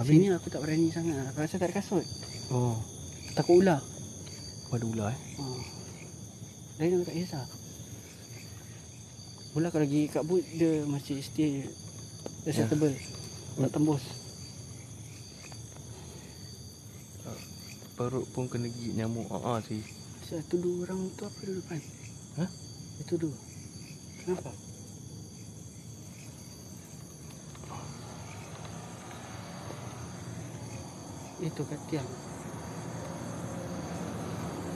Habis 0.00 0.12
Sini 0.16 0.26
aku 0.32 0.48
tak 0.48 0.60
berani 0.64 0.88
sangat. 0.88 1.20
Aku 1.30 1.38
rasa 1.44 1.60
tak 1.60 1.68
ada 1.70 1.76
kasut. 1.78 2.04
Oh 2.48 2.80
Takut 3.36 3.60
ular. 3.60 3.82
Ada 4.72 4.84
ular 4.88 5.08
eh 5.12 5.20
Ha. 5.38 5.44
Lain 6.80 6.96
aku 6.98 7.04
tak 7.06 7.16
kisah. 7.18 7.44
Ular 9.54 9.70
kalau 9.70 9.86
gigit 9.86 10.10
kat 10.10 10.24
boot 10.26 10.42
dia 10.56 10.82
masih 10.88 11.20
stay 11.22 11.68
acceptable. 12.48 12.90
Tak 13.60 13.70
tembus. 13.70 14.23
Perut 17.94 18.26
pun 18.34 18.50
kena 18.50 18.66
gigit 18.66 18.98
nyamuk 18.98 19.30
Ah 19.30 19.54
ah 19.54 19.58
sih 19.62 19.78
Satu 20.26 20.58
dua 20.58 20.88
orang 20.90 21.14
tu 21.14 21.22
apa 21.22 21.40
di 21.46 21.52
depan? 21.54 21.78
Hah? 22.42 22.50
Itu 22.98 23.14
dua. 23.20 23.36
Kenapa? 24.24 24.50
Itu 31.44 31.62
kat 31.68 31.80
tiang. 31.92 32.08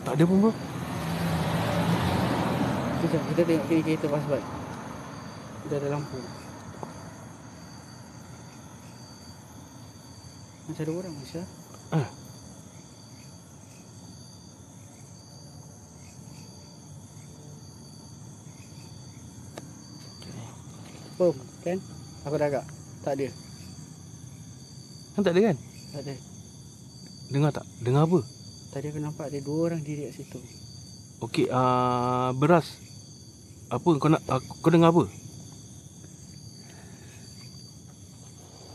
Tak 0.04 0.14
ada 0.14 0.24
pun 0.28 0.36
bro. 0.44 0.52
Sekejap, 2.98 3.22
kita 3.32 3.42
tengok 3.48 3.64
kiri 3.72 3.82
kereta 3.88 4.06
pas 4.12 4.24
balik. 4.28 4.48
Dah 5.72 5.76
ada 5.80 5.88
lampu. 5.96 6.20
Macam 10.68 10.82
ada 10.84 10.92
orang 10.92 11.14
Masya. 11.16 11.42
Ah. 11.88 12.17
Oh, 21.18 21.34
kan? 21.66 21.82
Aku 22.22 22.38
dah 22.38 22.46
agak. 22.46 22.64
Tak 23.02 23.18
ada. 23.18 23.26
Kan 25.18 25.22
tak 25.26 25.34
ada 25.34 25.40
kan? 25.50 25.56
Tak 25.90 26.00
ada. 26.06 26.14
Dengar 27.28 27.50
tak? 27.50 27.66
Dengar 27.82 28.06
apa? 28.06 28.20
Tadi 28.70 28.86
aku 28.86 29.00
nampak 29.02 29.26
ada 29.26 29.38
dua 29.42 29.58
orang 29.66 29.82
diri 29.82 30.06
kat 30.06 30.14
situ. 30.22 30.38
Okey, 31.18 31.50
uh, 31.50 32.30
beras. 32.38 32.78
Apa 33.66 33.98
kau 33.98 34.06
nak 34.06 34.22
uh, 34.30 34.38
kau 34.62 34.70
dengar 34.70 34.94
apa? 34.94 35.10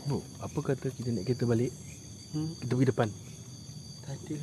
Bro, 0.04 0.20
apa 0.44 0.58
kata 0.60 0.92
kita 0.92 1.16
naik 1.16 1.32
kereta 1.32 1.48
balik? 1.48 1.72
Hmm? 2.36 2.52
Kita 2.60 2.76
pergi 2.76 2.92
depan. 2.92 3.10
Tak 4.04 4.20
ada. 4.20 4.38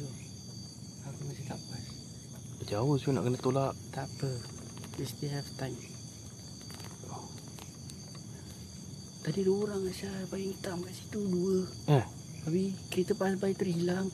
Aku 1.12 1.20
masih 1.28 1.44
tak 1.44 1.61
pas. 1.68 1.84
Jauh 2.64 2.96
siapa 2.96 3.12
nak 3.12 3.22
kena 3.28 3.38
tolak. 3.44 3.72
Tak 3.92 4.09
apa. 4.09 4.30
We 4.96 5.05
still 5.05 5.36
have 5.36 5.44
time. 5.61 5.76
Tadi 9.20 9.38
ada 9.44 9.52
orang 9.52 9.80
Aisyah 9.84 10.32
Bayang 10.32 10.52
hitam 10.56 10.76
kat 10.80 10.94
situ 10.96 11.20
Dua 11.28 11.58
Eh, 11.92 12.04
Habis 12.44 12.72
kereta 12.88 13.12
pas 13.12 13.36
by 13.36 13.52
terhilang 13.52 14.08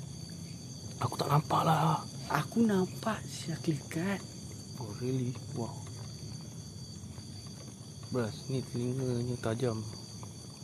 aku 0.97 1.15
tak 1.21 1.29
nampak 1.29 1.61
lah. 1.63 2.01
Aku 2.33 2.65
nampak 2.65 3.21
Syah 3.23 3.59
kelikat 3.61 4.19
Oh, 4.77 4.93
really? 5.01 5.33
Wow. 5.57 5.73
Beras 8.13 8.45
ni 8.53 8.61
telinganya 8.61 9.37
tajam. 9.41 9.81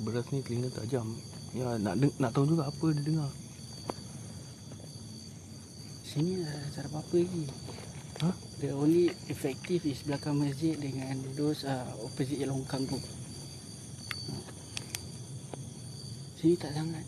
Beras 0.05 0.29
ni 0.29 0.45
telinga 0.45 0.69
tajam. 0.69 1.09
Ya, 1.57 1.81
nak 1.81 1.97
nak 2.21 2.33
tahu 2.37 2.45
juga 2.45 2.69
apa 2.69 2.87
dia 2.93 3.09
dengar. 3.09 3.33
Sini 6.05 6.45
dah 6.45 6.53
tak 6.77 6.85
ada 6.85 6.89
apa-apa 6.93 7.17
lagi 7.25 7.45
Ha? 8.21 8.31
The 8.61 8.77
only 8.77 9.09
effective 9.33 9.81
is 9.89 10.05
belakang 10.05 10.37
masjid 10.39 10.77
Dengan 10.77 11.17
those 11.33 11.65
uh, 11.65 11.89
opposite 12.05 12.45
longkang 12.45 12.85
tu 12.85 13.01
Ha. 14.29 14.35
Sini 16.43 16.59
tak 16.59 16.75
sangat 16.75 17.07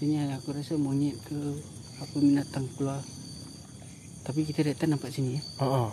Sini 0.00 0.16
lah 0.24 0.40
aku 0.40 0.56
rasa 0.56 0.80
monyet 0.80 1.20
ke 1.28 1.36
Apa 2.00 2.16
binatang 2.16 2.64
keluar 2.72 3.04
Tapi 4.24 4.48
kita 4.48 4.64
datang 4.64 4.96
nampak 4.96 5.12
sini 5.12 5.36
eh 5.36 5.44
Ha 5.60 5.68
ah. 5.68 5.92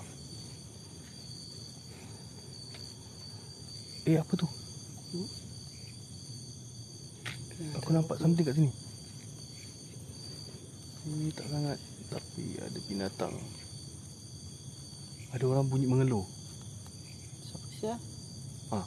Eh, 4.03 4.19
apa 4.19 4.35
tu? 4.35 4.43
Aku 7.79 7.95
nampak 7.95 8.19
something 8.19 8.43
kat 8.43 8.51
sini. 8.59 8.67
Ini 11.07 11.31
tak 11.31 11.47
sangat 11.47 11.79
tapi 12.11 12.59
ada 12.59 12.79
binatang. 12.91 13.31
Ada 15.31 15.43
orang 15.47 15.71
bunyi 15.71 15.87
mengeluh. 15.87 16.27
Siapa 17.47 17.67
Syah? 17.79 17.99
Ha. 18.75 18.79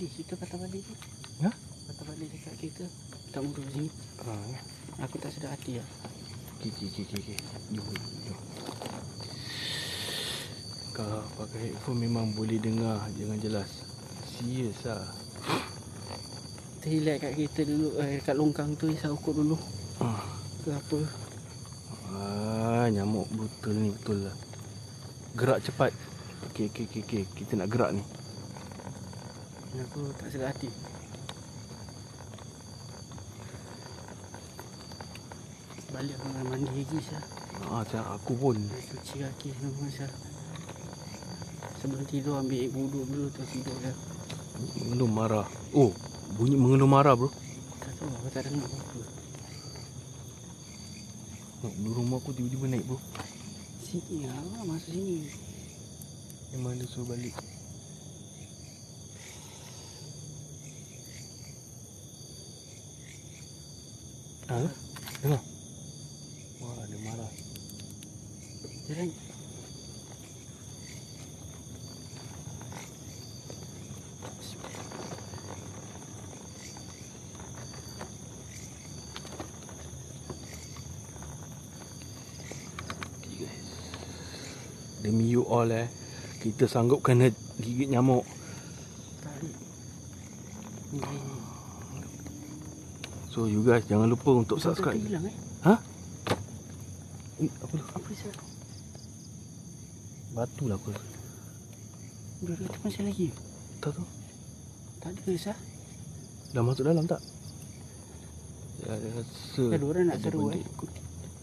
Jadi 0.00 0.16
kita 0.16 0.32
patah 0.32 0.56
balik 0.56 0.80
Ha? 1.44 1.52
Patah 1.92 2.04
balik 2.08 2.32
dekat 2.32 2.56
kereta 2.56 2.88
Tak 3.36 3.44
mundur 3.44 3.68
sini 3.68 3.92
Ha, 4.24 4.32
Aku 5.04 5.20
tak 5.20 5.28
sedar 5.28 5.52
hati 5.52 5.76
lah 5.76 5.84
okey 6.60 6.72
okey 6.72 6.88
okey 6.88 7.04
okey. 7.04 7.20
okey. 7.20 7.36
Jom, 7.72 7.84
jom. 8.28 8.38
Kalau 10.96 11.20
pakai 11.40 11.72
headphone 11.72 12.00
memang 12.00 12.36
boleh 12.36 12.60
dengar 12.60 13.00
dengan 13.16 13.40
jelas. 13.40 13.80
Serius 14.28 14.76
lah. 14.84 15.04
Kita 16.80 16.86
relax 16.92 17.16
kat 17.20 17.32
kereta 17.36 17.60
dulu 17.64 17.88
eh, 18.00 18.20
Kat 18.24 18.36
longkang 18.36 18.76
tu 18.76 18.88
Isap 18.92 19.16
ukur 19.20 19.36
dulu 19.36 19.56
Ah. 20.00 20.20
Ke 20.64 20.76
apa 20.76 21.00
Ah, 22.12 22.84
nyamuk 22.92 23.28
betul 23.32 23.76
ni 23.76 23.92
betul 23.92 24.28
lah. 24.28 24.36
Gerak 25.36 25.64
cepat. 25.64 25.92
Okey 26.52 26.68
okey 26.68 26.84
okey 26.88 27.00
okey. 27.04 27.22
Kita 27.36 27.56
nak 27.56 27.72
gerak 27.72 27.96
ni. 27.96 28.04
Dan 29.70 29.86
Aku 29.86 30.10
tak 30.18 30.28
sedar 30.34 30.50
hati 30.50 30.66
Balik 35.90 36.14
aku 36.18 36.26
nak 36.30 36.44
mandi 36.50 36.70
lagi 36.70 36.98
Syah 37.02 37.24
Ah, 37.60 37.84
macam 37.84 38.02
aku 38.16 38.32
pun. 38.40 38.56
Nak 38.56 38.82
cuci 38.88 39.20
kaki 39.20 39.48
semua 39.52 39.86
Syah 39.90 40.12
Sebelum 41.82 42.04
tidur 42.08 42.40
ambil 42.40 42.56
air 42.56 42.70
wuduk 42.72 43.04
dulu 43.10 43.26
tu 43.30 43.42
tidur 43.46 43.76
dah 43.78 43.96
Mengelum 44.80 45.10
marah. 45.12 45.46
Oh, 45.72 45.94
bunyi 46.36 46.52
mengelum 46.52 46.92
marah 46.92 47.16
bro. 47.16 47.32
Tak 47.80 47.92
tahu 47.96 48.12
aku 48.12 48.28
tak 48.28 48.44
dengar 48.48 48.68
apa-apa 48.68 49.00
Oh, 51.64 51.72
Di 51.72 51.88
rumah 51.92 52.16
aku 52.20 52.30
tiba-tiba 52.32 52.66
naik 52.68 52.84
bro. 52.84 52.98
Sini 53.80 54.26
lah 54.26 54.62
masuk 54.64 54.92
sini 54.94 55.26
Memang 56.54 56.74
dia 56.78 56.86
suruh 56.90 57.06
balik. 57.06 57.49
Ha? 64.50 64.58
Dengar. 65.22 65.38
Wah, 66.58 66.82
dia 66.90 66.98
marah. 67.06 67.30
Jalan 68.90 69.14
guys. 83.38 83.70
Demi 85.06 85.30
you 85.30 85.46
all 85.46 85.70
eh. 85.70 85.86
Kita 86.42 86.66
sanggup 86.66 87.06
kena 87.06 87.30
gigit 87.62 87.86
nyamuk. 87.86 88.26
Tarik 89.22 89.54
Ni 90.90 90.98
So 93.40 93.48
you 93.48 93.64
guys 93.64 93.80
jangan 93.88 94.04
lupa 94.04 94.36
untuk 94.36 94.60
Betul-betul 94.60 94.76
subscribe. 94.76 95.00
hilang 95.00 95.24
eh 95.24 95.36
Eh, 97.40 97.48
apa 97.48 97.72
tu? 97.72 97.84
Apa 97.88 98.08
Syah 98.12 98.36
Batu 100.30 100.64
lah 100.68 100.76
aku 100.76 100.92
rasa. 100.92 101.08
Dua 102.38 102.52
tu 102.52 102.78
masih 102.84 103.00
lagi 103.00 103.28
Tak 103.80 103.96
tahu. 103.96 104.04
Tak 105.00 105.08
ada 105.08 105.20
ke 105.24 105.30
Syah 105.40 105.56
Dah 106.52 106.60
masuk 106.60 106.84
dalam 106.84 107.08
tak? 107.08 107.16
Ya, 108.84 108.92
rasa 108.92 109.62
Ada 109.72 109.84
orang 109.88 110.04
nak 110.04 110.18
seru, 110.20 110.40
benda 110.44 110.52
eh. 110.52 110.60
ikut. 110.62 110.90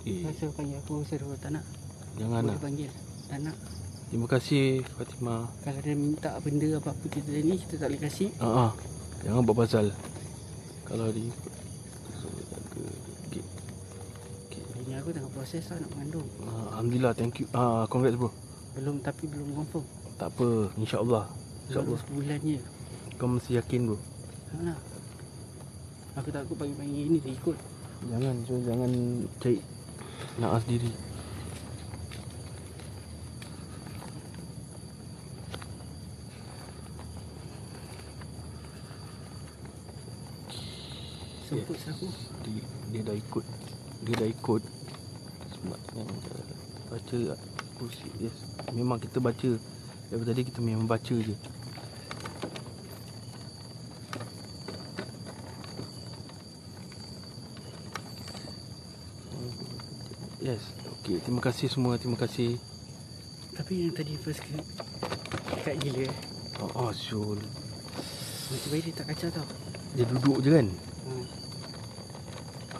Eh, 0.05 0.21
Rasa 0.21 0.45
panggil 0.53 0.77
aku 0.77 0.93
seru 1.01 1.33
tak 1.41 1.49
nak 1.49 1.65
jangan. 2.13 2.45
Boleh 2.45 2.61
panggil 2.61 2.89
Tak 3.25 3.39
nak 3.41 3.57
Terima 4.07 4.27
kasih 4.29 4.85
Fatimah. 4.93 5.49
Kalau 5.65 5.81
dia 5.81 5.97
minta 5.97 6.29
benda 6.37 6.77
apa-apa 6.77 7.05
kita 7.09 7.41
ni 7.41 7.57
Kita 7.57 7.73
tak 7.75 7.89
boleh 7.89 8.01
kasih 8.05 8.29
Ah, 8.37 8.69
ah. 8.69 8.71
Jangan 9.19 9.41
buat 9.41 9.65
pasal. 9.65 9.89
Kalau 10.85 11.09
dia 11.09 11.25
ikut 11.25 11.53
so, 12.15 12.29
jaga. 12.31 12.85
Okay. 13.27 13.43
Ini 14.79 14.93
aku 14.95 15.09
tengah 15.09 15.31
proses 15.47 15.63
lah 15.71 15.79
nak 15.79 15.89
mengandung 15.95 16.27
Ah, 16.43 16.63
Alhamdulillah, 16.75 17.13
thank 17.15 17.39
you. 17.39 17.47
Ah, 17.55 17.87
congrats 17.87 18.19
bro. 18.19 18.27
Belum 18.75 18.99
tapi 18.99 19.31
belum 19.31 19.55
confirm 19.55 19.85
Tak 20.19 20.27
apa, 20.35 20.47
insya-Allah. 20.75 21.23
Baru 21.23 21.63
Insya-Allah. 21.71 21.99
sebulan 22.03 22.39
je 22.43 22.59
Kau 23.15 23.27
mesti 23.31 23.51
yakin 23.55 23.81
bro. 23.87 23.97
Nak 24.59 24.79
Aku 26.19 26.29
takut 26.35 26.59
pagi-pagi 26.59 27.07
ni 27.07 27.17
dia 27.23 27.31
ikut 27.31 27.55
Jangan, 28.11 28.35
so 28.43 28.59
jangan 28.59 28.91
cari 29.39 29.57
nak 30.37 30.59
sendiri. 30.61 30.91
Semput 41.47 41.79
aku 41.79 42.07
Dia, 42.43 42.63
dia 42.91 43.01
dah 43.07 43.15
ikut. 43.15 43.45
Dia 44.03 44.13
dah 44.19 44.29
ikut. 44.29 44.61
Yang 45.65 46.09
baca 46.87 47.17
bullshit 47.77 48.13
yes. 48.21 48.35
Memang 48.73 49.01
kita 49.01 49.17
baca 49.17 49.49
Daripada 50.07 50.29
tadi 50.31 50.41
kita 50.47 50.59
memang 50.63 50.87
baca 50.87 51.15
je 51.15 51.35
Yes. 60.37 60.63
Okey, 61.01 61.19
terima 61.25 61.41
kasih 61.43 61.67
semua. 61.67 61.99
Terima 61.99 62.15
kasih. 62.15 62.55
Tapi 63.57 63.89
yang 63.89 63.93
tadi 63.97 64.13
first 64.21 64.39
clip 64.45 64.61
Dekat 65.49 65.75
gila 65.81 66.05
eh 66.05 66.13
Oh, 66.61 66.69
oh 66.87 66.91
Syul. 66.93 67.41
Macam 68.47 68.67
baik 68.69 68.83
dia 68.85 68.93
tak 68.95 69.05
kacau 69.11 69.29
tau 69.33 69.47
Dia 69.97 70.05
duduk 70.05 70.37
je 70.45 70.49
kan? 70.53 70.67
hmm. 70.69 71.25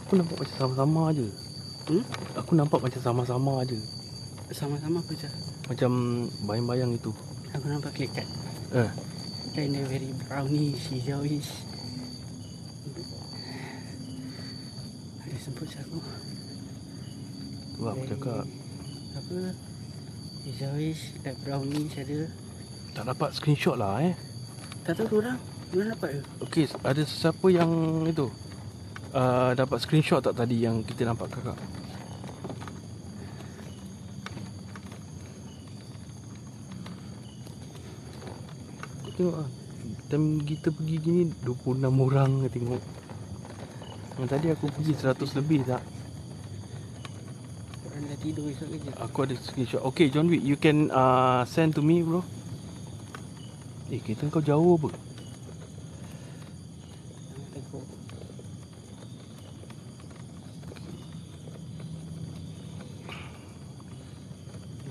Aku 0.06 0.12
nampak 0.16 0.38
macam 0.40 0.56
sama-sama 0.56 1.12
je. 1.12 1.28
Hmm? 1.88 2.04
Aku 2.36 2.52
nampak 2.60 2.84
macam 2.84 3.00
sama-sama 3.00 3.64
je. 3.64 3.80
Sama-sama 4.52 5.00
aku 5.04 5.12
je 5.16 5.28
Macam 5.68 5.92
bayang-bayang 6.48 6.92
itu. 6.96 7.12
Aku 7.56 7.68
nampak 7.68 7.92
klik 7.96 8.12
kat 8.16 8.28
Eh. 8.76 8.92
Kind 9.56 9.76
of 9.80 9.88
very 9.88 10.12
brownish 10.28 10.92
Hijauish 10.92 11.52
Ada 15.24 15.38
sebut 15.40 15.68
aku 15.68 16.00
Tu 17.76 17.80
lah 17.84 17.92
aku 17.96 18.04
cakap. 18.12 18.46
Apa 19.16 19.38
Hijauish 20.44 21.16
Like 21.24 21.40
brownish 21.44 21.96
ada 22.00 22.20
Tak 22.96 23.04
dapat 23.16 23.30
screenshot 23.36 23.76
lah 23.80 24.04
eh. 24.04 24.16
Tak 24.84 25.00
tahu 25.00 25.24
orang 25.24 25.40
Diorang 25.72 25.92
dapat 25.96 26.10
ke 26.16 26.20
Okey, 26.48 26.66
ada 26.84 27.02
sesiapa 27.04 27.48
yang 27.52 27.72
itu 28.08 28.28
uh, 29.12 29.52
dapat 29.56 29.80
screenshot 29.84 30.24
tak 30.24 30.36
tadi 30.36 30.64
yang 30.64 30.84
kita 30.84 31.04
nampak 31.08 31.28
kakak? 31.32 31.56
Tengok 39.18 39.38
ah. 39.42 39.50
Time 40.14 40.46
kita 40.46 40.70
pergi 40.70 40.98
gini 41.02 41.22
26 41.42 41.82
orang 41.90 42.46
kau 42.46 42.52
tengok. 42.52 42.82
Yang 44.18 44.28
tadi 44.30 44.48
aku 44.54 44.66
pergi 44.70 44.94
100 44.94 45.38
lebih 45.42 45.60
tak? 45.66 45.82
Orang 47.88 48.04
dah 48.06 48.20
tidur 48.22 48.46
esok 48.52 48.68
kerja 48.78 48.92
Aku 49.02 49.18
ada 49.26 49.34
screenshot. 49.38 49.82
Okay, 49.90 50.14
John 50.14 50.30
Wick, 50.30 50.44
you 50.46 50.58
can 50.60 50.94
uh, 50.94 51.46
send 51.50 51.74
to 51.78 51.82
me, 51.82 52.06
bro. 52.06 52.22
Eh, 53.90 54.04
kita 54.04 54.28
kau 54.30 54.44
jauh 54.44 54.76
apa? 54.76 54.90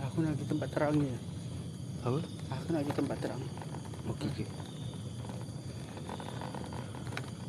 Aku 0.01 0.24
nak 0.24 0.33
pergi 0.33 0.49
tempat 0.49 0.68
terang 0.72 0.97
je 0.97 1.12
Apa? 2.09 2.18
Aku 2.57 2.66
nak 2.72 2.81
pergi 2.89 2.95
tempat 2.97 3.18
terang 3.20 3.43
Okey, 4.07 4.29
okey. 4.31 4.47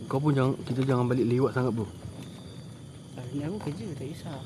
Kau 0.08 0.24
pun 0.24 0.32
jangan 0.32 0.56
kita 0.64 0.82
jangan 0.88 1.06
balik 1.06 1.28
lewat 1.28 1.52
sangat, 1.52 1.76
bro. 1.76 1.86
Hari 3.20 3.34
ni 3.38 3.44
aku 3.44 3.58
kerja 3.60 3.86
tak 3.92 4.08
kisah 4.08 4.40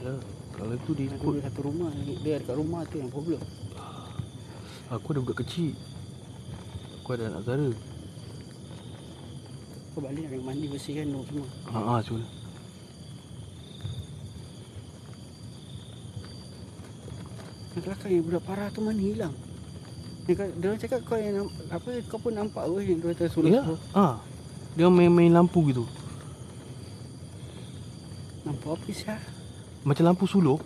Ya, 0.00 0.12
kalau 0.56 0.74
itu 0.74 0.90
dia 0.96 1.06
ikut. 1.12 1.44
satu 1.44 1.60
rumah 1.64 1.90
lagi 1.90 2.14
Dia 2.24 2.36
dekat 2.40 2.56
rumah 2.56 2.80
tu 2.88 2.96
yang 3.00 3.10
problem 3.12 3.40
Aku 4.92 5.06
ada 5.16 5.20
budak 5.24 5.42
kecil. 5.44 5.72
Aku 7.00 7.16
ada 7.16 7.32
anak 7.32 7.40
saudara. 7.44 7.72
Kau 9.96 10.00
balik 10.04 10.24
nak 10.28 10.40
mandi 10.44 10.66
bersihkan 10.68 11.08
tu 11.08 11.20
semua 11.28 11.46
Ha 11.72 11.78
ah, 11.78 12.00
Syul. 12.00 12.22
Yang 17.74 17.82
kelakar 17.82 18.08
yang 18.08 18.24
budak 18.24 18.42
parah 18.46 18.68
tu 18.70 18.80
mana 18.80 19.02
hilang 19.02 19.34
kau, 20.32 20.48
dia 20.48 20.66
orang 20.72 20.80
cakap 20.80 21.00
kau 21.04 21.20
yang 21.20 21.44
apa 21.68 21.88
kau 22.08 22.16
pun 22.16 22.32
nampak 22.32 22.64
apa 22.64 22.80
yang 22.80 22.96
dia 22.96 23.12
kata 23.12 23.28
suruh 23.28 23.52
Ya. 23.52 23.60
Ah. 23.92 24.16
Dia 24.72 24.88
main-main 24.88 25.28
lampu 25.28 25.60
gitu. 25.68 25.84
nampak 28.48 28.80
apa 28.80 28.88
sih 28.88 29.04
Macam 29.84 30.04
lampu 30.08 30.24
suluh. 30.24 30.56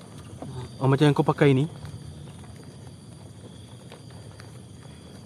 Ha. 0.79 0.83
Ah, 0.83 0.87
macam 0.87 1.11
yang 1.11 1.17
kau 1.19 1.27
pakai 1.27 1.51
ni. 1.51 1.67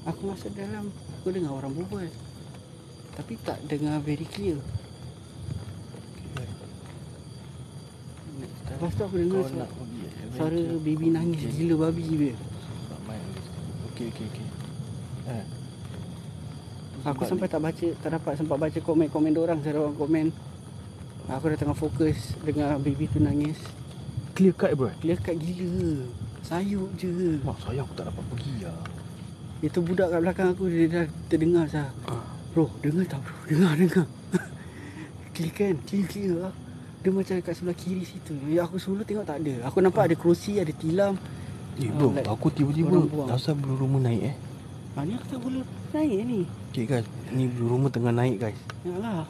Aku 0.02 0.34
masuk 0.34 0.50
dalam 0.58 0.90
Aku 1.22 1.30
dengar 1.30 1.62
orang 1.62 1.70
berbual 1.78 2.10
Tapi 3.14 3.38
tak 3.46 3.62
dengar 3.70 4.02
very 4.02 4.26
clear 4.26 4.58
Lepas 8.72 8.98
tu 8.98 9.02
aku 9.06 9.14
dengar 9.14 9.46
suara, 9.46 9.66
pergi 9.70 10.02
suara 10.34 10.60
baby 10.82 11.06
nangis 11.14 11.54
gila 11.54 11.86
babi 11.86 12.02
dia 12.18 12.34
Okey, 13.92 14.08
okey, 14.08 14.24
okey. 14.24 14.46
Eh. 15.28 15.44
Aku 17.04 17.28
sampai 17.28 17.44
tak 17.44 17.60
baca 17.60 17.88
Tak 18.00 18.10
dapat 18.14 18.32
sempat 18.40 18.56
baca 18.56 18.78
komen-komen 18.80 19.36
orang 19.36 19.60
Saya 19.60 19.76
orang 19.76 19.92
komen. 20.00 20.26
Aku 21.28 21.52
dah 21.52 21.58
tengah 21.60 21.76
fokus 21.76 22.32
Dengar 22.40 22.80
baby 22.80 23.04
tu 23.04 23.20
nangis. 23.20 23.60
Clear 24.32 24.56
cut, 24.56 24.72
bro. 24.72 24.88
Clear 25.04 25.20
cut 25.20 25.36
gila. 25.36 26.08
Sayup 26.40 26.88
je. 26.96 27.36
Mak 27.44 27.60
sayang 27.68 27.84
aku 27.84 27.94
tak 28.00 28.08
dapat 28.08 28.24
pergi 28.32 28.54
lah. 28.64 28.80
Itu 29.60 29.78
budak 29.84 30.08
kat 30.08 30.20
belakang 30.24 30.48
aku 30.56 30.64
Dia 30.72 30.88
dah 30.88 31.06
terdengar 31.28 31.68
sah. 31.68 31.92
Ah. 32.08 32.24
Bro 32.56 32.72
dengar 32.80 33.04
tak 33.04 33.20
bro 33.20 33.36
Dengar 33.44 33.72
dengar. 33.76 34.06
Clear 35.36 35.52
kan? 35.52 35.74
Clear 35.84 36.04
clear 36.08 36.32
lah 36.48 36.54
Dia 37.04 37.12
macam 37.12 37.34
kat 37.44 37.52
sebelah 37.60 37.76
kiri 37.76 38.08
situ. 38.08 38.40
Ya 38.48 38.64
aku 38.64 38.80
selalu 38.80 39.04
tengok 39.04 39.28
tak 39.28 39.44
ada. 39.44 39.68
Aku 39.68 39.84
nampak 39.84 40.08
ada 40.08 40.16
kerusi 40.16 40.56
Ada 40.56 40.72
tilam 40.72 41.20
Eh, 41.74 41.84
Ah, 41.84 41.92
bro, 41.94 42.08
like 42.10 42.28
aku 42.28 42.46
tiba-tiba 42.48 43.00
rasa 43.24 43.52
bulu 43.52 43.74
rumah 43.80 44.00
naik 44.02 44.22
eh. 44.22 44.34
ha, 44.92 45.02
Ni 45.02 45.12
aku 45.12 45.24
tak 45.26 45.40
boleh 45.40 45.64
naik 45.90 46.20
ni 46.22 46.40
Okay 46.68 46.84
guys, 46.84 47.04
ni 47.28 47.44
bulu 47.46 47.66
rumah 47.72 47.88
tengah 47.88 48.10
naik 48.10 48.36
guys. 48.38 48.58
Yalah 48.82 49.24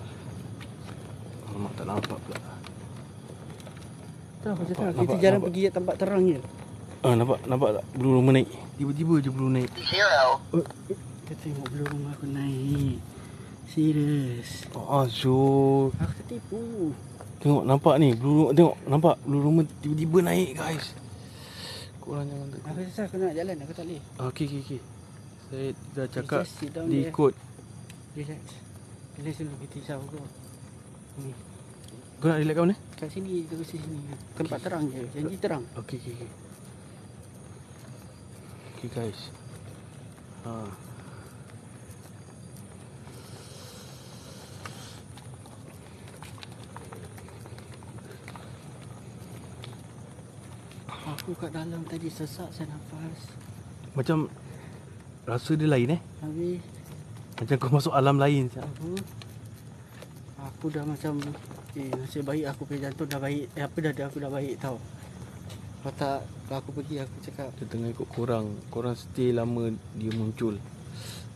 Alamak 1.45 1.73
tak 1.75 1.85
nampak 1.85 2.19
pula. 2.19 2.39
Tak 4.41 4.51
aku 4.51 4.63
cakap 4.65 4.83
Nampak, 4.89 4.99
Kita 4.99 5.15
jarang 5.17 5.39
nampak. 5.39 5.49
pergi 5.49 5.61
kat 5.63 5.73
tempat 5.73 5.95
terang 5.97 6.23
je 6.25 6.39
Ah 7.01 7.15
nampak 7.15 7.39
nampak 7.45 7.69
tak 7.73 7.85
bulu 7.93 8.11
rumah 8.17 8.33
naik. 8.33 8.49
Tiba-tiba 8.75 9.15
je 9.19 9.29
bulu 9.29 9.49
naik. 9.49 9.71
Zero. 9.77 10.27
Kita 11.23 11.35
tengok 11.39 11.67
belum 11.69 11.87
rumah 11.89 12.11
aku 12.13 12.27
naik 12.27 12.99
Serius 13.65 14.67
Ah 14.75 15.07
so 15.07 15.35
Aku 15.95 16.13
tertipu 16.19 16.61
tengok 17.39 17.63
nampak 17.65 17.95
ni 17.99 18.13
bulu 18.13 18.51
tengok 18.51 18.75
nampak 18.85 19.15
bulu 19.23 19.39
rumah 19.41 19.63
tiba-tiba 19.79 20.19
naik 20.23 20.55
guys. 20.55 20.95
Korang 22.03 22.27
jangan 22.27 22.49
Aku 22.49 22.59
takut. 22.59 22.83
rasa 22.83 23.01
aku 23.07 23.15
nak 23.17 23.33
jalan 23.33 23.57
Aku 23.59 23.73
tak 23.73 23.85
boleh 23.87 24.03
Ah, 24.17 24.27
Okey 24.27 24.45
okey 24.45 24.61
okey. 24.61 24.81
Saya 25.45 25.67
dah 25.93 26.07
cakap 26.09 26.43
Just 26.43 26.55
sit 26.59 26.71
down 26.71 26.87
dia 26.87 26.99
there. 26.99 27.11
ikut. 27.11 27.35
Relax 28.13 28.43
Relax 29.17 29.35
dulu 29.39 29.55
kita 29.61 29.75
risau 29.79 30.01
kau 30.05 30.25
Ni 31.19 31.31
Kau 32.19 32.27
nak 32.27 32.39
relax 32.39 32.55
kat 32.55 32.63
mana? 32.63 32.77
Kat 32.95 33.09
sini 33.09 33.33
Terus 33.45 33.69
sini 33.69 33.99
Tempat 34.35 34.59
terang 34.61 34.85
je 34.87 35.03
Janji 35.13 35.37
terang 35.39 35.63
Okey 35.75 35.97
okey 35.97 36.13
okey. 36.17 36.31
Okey 38.73 38.89
guys. 38.91 39.21
Ha. 40.43 40.53
Aku 51.13 51.37
kat 51.37 51.53
dalam 51.53 51.85
tadi 51.85 52.09
sesak 52.09 52.49
saya 52.57 52.73
nafas. 52.73 53.21
Macam 53.93 54.33
rasa 55.29 55.53
dia 55.53 55.69
lain 55.69 56.01
eh. 56.01 56.01
Habis. 56.25 56.65
Macam 57.37 57.57
kau 57.61 57.73
masuk 57.75 57.93
alam 57.93 58.17
lain. 58.17 58.49
siap. 58.49 58.65
apa? 58.65 58.91
Aku 60.49 60.73
dah 60.73 60.83
macam 60.89 61.21
Eh 61.73 61.89
nasib 61.89 62.29
baik 62.29 62.45
aku 62.53 62.69
punya 62.69 62.89
jantung 62.89 63.09
dah 63.09 63.21
baik. 63.21 63.45
Eh 63.53 63.63
apa 63.65 63.77
dah 63.81 63.93
aku 64.09 64.19
dah 64.25 64.33
baik 64.33 64.57
tau. 64.57 64.77
Kalau 65.85 65.95
tak 66.01 66.21
Kalau 66.49 66.59
aku 66.65 66.71
pergi 66.81 66.97
aku 67.05 67.17
cakap. 67.21 67.49
Dia 67.61 67.67
tengah 67.69 67.89
ikut 67.93 68.09
korang. 68.09 68.47
Korang 68.73 68.97
stay 68.97 69.37
lama 69.37 69.69
Dia 69.97 70.13
muncul. 70.17 70.57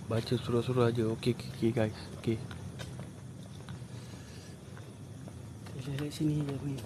Baca 0.09 0.35
surah-surah 0.41 0.89
je 0.95 1.05
Okey 1.05 1.37
okey 1.37 1.51
okay, 1.53 1.71
guys. 1.73 1.99
Okey. 2.21 2.37
Relax 5.85 6.13
sini 6.17 6.41
je 6.49 6.55
ni. 6.65 6.77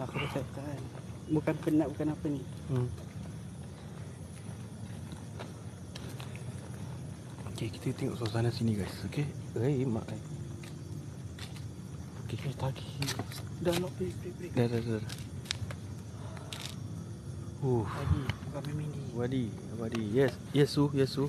Aku 0.00 0.14
dah 0.16 0.28
cakap 0.32 0.64
kan 0.64 0.97
Bukan 1.28 1.54
penat 1.60 1.86
bukan 1.92 2.08
apa 2.16 2.26
ni. 2.32 2.42
Hmm. 2.72 2.88
Okey 7.52 7.68
kita 7.74 7.90
tengok 7.90 8.16
suasana 8.16 8.48
sini 8.48 8.78
guys. 8.78 8.96
Okey? 9.10 9.28
Eh 9.60 9.84
mak. 9.84 10.08
Okey 12.24 12.38
Eh 12.48 12.54
tadi 12.56 12.86
Dah 13.60 13.74
break 13.76 14.14
break 14.22 14.34
break 14.38 14.52
Dah 14.54 14.66
dah 14.70 14.80
dah 14.80 14.96
dah. 15.02 15.14
Uh, 17.58 17.82
Tadi 17.82 18.22
Bukan 18.54 18.62
main 18.78 18.92
Wadi 19.18 19.44
Wadi. 19.76 20.02
Yes 20.14 20.32
Yes 20.54 20.70
Su 20.72 20.88
Yes 20.94 21.12
Su. 21.12 21.28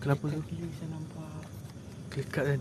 Kenapa 0.00 0.30
Su? 0.30 0.40
Gila 0.46 0.68
saya 0.78 0.88
nampak. 0.94 1.42
Kelekat 2.08 2.44
kan? 2.54 2.60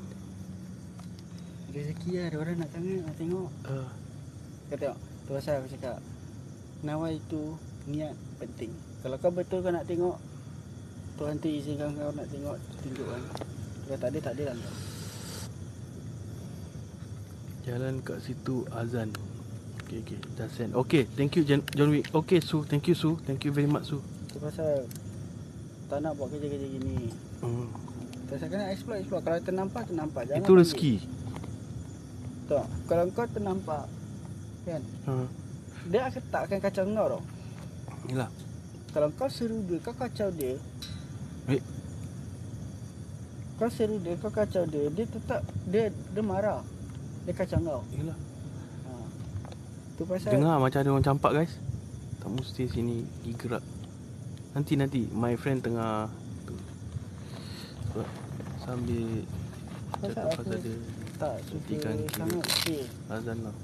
Rezeki 1.71 2.09
lah 2.17 2.25
Ada 2.33 2.37
orang 2.41 2.55
nak 2.57 2.69
tengok 2.73 2.99
Nak 3.05 3.15
tengok. 3.15 3.49
Uh, 3.69 3.89
Kau 4.67 4.77
tengok 4.81 4.97
Tu 5.23 5.29
pasal 5.31 5.53
aku 5.61 5.67
cakap 5.77 5.97
Nawai 6.83 7.17
itu 7.17 7.55
Niat 7.87 8.15
penting 8.39 8.71
Kalau 9.03 9.15
kau 9.19 9.31
betul 9.31 9.63
kau 9.63 9.71
nak 9.71 9.87
tengok 9.87 10.19
Tuhan 11.15 11.35
tu 11.39 11.47
izinkan 11.47 11.95
kau 11.95 12.11
nak 12.11 12.27
tengok 12.27 12.59
Tunjukkan 12.83 13.21
Kalau 13.87 13.97
tak 13.99 14.09
ada 14.11 14.19
tak 14.19 14.33
ada 14.39 14.43
lah 14.51 14.57
Jalan 17.63 18.03
kat 18.03 18.19
situ 18.19 18.67
azan 18.75 19.15
Okay, 19.93 19.99
okay. 19.99 20.19
Dah 20.33 20.49
send. 20.49 20.71
Okay, 20.73 21.05
thank 21.05 21.37
you 21.37 21.45
John, 21.45 21.61
Wick. 21.93 22.09
Okay, 22.09 22.41
Su. 22.41 22.65
Thank 22.65 22.89
you, 22.89 22.97
Su. 22.97 23.19
Thank 23.29 23.45
you 23.45 23.53
very 23.53 23.69
much, 23.69 23.93
Su. 23.93 24.01
Tu 24.31 24.41
pasal 24.41 24.89
tak 25.85 26.01
nak 26.01 26.17
buat 26.17 26.33
kerja-kerja 26.33 26.65
gini. 26.65 27.13
Hmm. 27.45 27.69
Pasal 28.25 28.49
kena 28.49 28.73
explore, 28.73 28.97
explore. 29.05 29.21
Kalau 29.21 29.37
ternampak, 29.45 29.85
ternampak. 29.85 30.23
Jangan 30.25 30.49
Itu 30.49 30.53
rezeki. 30.57 30.93
Tak. 32.49 32.65
Kalau 32.89 33.03
kau 33.13 33.27
ternampak, 33.29 33.85
kan? 34.65 34.81
Ha. 34.81 35.13
Dia 35.91 36.07
akan, 36.07 36.21
tak 36.31 36.41
akan 36.47 36.59
kacau 36.63 36.83
kau 36.87 37.07
tau. 37.11 37.21
Yalah. 38.07 38.29
Kalau 38.93 39.07
kau 39.17 39.29
seru 39.31 39.59
dia, 39.67 39.77
kau 39.83 39.95
kacau 39.95 40.29
dia. 40.31 40.55
Eh. 41.49 41.63
Kau 43.59 43.67
seru 43.67 43.99
dia, 43.99 44.13
kau 44.21 44.31
kacau 44.31 44.63
dia. 44.69 44.87
Dia 44.93 45.05
tetap, 45.07 45.41
dia 45.67 45.91
dia 45.91 46.23
marah. 46.23 46.61
Dia 47.27 47.33
kacau 47.35 47.59
kau. 47.59 47.81
Yalah. 47.95 48.17
Ha. 48.87 48.91
Tu 49.99 50.03
pasal 50.07 50.29
Dengar 50.35 50.55
macam 50.61 50.79
ada 50.79 50.89
orang 50.93 51.07
campak, 51.07 51.31
guys. 51.35 51.53
Tak 52.23 52.29
mesti 52.31 52.63
sini 52.71 53.03
pergi 53.03 53.33
gerak. 53.35 53.63
Nanti 54.53 54.73
nanti 54.79 55.01
my 55.11 55.35
friend 55.35 55.59
tengah 55.65 56.07
tu. 56.47 56.55
Sambil 58.63 59.27
cakap 59.99 60.27
pasal 60.39 60.57
dia 60.63 60.77
tak 61.19 61.35
suka 61.47 61.91
sangat 62.11 62.45
azan 63.11 63.37
lah. 63.43 63.55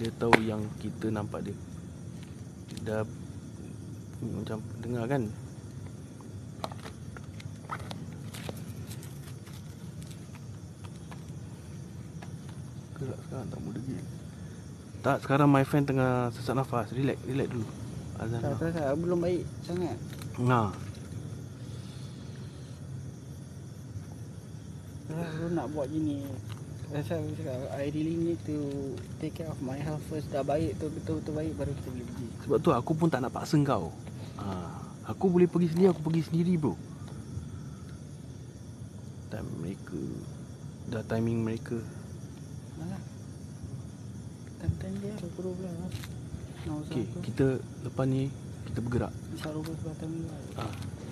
Dia 0.00 0.08
tahu 0.16 0.32
yang 0.40 0.64
kita 0.80 1.12
nampak 1.12 1.44
dia. 1.44 1.56
Dah 2.88 3.04
macam 4.24 4.64
dengar 4.80 5.04
kan? 5.04 5.28
Gerak 12.96 13.18
sekarang 13.28 13.46
tak 13.48 13.60
lagi. 13.60 13.96
Tak, 15.00 15.16
sekarang 15.24 15.48
my 15.48 15.64
friend 15.64 15.84
tengah 15.88 16.28
sesak 16.32 16.56
nafas. 16.56 16.92
Relax, 16.92 17.16
relax 17.24 17.48
dulu. 17.48 17.66
Azan 18.20 18.40
Tak 18.40 18.52
lah. 18.52 18.58
pasal 18.60 18.84
aku 18.88 18.98
belum 19.04 19.18
baik 19.20 19.42
sangat. 19.64 19.96
Nah, 20.40 20.68
Kalau 25.10 25.26
aku 25.26 25.46
nak 25.52 25.66
buat 25.74 25.86
gini 25.90 26.22
Pasal 26.90 27.22
aku 27.22 27.38
cakap 27.38 27.70
I 27.78 27.86
really 27.94 28.18
need 28.18 28.40
to 28.50 28.58
Take 29.22 29.38
care 29.38 29.46
of 29.46 29.62
my 29.62 29.78
health 29.78 30.02
first. 30.10 30.26
Dah 30.34 30.42
baik 30.42 30.74
tu 30.82 30.90
Betul-betul 30.90 31.38
baik 31.38 31.52
Baru 31.54 31.72
kita 31.78 31.88
boleh 31.94 32.06
pergi. 32.10 32.26
Sebab 32.42 32.58
tu 32.58 32.70
aku 32.74 32.92
pun 32.98 33.06
tak 33.06 33.22
nak 33.22 33.30
paksa 33.30 33.54
kau. 33.62 33.94
Ha, 34.42 34.46
aku 35.06 35.24
boleh 35.30 35.46
pergi 35.46 35.70
sendiri, 35.70 35.94
aku 35.94 36.02
pergi 36.02 36.22
sendiri 36.26 36.52
bro. 36.58 36.74
Time 39.30 39.50
mereka 39.62 40.02
Dah 40.90 41.06
timing 41.06 41.46
mereka. 41.46 41.78
Time-time 44.60 44.94
dia 45.00 45.14
lah 45.16 45.72
Nak 46.66 46.74
usah 46.74 46.90
Okay, 46.90 47.04
aku 47.06 47.18
kita 47.24 47.46
lepas 47.86 48.04
ni 48.04 48.28
Kita 48.66 48.78
bergerak. 48.82 49.12
Sebelah 49.38 49.96
time 49.96 50.14
dia 50.20 50.58
ha, 50.58 50.64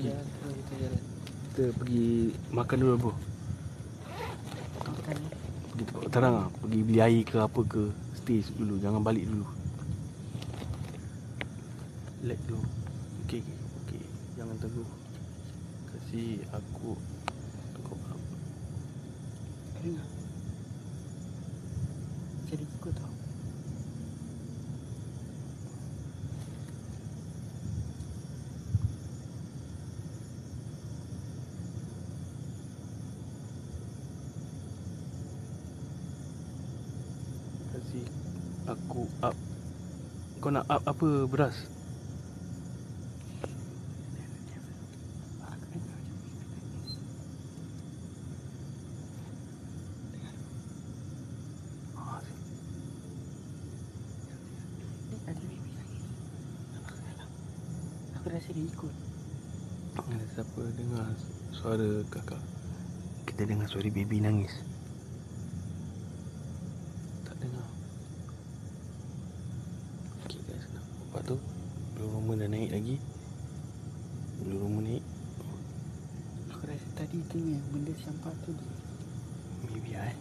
Jalan 0.03 0.27
terus 0.27 0.55
kita 0.59 0.75
jalan. 0.83 1.03
Kita 1.49 1.65
pergi 1.79 2.09
makan 2.51 2.77
dulu 2.83 2.95
bro 2.99 3.28
Tempat 6.09 6.25
terang 6.25 6.37
lah 6.41 6.49
Pergi 6.65 6.81
beli 6.89 7.01
air 7.05 7.21
ke 7.21 7.37
apa 7.37 7.61
ke 7.69 7.93
Stay 8.17 8.41
dulu, 8.57 8.81
jangan 8.81 9.05
balik 9.05 9.29
dulu. 9.29 9.45
Let 12.25 12.41
dulu 12.49 12.65
Okay, 13.29 13.45
okay. 13.85 14.01
Jangan 14.41 14.57
teguh 14.57 14.89
Kasih 15.93 16.41
aku 16.49 16.97
Kau 17.85 18.01
up 18.09 18.21
Kering 19.77 20.01
lah 20.01 20.09
Jadi 22.49 22.65
ikut 22.65 22.95
tau 22.97 23.13
Kasih 37.69 38.09
aku 38.67 39.07
up 39.23 39.37
Kau 40.43 40.51
nak 40.51 40.67
up 40.67 40.83
apa 40.99 41.31
beras? 41.31 41.55
Aku 58.19 58.27
rasa 58.27 58.51
dia 58.51 58.67
ikut. 58.67 58.95
Ada 60.03 60.27
siapa 60.35 60.63
dengar 60.75 61.15
suara 61.55 62.03
kakak? 62.11 62.43
Kita 63.23 63.47
dengar 63.47 63.71
suara 63.71 63.87
baby 63.87 64.19
nangis 64.19 64.51
Tak 67.23 67.37
dengar 67.39 67.67
Okay 70.25 70.41
guys 70.49 70.65
Nampak 70.73 71.23
tu 71.29 71.37
Blue 71.93 72.09
Roma 72.09 72.39
dah 72.39 72.49
naik 72.49 72.71
lagi 72.73 72.97
Blue 74.43 74.59
Roma 74.59 74.81
naik 74.87 75.05
Aku 76.55 76.63
rasa 76.67 76.89
tadi 76.97 77.19
tu 77.29 77.37
yang 77.37 77.63
benda 77.75 77.88
sampah 78.05 78.35
tu 78.47 78.51
dia 78.55 78.77
Maybe 79.69 79.93
eh 79.95 80.15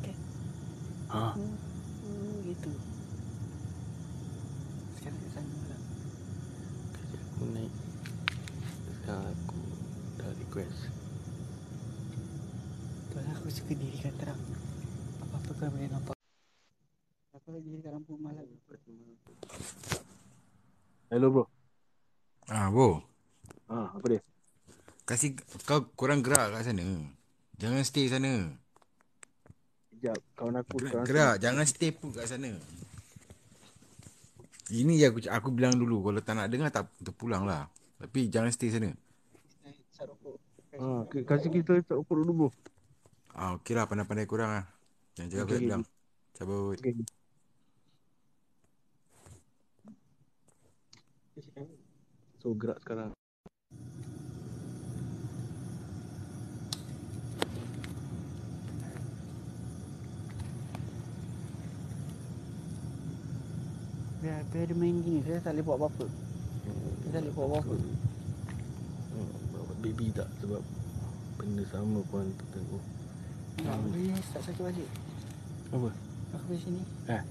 Okay. 0.00 0.16
Ha 1.14 1.34
Hmm, 1.36 1.54
hmm, 2.02 2.34
gitu. 2.48 2.70
Sekarang 4.98 5.18
kat 5.20 5.30
sana 5.34 5.58
lah. 5.68 5.80
Kerja 6.96 7.18
aku 7.20 7.42
naik 7.52 7.72
Sekarang 9.00 9.26
aku 9.30 9.60
dah 10.18 10.30
request. 10.40 10.80
Pasal 13.10 13.34
aku 13.34 13.48
suka 13.50 13.72
dirikan 13.74 14.14
terang 14.18 14.40
Apa-apa 15.26 15.50
kau 15.52 15.68
boleh 15.70 15.88
nampak. 15.90 16.16
Aku 17.36 17.48
lagi 17.54 17.68
dirikan 17.68 17.98
lampu 17.98 18.14
malam. 18.18 18.46
Hello 21.10 21.26
bro 21.34 21.49
bro. 22.72 22.90
Ha 23.70 23.76
apa 23.96 24.06
dia? 24.10 24.20
Kasih 25.08 25.34
kau 25.68 25.80
kurang 25.98 26.20
gerak 26.24 26.54
kat 26.54 26.62
sana. 26.70 26.86
Jangan 27.60 27.82
stay 27.84 28.06
sana. 28.08 28.32
Sekejap 29.90 30.18
Kawan 30.38 30.56
aku 30.60 30.74
Gerak, 30.80 31.04
gerak. 31.08 31.34
jangan 31.44 31.64
stay 31.68 31.90
put 31.92 32.14
kat 32.16 32.26
sana. 32.30 32.50
Ini 34.70 34.92
je 35.02 35.06
aku 35.10 35.18
aku 35.26 35.48
bilang 35.50 35.74
dulu 35.74 35.96
kalau 36.06 36.20
tak 36.22 36.34
nak 36.38 36.46
dengar 36.46 36.70
tak 36.70 36.86
terpulang 37.02 37.42
lah. 37.42 37.66
Tapi 37.98 38.30
jangan 38.30 38.50
stay 38.54 38.70
sana. 38.70 38.90
Rokok 40.00 40.36
Ha, 40.80 41.04
k- 41.12 41.26
kasih 41.28 41.50
kita 41.52 41.72
tak 41.84 41.98
ukur 42.00 42.24
dulu 42.24 42.32
bro. 42.32 42.48
Ah, 43.36 43.50
okey 43.58 43.74
lah 43.76 43.84
pandai-pandai 43.90 44.26
kurang 44.30 44.50
lah. 44.54 44.64
Jangan 45.14 45.28
cakap 45.32 45.46
okay, 45.46 45.58
bilang. 45.60 45.82
Cabut. 46.36 46.78
Okay. 46.80 46.94
So 52.50 52.58
gerak 52.58 52.82
sekarang. 52.82 53.14
Biar, 64.18 64.42
biar 64.50 64.66
dia 64.66 64.74
main 64.74 64.98
gini 64.98 65.22
Saya 65.22 65.38
tak 65.38 65.54
boleh 65.54 65.64
buat 65.64 65.78
apa-apa 65.78 66.06
Saya 66.10 67.10
tak 67.14 67.20
boleh 67.22 67.34
buat 67.38 67.46
apa-apa 67.54 67.74
Hmm, 69.14 69.32
baby 69.86 70.10
tak 70.10 70.26
sebab 70.42 70.58
benda 71.38 71.62
sama 71.70 72.02
pun 72.10 72.34
tertengok. 72.34 72.82
Tak 73.62 73.78
boleh 73.78 74.18
start 74.26 74.42
sakit 74.50 74.62
balik 74.66 74.90
Apa? 75.70 75.88
Aku 76.34 76.44
pergi 76.50 76.66
sini 76.66 76.82
Eh? 77.14 77.22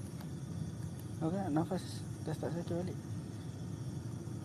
Aku 1.20 1.28
nak 1.36 1.52
nafas 1.52 2.00
Dah 2.24 2.32
start 2.32 2.56
sakit 2.56 2.72
balik 2.72 3.09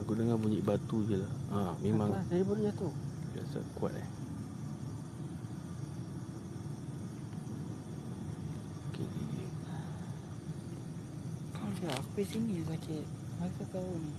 Aku 0.06 0.14
dengar 0.14 0.38
bunyi 0.38 0.62
batu 0.62 1.02
je 1.10 1.18
lah. 1.18 1.34
Ha, 1.50 1.74
memang 1.82 2.14
Apa, 2.14 2.30
Dari 2.30 2.46
baru 2.46 2.62
jatuh 2.70 2.94
biasa 3.34 3.58
kuat 3.74 3.98
eh. 3.98 4.10
Okay. 8.94 9.10
Kau 11.58 11.66
aku 11.90 12.10
pergi 12.14 12.38
sini 12.38 12.62
sakit 12.70 13.06
Masa 13.42 13.66
tahu 13.74 13.98
ni 13.98 14.14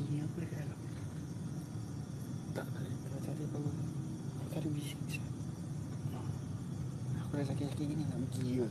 Bini 0.00 0.16
aku 0.24 0.36
dekat 0.48 0.64
dalam 0.64 0.80
Tak 2.56 2.66
tadi. 2.72 2.88
Kalau 2.88 3.20
tadi 3.20 3.44
baru 3.52 3.68
Tadi 4.48 4.68
bising 4.72 5.04
siap. 5.12 5.28
Aku 7.20 7.32
dah 7.36 7.44
sakit-sakit 7.52 7.84
gini 7.84 8.08
nak 8.08 8.16
pergi 8.32 8.64
ke 8.64 8.68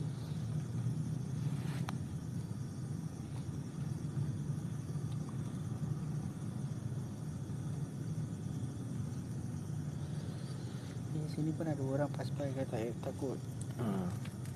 sini 11.30 11.49
pun 11.60 11.68
ada 11.68 11.84
orang 11.84 12.08
pas 12.16 12.24
by 12.40 12.48
kata 12.56 12.72
tak 12.72 12.96
takut. 13.04 13.36
Ha. 13.76 13.84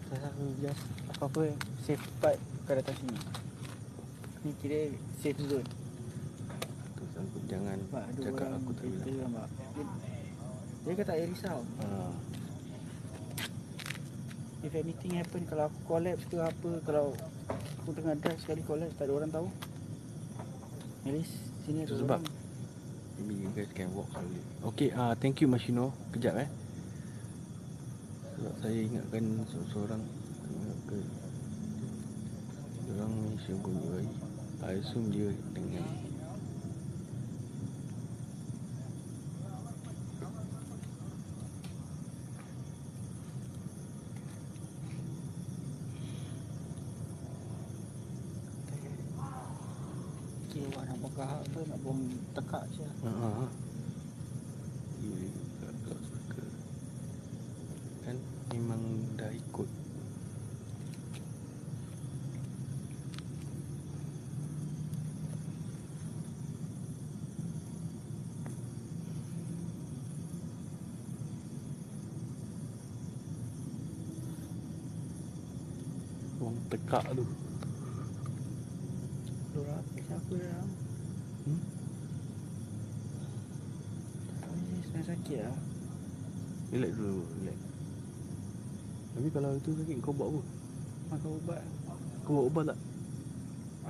Terus 0.09 0.23
aku 0.25 0.45
just 0.65 0.85
apa-apa 1.13 1.53
safe 1.85 2.01
part 2.17 2.41
kau 2.65 2.73
datang 2.73 2.97
sini. 2.97 3.21
Ni 4.41 4.57
kira 4.57 4.89
safe 5.21 5.37
zone. 5.45 5.69
Tu 6.97 7.05
aku 7.13 7.37
jangan 7.45 7.77
ada 7.93 8.09
cakap 8.17 8.57
aku 8.57 8.73
tak 8.73 8.89
bilang. 9.05 9.37
Dia, 9.37 9.85
dia 10.81 10.93
kata 10.97 11.05
tak 11.05 11.17
payah 11.21 11.29
risau. 11.29 11.61
Ha. 11.61 11.89
If 14.65 14.73
anything 14.73 15.21
happen 15.21 15.45
kalau 15.45 15.69
aku 15.69 15.79
collapse 15.85 16.25
ke 16.25 16.41
apa 16.41 16.71
kalau 16.89 17.13
aku 17.85 17.93
tengah 17.93 18.17
drive 18.17 18.41
sekali 18.41 18.65
collapse 18.65 18.97
tak 18.97 19.13
ada 19.13 19.13
orang 19.13 19.29
tahu. 19.29 19.53
At 21.05 21.13
least 21.13 21.37
sini 21.69 21.85
ada 21.85 22.01
sebab 22.01 22.25
orang. 22.25 22.25
Maybe 23.21 23.45
you 23.45 23.53
guys 23.53 23.69
can 23.77 23.93
walk 23.93 24.09
slowly. 24.09 24.41
Okay, 24.73 24.89
uh, 24.97 25.13
thank 25.21 25.45
you 25.45 25.53
Mashino. 25.53 25.93
Kejap 26.09 26.41
eh. 26.41 26.64
Sebab 28.65 28.73
saya 28.73 28.89
ingatkan 28.89 29.24
seorang 29.77 30.03
ingatkan 30.49 31.05
orang 32.97 33.12
Malaysia 33.12 33.53
bunyi 33.61 34.09
tại 34.57 34.73
I 34.73 34.81
assume 34.81 35.12
dia 35.12 35.28
dengan 35.53 35.85
tekak 76.75 77.07
tu. 77.15 77.23
Dora 79.55 79.79
siapa 79.95 80.35
dalam? 80.35 80.69
Hmm? 81.47 81.61
Ni 84.75 84.79
sebenarnya 84.83 85.03
sakit 85.15 85.39
lah. 85.47 85.59
Relax 86.75 86.93
dulu, 86.99 87.23
relax. 87.39 87.59
Tapi 89.15 89.29
kalau 89.31 89.51
itu 89.55 89.71
sakit 89.79 89.97
kau 90.03 90.11
buat 90.11 90.29
apa? 90.35 90.41
Makan 91.15 91.31
ubat. 91.39 91.63
Kau 92.27 92.33
buat 92.35 92.47
ubat 92.51 92.65
tak? 92.75 92.79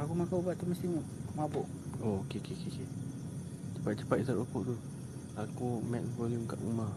Aku 0.04 0.12
makan 0.12 0.36
ubat 0.44 0.54
tu 0.60 0.64
mesti 0.68 0.86
mabuk. 1.32 1.64
Oh, 2.04 2.20
okey 2.28 2.36
okey. 2.44 2.52
okey. 2.68 2.86
Cepat-cepat 3.80 4.16
isap 4.20 4.44
rokok 4.44 4.68
tu. 4.68 4.76
Aku 5.40 5.80
max 5.88 6.04
volume 6.20 6.44
kat 6.44 6.60
rumah. 6.60 6.92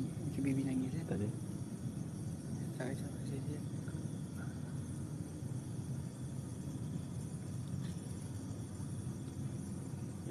Macam 0.00 0.40
baby 0.40 0.62
nangis 0.64 0.96
eh. 0.96 1.04
Tak 1.04 1.20
ada. 1.20 1.28
Tak 2.80 2.86
ada 2.88 3.36
dia. 3.44 3.60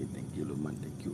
Eh, 0.02 0.08
thank 0.10 0.30
you 0.34 0.44
Luman, 0.50 0.74
thank 0.82 0.98
you. 1.06 1.14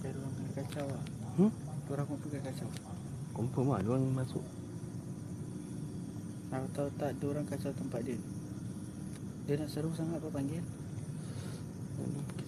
Dia 0.00 0.12
orang 0.16 0.32
kena 0.32 0.50
kacau 0.56 0.86
lah. 0.88 1.04
Hmm? 1.36 1.52
Orang 1.92 2.06
pun 2.08 2.18
kena 2.24 2.40
kacau. 2.40 2.68
Confirm 3.36 3.66
lah, 3.68 3.80
diorang 3.84 4.08
masuk. 4.16 4.44
Tahu 6.48 6.66
tahu 6.72 6.88
tak 6.96 7.10
dia 7.18 7.26
orang 7.28 7.46
kacau 7.50 7.72
tempat 7.74 8.00
dia. 8.06 8.16
Dia 9.44 9.60
nak 9.60 9.68
seru 9.68 9.92
sangat 9.92 10.24
kau 10.24 10.32
panggil. 10.32 10.64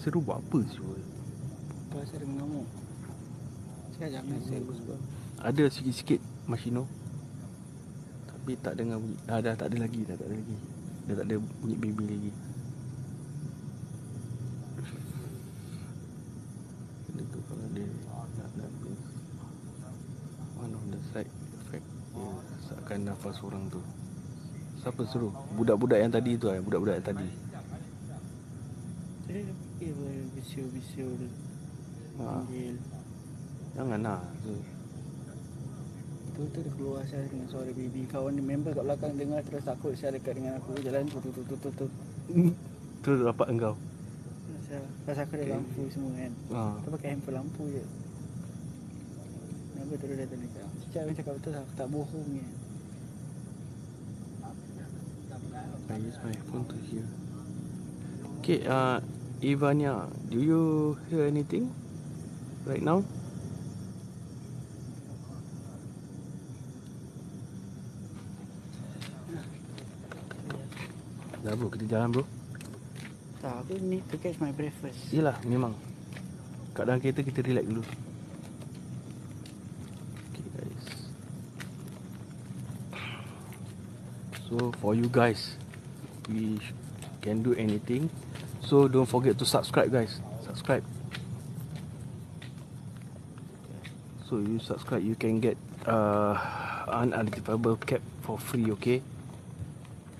Seru 0.00 0.24
buat 0.24 0.40
apa 0.40 0.58
sih? 0.64 0.80
Pasal 1.92 2.24
dia 2.24 2.28
mengamuk. 2.28 2.64
Cakap 3.96 4.08
jangan 4.16 4.40
seru 4.44 4.72
sebab 4.72 4.98
Ada 5.44 5.64
sikit-sikit 5.68 6.20
Mashino. 6.48 6.88
Tapi 8.32 8.56
tak 8.64 8.80
dengar 8.80 8.96
bunyi. 8.96 9.16
Ah, 9.28 9.44
dah 9.44 9.52
tak 9.52 9.76
ada 9.76 9.84
lagi, 9.84 10.08
dah 10.08 10.16
tak 10.16 10.24
ada 10.24 10.40
lagi. 10.40 10.56
Dah 11.04 11.14
tak 11.20 11.26
ada 11.28 11.36
bunyi 11.60 11.76
baby 11.76 12.04
lagi. 12.08 12.32
One 20.56 20.72
of 20.72 20.84
the 20.88 21.00
side 21.12 21.28
effect 21.60 21.84
dia 22.16 22.28
sakkan 22.64 23.04
nafas 23.04 23.36
orang 23.44 23.68
tu. 23.68 23.84
Siapa 24.86 25.02
suruh? 25.02 25.34
Budak-budak 25.58 25.98
yang 25.98 26.14
tadi 26.14 26.38
tu 26.38 26.46
eh, 26.46 26.62
budak-budak 26.62 27.02
yang 27.02 27.06
tadi. 27.10 27.26
Dia 29.26 29.42
fikir 29.42 29.90
bersiul-bersiul 30.30 31.12
dia. 31.18 31.30
Ha. 32.22 32.26
Panggil. 32.46 32.78
Jangan 33.74 33.98
lah. 34.06 34.22
Tu. 34.46 34.54
Betul-betul 36.30 36.60
dia 36.62 36.72
keluar 36.78 37.02
saya 37.02 37.26
dengan 37.26 37.50
suara 37.50 37.70
baby. 37.74 38.06
Kawan 38.06 38.38
dia 38.38 38.46
member 38.46 38.78
kat 38.78 38.84
belakang 38.86 39.12
dengar 39.18 39.42
terus 39.42 39.66
takut 39.66 39.90
saya 39.98 40.14
dekat 40.14 40.38
dengan 40.38 40.62
aku. 40.62 40.78
Jalan 40.78 41.10
tu 41.10 41.18
tu 41.18 41.30
tu 41.34 41.42
tu 41.42 41.56
tu 41.58 41.70
tu. 41.74 41.86
Tu 43.02 43.10
dapat 43.26 43.46
engkau. 43.50 43.74
Pasal, 43.74 44.82
pasal 45.02 45.22
aku 45.26 45.34
ada 45.34 45.46
lampu 45.50 45.82
semua 45.90 46.14
kan. 46.14 46.32
Ha. 46.54 46.62
Kita 46.78 46.88
pakai 46.94 47.08
handphone 47.10 47.36
lampu 47.42 47.62
je. 47.74 47.82
Member 49.82 49.98
terus 49.98 50.14
datang 50.14 50.40
dekat. 50.46 50.66
Cicak 50.86 51.02
macam 51.10 51.16
cakap 51.18 51.32
betul 51.42 51.52
aku 51.58 51.72
tak 51.74 51.88
bohong 51.90 52.28
ni. 52.30 52.46
I 55.96 55.98
use 55.98 56.20
my 56.20 56.36
phone 56.52 56.68
to 56.68 56.76
hear. 56.92 57.08
Okay, 58.44 58.60
uh, 58.68 59.00
Ivania, 59.40 60.12
do 60.28 60.36
you 60.36 60.92
hear 61.08 61.24
anything 61.24 61.72
right 62.68 62.84
now? 62.84 63.00
Dah 71.40 71.56
bro, 71.56 71.72
kita 71.72 71.88
jalan 71.88 72.12
bro. 72.12 72.28
Tak, 73.40 73.64
aku 73.64 73.80
need 73.80 74.04
to 74.12 74.20
catch 74.20 74.36
my 74.36 74.52
breath 74.52 74.76
first. 74.84 75.00
Yelah, 75.16 75.40
memang. 75.48 75.72
Kat 76.76 76.92
dalam 76.92 77.00
kereta 77.00 77.24
kita 77.24 77.40
relax 77.40 77.64
dulu. 77.64 77.80
Okay 80.28 80.44
guys. 80.60 80.84
So 84.44 84.76
for 84.76 84.92
you 84.92 85.08
guys, 85.08 85.56
we 86.28 86.58
can 87.22 87.42
do 87.42 87.54
anything. 87.54 88.10
So 88.62 88.88
don't 88.88 89.06
forget 89.06 89.38
to 89.38 89.46
subscribe 89.46 89.92
guys. 89.92 90.20
Subscribe. 90.44 90.84
So 94.28 94.38
you 94.38 94.58
subscribe, 94.58 95.04
you 95.04 95.14
can 95.14 95.38
get 95.38 95.56
uh, 95.86 96.34
unidentifiable 96.88 97.76
cap 97.76 98.02
for 98.22 98.38
free, 98.38 98.70
okay? 98.74 99.02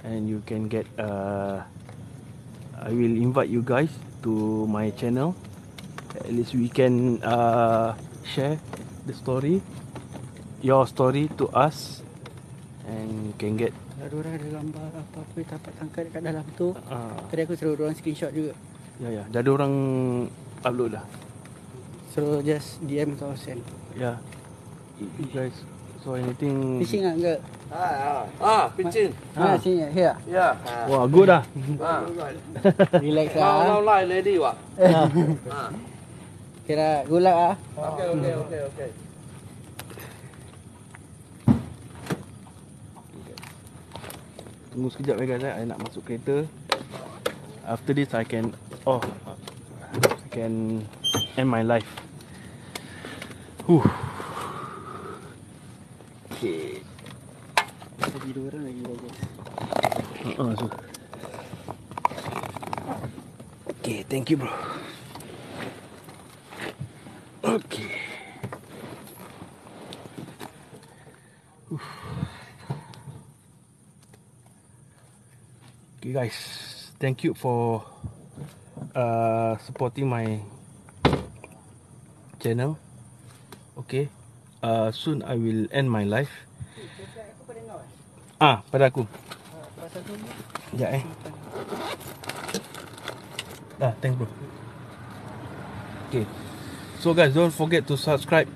And 0.05 0.28
you 0.28 0.43
can 0.47 0.69
get 0.69 0.87
uh, 0.95 1.66
I 2.77 2.93
will 2.93 3.16
invite 3.16 3.49
you 3.49 3.62
guys 3.66 3.91
to 4.23 4.66
my 4.69 4.91
channel. 4.91 5.35
At 6.15 6.31
least 6.31 6.55
we 6.55 6.69
can 6.69 7.19
uh, 7.24 7.97
share 8.23 8.61
the 9.07 9.15
story, 9.15 9.62
your 10.62 10.87
story 10.87 11.27
to 11.41 11.49
us, 11.51 12.03
and 12.87 13.27
you 13.27 13.35
can 13.39 13.57
get. 13.57 13.73
Kalau 13.97 14.16
orang 14.20 14.32
ada 14.36 14.48
gambar 14.60 14.89
apa-apa 14.93 15.39
dapat 15.40 15.73
tangkap 15.81 16.02
dekat 16.05 16.23
dalam 16.23 16.47
tu. 16.52 16.68
Uh, 16.86 17.16
Tadi 17.32 17.40
aku 17.48 17.55
suruh 17.56 17.73
orang 17.81 17.97
screenshot 17.97 18.28
juga. 18.31 18.52
ya 18.97 19.09
ya, 19.12 19.24
dah 19.28 19.40
ada 19.40 19.51
orang 19.52 19.73
upload 20.60 20.97
dah. 20.97 21.05
So 22.12 22.40
just 22.44 22.81
DM 22.85 23.16
atau 23.16 23.32
send. 23.36 23.60
Ya, 23.97 24.20
you 25.01 25.28
guys. 25.32 25.56
So 26.05 26.16
anything. 26.16 26.81
Fishing 26.81 27.05
ah 27.09 27.12
enggak? 27.16 27.40
Ah, 27.66 28.23
ah, 28.39 28.64
pitching. 28.78 29.10
Ha, 29.35 29.59
sini 29.59 29.90
here. 29.90 30.14
Yeah. 30.31 30.55
Wah, 30.86 31.02
good 31.10 31.27
dah. 31.27 31.43
Ah. 31.82 32.06
Relax 33.05 33.35
Now, 33.35 33.59
now 33.59 33.81
lah. 33.82 34.01
line 34.01 34.06
ready, 34.14 34.39
what? 34.39 34.55
Ah. 34.78 35.68
Kira 36.62 37.02
gulak 37.10 37.35
ah. 37.35 37.55
Okay, 37.74 38.06
okay, 38.12 38.32
okay, 38.39 38.60
okay. 38.70 38.89
Tunggu 44.77 44.93
sekejap 44.93 45.16
ya 45.16 45.24
guys, 45.24 45.40
eh. 45.40 45.55
I 45.57 45.65
nak 45.65 45.81
masuk 45.81 46.05
kereta. 46.05 46.44
After 47.65 47.97
this, 47.97 48.12
I 48.12 48.28
can 48.28 48.53
oh, 48.85 49.01
I 49.97 50.28
can 50.28 50.85
end 51.40 51.48
my 51.48 51.65
life. 51.65 51.89
Huh. 53.65 53.81
Okay. 56.28 56.85
Lagi 58.05 58.31
dua 58.36 58.53
orang 58.53 58.62
lagi. 58.69 58.81
Uh, 60.36 60.53
so. 60.61 60.69
Okay, 63.81 64.05
thank 64.12 64.28
you, 64.28 64.36
bro. 64.36 64.53
Okay. 67.40 67.97
Okay, 76.07 76.31
guys. 76.31 76.39
Thank 77.03 77.27
you 77.27 77.35
for 77.35 77.83
uh, 78.95 79.59
supporting 79.59 80.07
my 80.07 80.39
channel. 82.39 82.78
Okay. 83.74 84.07
Uh, 84.62 84.95
soon 84.95 85.27
I 85.27 85.35
will 85.35 85.66
end 85.74 85.91
my 85.91 86.07
life. 86.07 86.31
Ah, 88.39 88.62
pada 88.70 88.87
aku. 88.87 89.03
Sekejap 90.78 90.95
eh. 90.95 91.03
Ah, 93.83 93.91
thanks 93.99 94.15
bro. 94.15 94.31
Okay. 96.07 96.23
So 97.03 97.19
guys, 97.19 97.35
don't 97.35 97.51
forget 97.51 97.83
to 97.91 97.99
subscribe. 97.99 98.47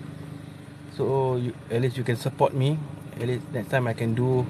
So 0.94 1.35
you, 1.35 1.51
at 1.66 1.82
least 1.82 1.98
you 1.98 2.06
can 2.06 2.14
support 2.14 2.55
me. 2.55 2.78
At 3.18 3.27
least 3.27 3.43
next 3.51 3.74
time 3.74 3.90
I 3.90 3.94
can 3.98 4.14
do. 4.14 4.47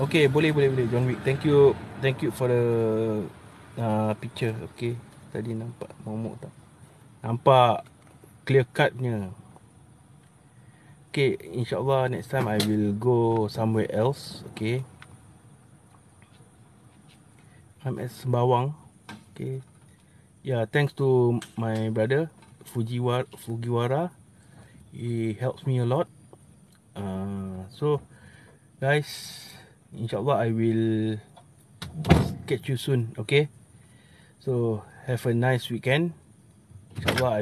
Okay, 0.00 0.32
boleh 0.32 0.48
boleh 0.48 0.72
boleh 0.72 0.88
John 0.88 1.04
Wick. 1.04 1.20
Thank 1.28 1.44
you. 1.44 1.76
Thank 2.00 2.24
you 2.24 2.32
for 2.32 2.48
the 2.48 2.64
uh, 3.76 4.16
picture. 4.16 4.56
Okay. 4.72 4.96
Tadi 5.28 5.52
nampak 5.52 5.92
momok 6.08 6.40
tak? 6.40 6.52
Nampak 7.20 7.84
clear 8.48 8.64
cut 8.72 8.96
punya. 8.96 9.28
Okay, 11.12 11.36
insyaAllah 11.52 12.08
next 12.08 12.32
time 12.32 12.48
I 12.48 12.56
will 12.64 12.96
go 12.96 13.44
somewhere 13.52 13.92
else. 13.92 14.40
Okay. 14.56 14.88
I'm 17.84 18.00
at 18.00 18.08
Sembawang. 18.08 18.72
Okay. 19.36 19.60
Yeah, 20.40 20.64
thanks 20.64 20.96
to 20.96 21.40
my 21.60 21.92
brother 21.92 22.32
Fujiwara. 22.72 23.28
Fujiwara. 23.36 24.16
He 24.96 25.36
helps 25.36 25.68
me 25.68 25.76
a 25.76 25.84
lot. 25.84 26.08
Uh, 26.96 27.68
so, 27.68 28.00
guys, 28.80 29.49
insyaAllah 29.94 30.36
I 30.36 30.50
will 30.50 31.18
catch 32.46 32.68
you 32.68 32.76
soon. 32.76 33.14
Okay. 33.18 33.48
So, 34.40 34.82
have 35.06 35.26
a 35.26 35.34
nice 35.34 35.70
weekend. 35.70 36.12
InsyaAllah 36.96 37.32
I 37.32 37.38